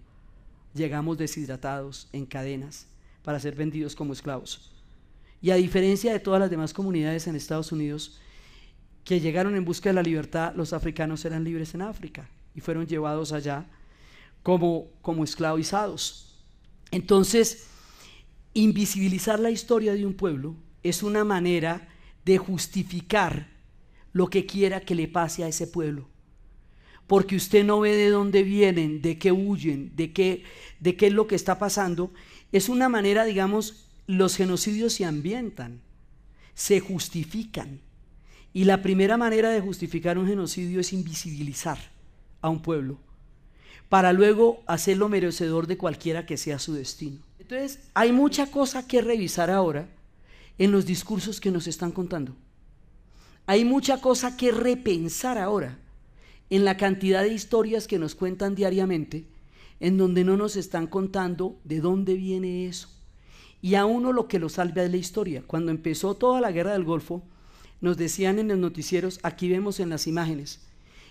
Llegamos 0.76 1.18
deshidratados, 1.18 2.08
en 2.14 2.28
cadenas, 2.28 2.86
para 3.24 3.40
ser 3.40 3.56
vendidos 3.56 3.96
como 3.96 4.14
esclavos. 4.14 4.72
Y 5.42 5.50
a 5.50 5.56
diferencia 5.56 6.14
de 6.14 6.20
todas 6.20 6.40
las 6.40 6.52
demás 6.52 6.72
comunidades 6.72 7.26
en 7.26 7.36
Estados 7.36 7.72
Unidos 7.72 8.20
que 9.04 9.20
llegaron 9.20 9.56
en 9.56 9.66
busca 9.66 9.90
de 9.90 9.94
la 9.94 10.04
libertad, 10.04 10.54
los 10.56 10.72
africanos 10.72 11.26
eran 11.26 11.44
libres 11.44 11.74
en 11.74 11.82
África 11.82 12.30
y 12.54 12.62
fueron 12.62 12.86
llevados 12.86 13.32
allá 13.32 13.66
como, 14.44 14.86
como 15.02 15.24
esclavizados. 15.24 16.38
Entonces, 16.92 17.70
invisibilizar 18.54 19.40
la 19.40 19.50
historia 19.50 19.96
de 19.96 20.06
un 20.06 20.14
pueblo 20.14 20.56
es 20.84 21.02
una 21.02 21.26
manera 21.26 21.88
de 22.24 22.38
justificar 22.38 23.59
lo 24.20 24.30
que 24.30 24.46
quiera 24.46 24.82
que 24.82 24.96
le 24.96 25.08
pase 25.08 25.46
a 25.46 25.48
ese 25.48 25.66
pueblo. 25.66 26.10
Porque 27.08 27.38
usted 27.38 27.64
no 27.64 27.80
ve 27.80 27.96
de 27.96 28.10
dónde 28.10 28.44
vienen, 28.44 29.02
de 29.02 29.18
qué 29.18 29.32
huyen, 29.32 29.96
de 29.96 30.12
qué, 30.12 30.44
de 30.82 30.98
qué 30.98 31.08
es 31.08 31.14
lo 31.14 31.26
que 31.26 31.36
está 31.36 31.58
pasando. 31.58 32.12
Es 32.52 32.68
una 32.68 32.90
manera, 32.90 33.24
digamos, 33.24 33.88
los 34.08 34.36
genocidios 34.36 34.92
se 34.92 35.06
ambientan, 35.06 35.80
se 36.54 36.82
justifican. 36.82 37.80
Y 38.52 38.66
la 38.66 38.82
primera 38.82 39.16
manera 39.16 39.52
de 39.52 39.62
justificar 39.62 40.18
un 40.18 40.28
genocidio 40.28 40.82
es 40.82 40.92
invisibilizar 40.92 41.80
a 42.42 42.50
un 42.50 42.62
pueblo, 42.62 43.00
para 43.88 44.12
luego 44.12 44.64
hacerlo 44.68 45.08
merecedor 45.08 45.66
de 45.66 45.78
cualquiera 45.78 46.26
que 46.26 46.36
sea 46.36 46.60
su 46.60 46.74
destino. 46.74 47.20
Entonces, 47.40 47.80
hay 47.94 48.12
mucha 48.12 48.52
cosa 48.52 48.86
que 48.86 49.02
revisar 49.02 49.50
ahora 49.50 49.88
en 50.58 50.74
los 50.74 50.86
discursos 50.86 51.40
que 51.40 51.52
nos 51.52 51.68
están 51.68 51.94
contando. 51.94 52.36
Hay 53.50 53.66
mucha 53.66 54.00
cosa 54.00 54.38
que 54.38 54.52
repensar 54.52 55.40
ahora 55.40 55.80
en 56.52 56.66
la 56.66 56.78
cantidad 56.78 57.24
de 57.24 57.34
historias 57.34 57.88
que 57.88 57.98
nos 57.98 58.14
cuentan 58.14 58.54
diariamente, 58.54 59.26
en 59.80 59.98
donde 59.98 60.24
no 60.24 60.38
nos 60.38 60.56
están 60.56 60.86
contando 60.86 61.58
de 61.64 61.80
dónde 61.80 62.14
viene 62.14 62.68
eso. 62.68 62.90
Y 63.60 63.74
a 63.74 63.86
uno 63.86 64.14
lo 64.14 64.28
que 64.28 64.38
lo 64.38 64.50
salva 64.50 64.84
es 64.84 64.92
la 64.92 64.98
historia. 64.98 65.42
Cuando 65.48 65.72
empezó 65.72 66.14
toda 66.14 66.42
la 66.42 66.52
guerra 66.52 66.74
del 66.74 66.84
Golfo, 66.84 67.24
nos 67.82 67.98
decían 67.98 68.38
en 68.38 68.50
los 68.50 68.60
noticieros, 68.60 69.20
aquí 69.24 69.50
vemos 69.50 69.80
en 69.80 69.90
las 69.90 70.06
imágenes, 70.06 70.60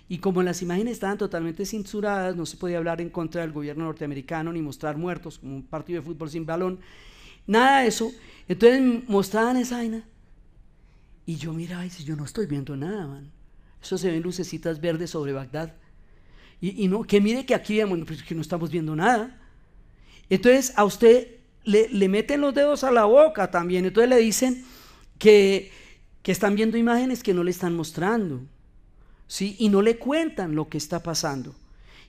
y 0.08 0.18
como 0.18 0.40
las 0.44 0.62
imágenes 0.62 0.92
estaban 0.92 1.18
totalmente 1.18 1.66
censuradas, 1.66 2.36
no 2.36 2.46
se 2.46 2.56
podía 2.56 2.78
hablar 2.78 3.00
en 3.00 3.10
contra 3.10 3.40
del 3.40 3.50
gobierno 3.50 3.82
norteamericano 3.82 4.52
ni 4.52 4.62
mostrar 4.62 4.96
muertos 4.96 5.40
como 5.40 5.56
un 5.56 5.64
partido 5.64 6.00
de 6.00 6.06
fútbol 6.06 6.30
sin 6.30 6.46
balón, 6.46 6.78
nada 7.48 7.80
de 7.80 7.88
eso. 7.88 8.12
Entonces 8.46 9.08
mostraban 9.08 9.56
esa 9.56 9.78
vaina 9.78 10.04
y 11.28 11.36
yo 11.36 11.52
miraba 11.52 11.84
y 11.84 11.90
yo 11.90 12.16
no 12.16 12.24
estoy 12.24 12.46
viendo 12.46 12.74
nada, 12.74 13.06
man. 13.06 13.30
Eso 13.82 13.98
se 13.98 14.10
ven 14.10 14.22
lucecitas 14.22 14.80
verdes 14.80 15.10
sobre 15.10 15.34
Bagdad. 15.34 15.74
Y, 16.58 16.88
no, 16.88 17.02
que 17.02 17.20
mire 17.20 17.44
que 17.44 17.54
aquí 17.54 17.76
vemos, 17.76 17.98
pues, 18.06 18.22
que 18.22 18.34
no 18.34 18.40
estamos 18.40 18.70
viendo 18.70 18.96
nada. 18.96 19.38
Entonces 20.30 20.72
a 20.74 20.86
usted 20.86 21.36
le, 21.64 21.90
le, 21.90 22.08
meten 22.08 22.40
los 22.40 22.54
dedos 22.54 22.82
a 22.82 22.90
la 22.90 23.04
boca 23.04 23.50
también. 23.50 23.84
Entonces 23.84 24.08
le 24.08 24.16
dicen 24.16 24.64
que, 25.18 25.70
que 26.22 26.32
están 26.32 26.54
viendo 26.54 26.78
imágenes 26.78 27.22
que 27.22 27.34
no 27.34 27.44
le 27.44 27.50
están 27.50 27.76
mostrando. 27.76 28.40
¿sí? 29.26 29.54
y 29.58 29.68
no 29.68 29.82
le 29.82 29.98
cuentan 29.98 30.54
lo 30.54 30.70
que 30.70 30.78
está 30.78 31.02
pasando. 31.02 31.54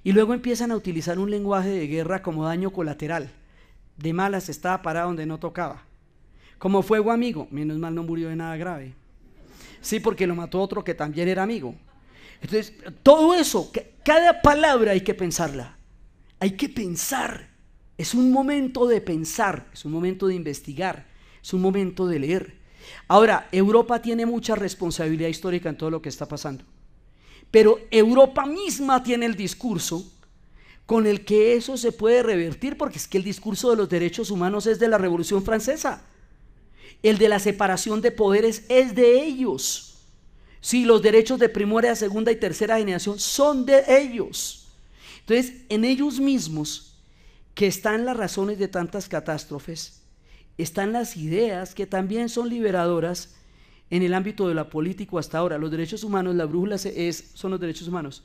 Y 0.02 0.14
luego 0.14 0.34
empiezan 0.34 0.72
a 0.72 0.78
utilizar 0.78 1.20
un 1.20 1.30
lenguaje 1.30 1.72
de 1.72 1.88
guerra 1.88 2.22
como 2.22 2.46
daño 2.46 2.72
colateral. 2.72 3.30
De 3.98 4.14
malas 4.14 4.48
estaba 4.48 4.82
parado 4.82 5.08
donde 5.08 5.26
no 5.26 5.40
tocaba. 5.40 5.84
Como 6.58 6.84
fuego 6.84 7.12
amigo, 7.12 7.50
menos 7.52 7.78
mal 7.80 7.94
no 7.94 8.04
murió 8.04 8.30
de 8.30 8.38
nada 8.38 8.56
grave. 8.56 8.96
Sí, 9.82 10.00
porque 10.00 10.28
lo 10.28 10.36
mató 10.36 10.60
otro 10.62 10.84
que 10.84 10.94
también 10.94 11.28
era 11.28 11.44
amigo. 11.44 11.76
Entonces, 12.42 12.74
todo 13.04 13.34
eso, 13.34 13.72
cada 14.04 14.42
palabra 14.42 14.92
hay 14.92 15.02
que 15.02 15.14
pensarla. 15.14 15.78
Hay 16.40 16.52
que 16.52 16.70
pensar. 16.70 17.50
Es 17.98 18.14
un 18.14 18.32
momento 18.32 18.88
de 18.88 19.02
pensar, 19.02 19.68
es 19.74 19.84
un 19.84 19.92
momento 19.92 20.28
de 20.28 20.36
investigar, 20.36 21.06
es 21.44 21.54
un 21.54 21.62
momento 21.62 22.08
de 22.08 22.20
leer. 22.20 22.60
Ahora, 23.10 23.50
Europa 23.52 24.02
tiene 24.02 24.26
mucha 24.26 24.56
responsabilidad 24.56 25.28
histórica 25.28 25.68
en 25.68 25.78
todo 25.78 25.90
lo 25.92 26.02
que 26.02 26.10
está 26.10 26.26
pasando. 26.26 26.64
Pero 27.52 27.80
Europa 27.92 28.46
misma 28.46 29.04
tiene 29.04 29.26
el 29.26 29.36
discurso 29.36 30.10
con 30.86 31.08
el 31.08 31.26
que 31.26 31.56
eso 31.56 31.78
se 31.78 31.92
puede 31.92 32.24
revertir, 32.24 32.78
porque 32.78 32.98
es 32.98 33.08
que 33.08 33.18
el 33.18 33.24
discurso 33.24 33.70
de 33.70 33.76
los 33.76 33.90
derechos 33.90 34.32
humanos 34.32 34.66
es 34.66 34.80
de 34.80 34.88
la 34.88 34.98
Revolución 34.98 35.44
Francesa. 35.44 36.04
El 37.02 37.18
de 37.18 37.30
la 37.30 37.40
separación 37.40 38.02
de 38.02 38.12
poderes 38.12 38.64
es 38.70 38.96
de 38.96 39.24
ellos. 39.24 39.90
Sí, 40.62 40.84
los 40.84 41.02
derechos 41.02 41.40
de 41.40 41.48
primera, 41.48 41.96
segunda 41.96 42.32
y 42.32 42.36
tercera 42.36 42.78
generación 42.78 43.20
son 43.20 43.66
de 43.66 43.84
ellos. 43.88 44.68
Entonces, 45.22 45.62
en 45.70 45.86
ellos 45.86 46.20
mismos, 46.20 46.98
que 47.54 47.68
están 47.68 48.06
las 48.06 48.18
razones 48.18 48.60
de 48.60 48.68
tantas 48.68 49.08
catástrofes, 49.08 50.02
están 50.58 50.92
las 50.92 51.16
ideas 51.16 51.74
que 51.74 51.86
también 51.86 52.28
son 52.28 52.50
liberadoras 52.50 53.36
en 53.90 54.04
el 54.04 54.14
ámbito 54.14 54.48
de 54.48 54.56
la 54.56 54.70
política 54.70 55.18
hasta 55.20 55.38
ahora. 55.38 55.58
Los 55.58 55.72
derechos 55.72 56.04
humanos, 56.04 56.36
la 56.36 56.46
brújula 56.46 56.76
es, 56.76 57.32
son 57.34 57.52
los 57.52 57.60
derechos 57.60 57.88
humanos, 57.88 58.24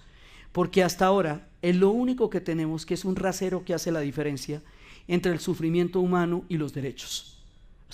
porque 0.53 0.83
hasta 0.83 1.07
ahora 1.07 1.49
es 1.63 1.77
lo 1.77 1.91
único 1.91 2.31
que 2.31 2.41
tenemos 2.41 2.85
que 2.85 2.95
es 2.95 3.05
un 3.05 3.17
rasero 3.17 3.65
que 3.65 3.75
hace 3.75 3.93
la 3.93 4.01
diferencia 4.01 4.63
entre 5.07 5.33
el 5.33 5.41
sufrimiento 5.41 6.01
humano 6.01 6.45
y 6.49 6.57
los 6.57 6.73
derechos. 6.73 7.34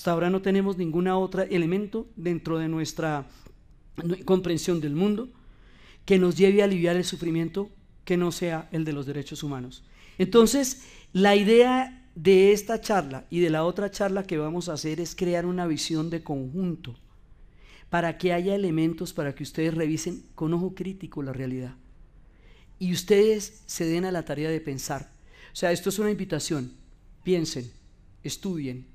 Hasta 0.00 0.12
ahora 0.12 0.30
no 0.30 0.40
tenemos 0.40 0.78
ningún 0.78 1.08
otro 1.08 1.42
elemento 1.42 2.08
dentro 2.16 2.56
de 2.56 2.68
nuestra 2.68 3.26
comprensión 4.24 4.80
del 4.80 4.94
mundo 4.94 5.28
que 6.06 6.18
nos 6.18 6.38
lleve 6.38 6.62
a 6.62 6.64
aliviar 6.64 6.96
el 6.96 7.04
sufrimiento 7.04 7.68
que 8.06 8.16
no 8.16 8.32
sea 8.32 8.66
el 8.72 8.86
de 8.86 8.94
los 8.94 9.04
derechos 9.04 9.42
humanos. 9.42 9.84
Entonces, 10.16 10.86
la 11.12 11.36
idea 11.36 12.08
de 12.14 12.52
esta 12.52 12.80
charla 12.80 13.26
y 13.28 13.40
de 13.40 13.50
la 13.50 13.62
otra 13.62 13.90
charla 13.90 14.22
que 14.22 14.38
vamos 14.38 14.70
a 14.70 14.72
hacer 14.72 15.00
es 15.00 15.14
crear 15.14 15.44
una 15.44 15.66
visión 15.66 16.08
de 16.08 16.22
conjunto 16.22 16.96
para 17.90 18.16
que 18.16 18.32
haya 18.32 18.54
elementos 18.54 19.12
para 19.12 19.34
que 19.34 19.42
ustedes 19.42 19.74
revisen 19.74 20.22
con 20.34 20.54
ojo 20.54 20.74
crítico 20.74 21.22
la 21.22 21.34
realidad. 21.34 21.74
Y 22.78 22.94
ustedes 22.94 23.64
se 23.66 23.84
den 23.84 24.06
a 24.06 24.12
la 24.12 24.24
tarea 24.24 24.48
de 24.48 24.62
pensar. 24.62 25.12
O 25.52 25.56
sea, 25.56 25.72
esto 25.72 25.90
es 25.90 25.98
una 25.98 26.10
invitación. 26.10 26.72
Piensen, 27.22 27.70
estudien, 28.22 28.86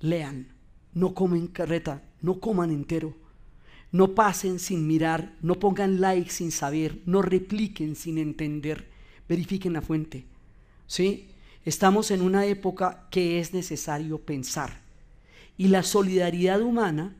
lean, 0.00 0.48
no 0.92 1.14
comen 1.14 1.46
carreta, 1.48 2.02
no 2.20 2.40
coman 2.40 2.70
entero. 2.70 3.14
No 3.92 4.14
pasen 4.14 4.58
sin 4.58 4.86
mirar, 4.88 5.36
no 5.40 5.60
pongan 5.60 6.00
like 6.00 6.30
sin 6.30 6.50
saber, 6.50 7.00
no 7.06 7.22
repliquen 7.22 7.94
sin 7.94 8.18
entender, 8.18 8.88
verifiquen 9.28 9.72
la 9.72 9.82
fuente. 9.82 10.24
¿Sí? 10.86 11.28
Estamos 11.64 12.10
en 12.10 12.20
una 12.20 12.44
época 12.46 13.06
que 13.10 13.38
es 13.38 13.54
necesario 13.54 14.18
pensar. 14.18 14.80
Y 15.56 15.68
la 15.68 15.82
solidaridad 15.82 16.60
humana 16.60 17.14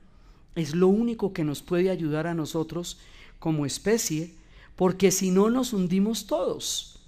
es 0.54 0.74
lo 0.74 0.88
único 0.88 1.32
que 1.32 1.44
nos 1.44 1.62
puede 1.62 1.90
ayudar 1.90 2.26
a 2.26 2.34
nosotros 2.34 2.98
como 3.38 3.66
especie, 3.66 4.34
porque 4.76 5.10
si 5.10 5.30
no 5.30 5.50
nos 5.50 5.72
hundimos 5.72 6.26
todos. 6.26 6.98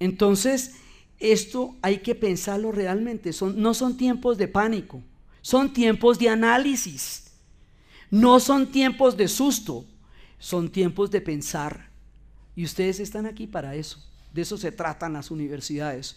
Entonces, 0.00 0.76
esto 1.18 1.76
hay 1.82 1.98
que 1.98 2.14
pensarlo 2.14 2.72
realmente. 2.72 3.32
Son, 3.32 3.60
no 3.60 3.74
son 3.74 3.96
tiempos 3.96 4.38
de 4.38 4.48
pánico, 4.48 5.02
son 5.40 5.72
tiempos 5.72 6.18
de 6.18 6.28
análisis. 6.28 7.26
No 8.10 8.38
son 8.40 8.70
tiempos 8.70 9.16
de 9.16 9.28
susto, 9.28 9.84
son 10.38 10.70
tiempos 10.70 11.10
de 11.10 11.20
pensar. 11.20 11.90
Y 12.54 12.64
ustedes 12.64 13.00
están 13.00 13.26
aquí 13.26 13.46
para 13.46 13.74
eso. 13.74 14.02
De 14.32 14.42
eso 14.42 14.56
se 14.56 14.72
tratan 14.72 15.14
las 15.14 15.30
universidades. 15.30 16.16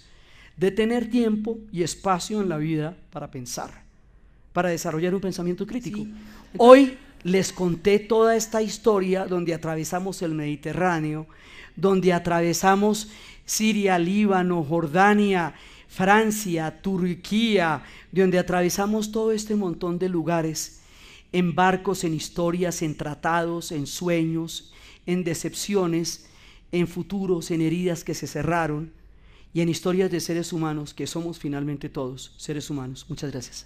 De 0.55 0.71
tener 0.71 1.09
tiempo 1.09 1.57
y 1.71 1.83
espacio 1.83 2.41
en 2.41 2.49
la 2.49 2.57
vida 2.57 2.97
para 3.11 3.31
pensar, 3.31 3.83
para 4.53 4.69
desarrollar 4.69 5.15
un 5.15 5.21
pensamiento 5.21 5.65
crítico. 5.65 6.05
Hoy 6.57 6.97
les 7.23 7.51
conté 7.51 7.99
toda 7.99 8.35
esta 8.35 8.61
historia 8.61 9.25
donde 9.25 9.53
atravesamos 9.53 10.21
el 10.21 10.33
Mediterráneo, 10.35 11.27
donde 11.75 12.13
atravesamos 12.13 13.09
Siria, 13.49 13.97
Líbano, 13.97 14.63
Jordania, 14.63 15.55
Francia, 15.87 16.81
Turquía, 16.83 17.83
donde 18.11 18.37
atravesamos 18.37 19.11
todo 19.11 19.31
este 19.31 19.55
montón 19.55 19.97
de 19.97 20.07
lugares, 20.07 20.81
en 21.31 21.55
barcos, 21.55 22.03
en 22.03 22.13
historias, 22.13 22.83
en 22.83 22.95
tratados, 22.95 23.71
en 23.71 23.87
sueños, 23.87 24.71
en 25.07 25.23
decepciones, 25.23 26.27
en 26.71 26.87
futuros, 26.87 27.49
en 27.49 27.61
heridas 27.61 28.03
que 28.03 28.13
se 28.13 28.27
cerraron 28.27 28.91
y 29.51 29.61
en 29.61 29.69
historias 29.69 30.11
de 30.11 30.19
seres 30.19 30.53
humanos 30.53 30.93
que 30.93 31.07
somos 31.07 31.39
finalmente 31.39 31.89
todos 31.89 32.35
seres 32.37 32.69
humanos. 32.69 33.07
Muchas 33.09 33.31
gracias. 33.31 33.65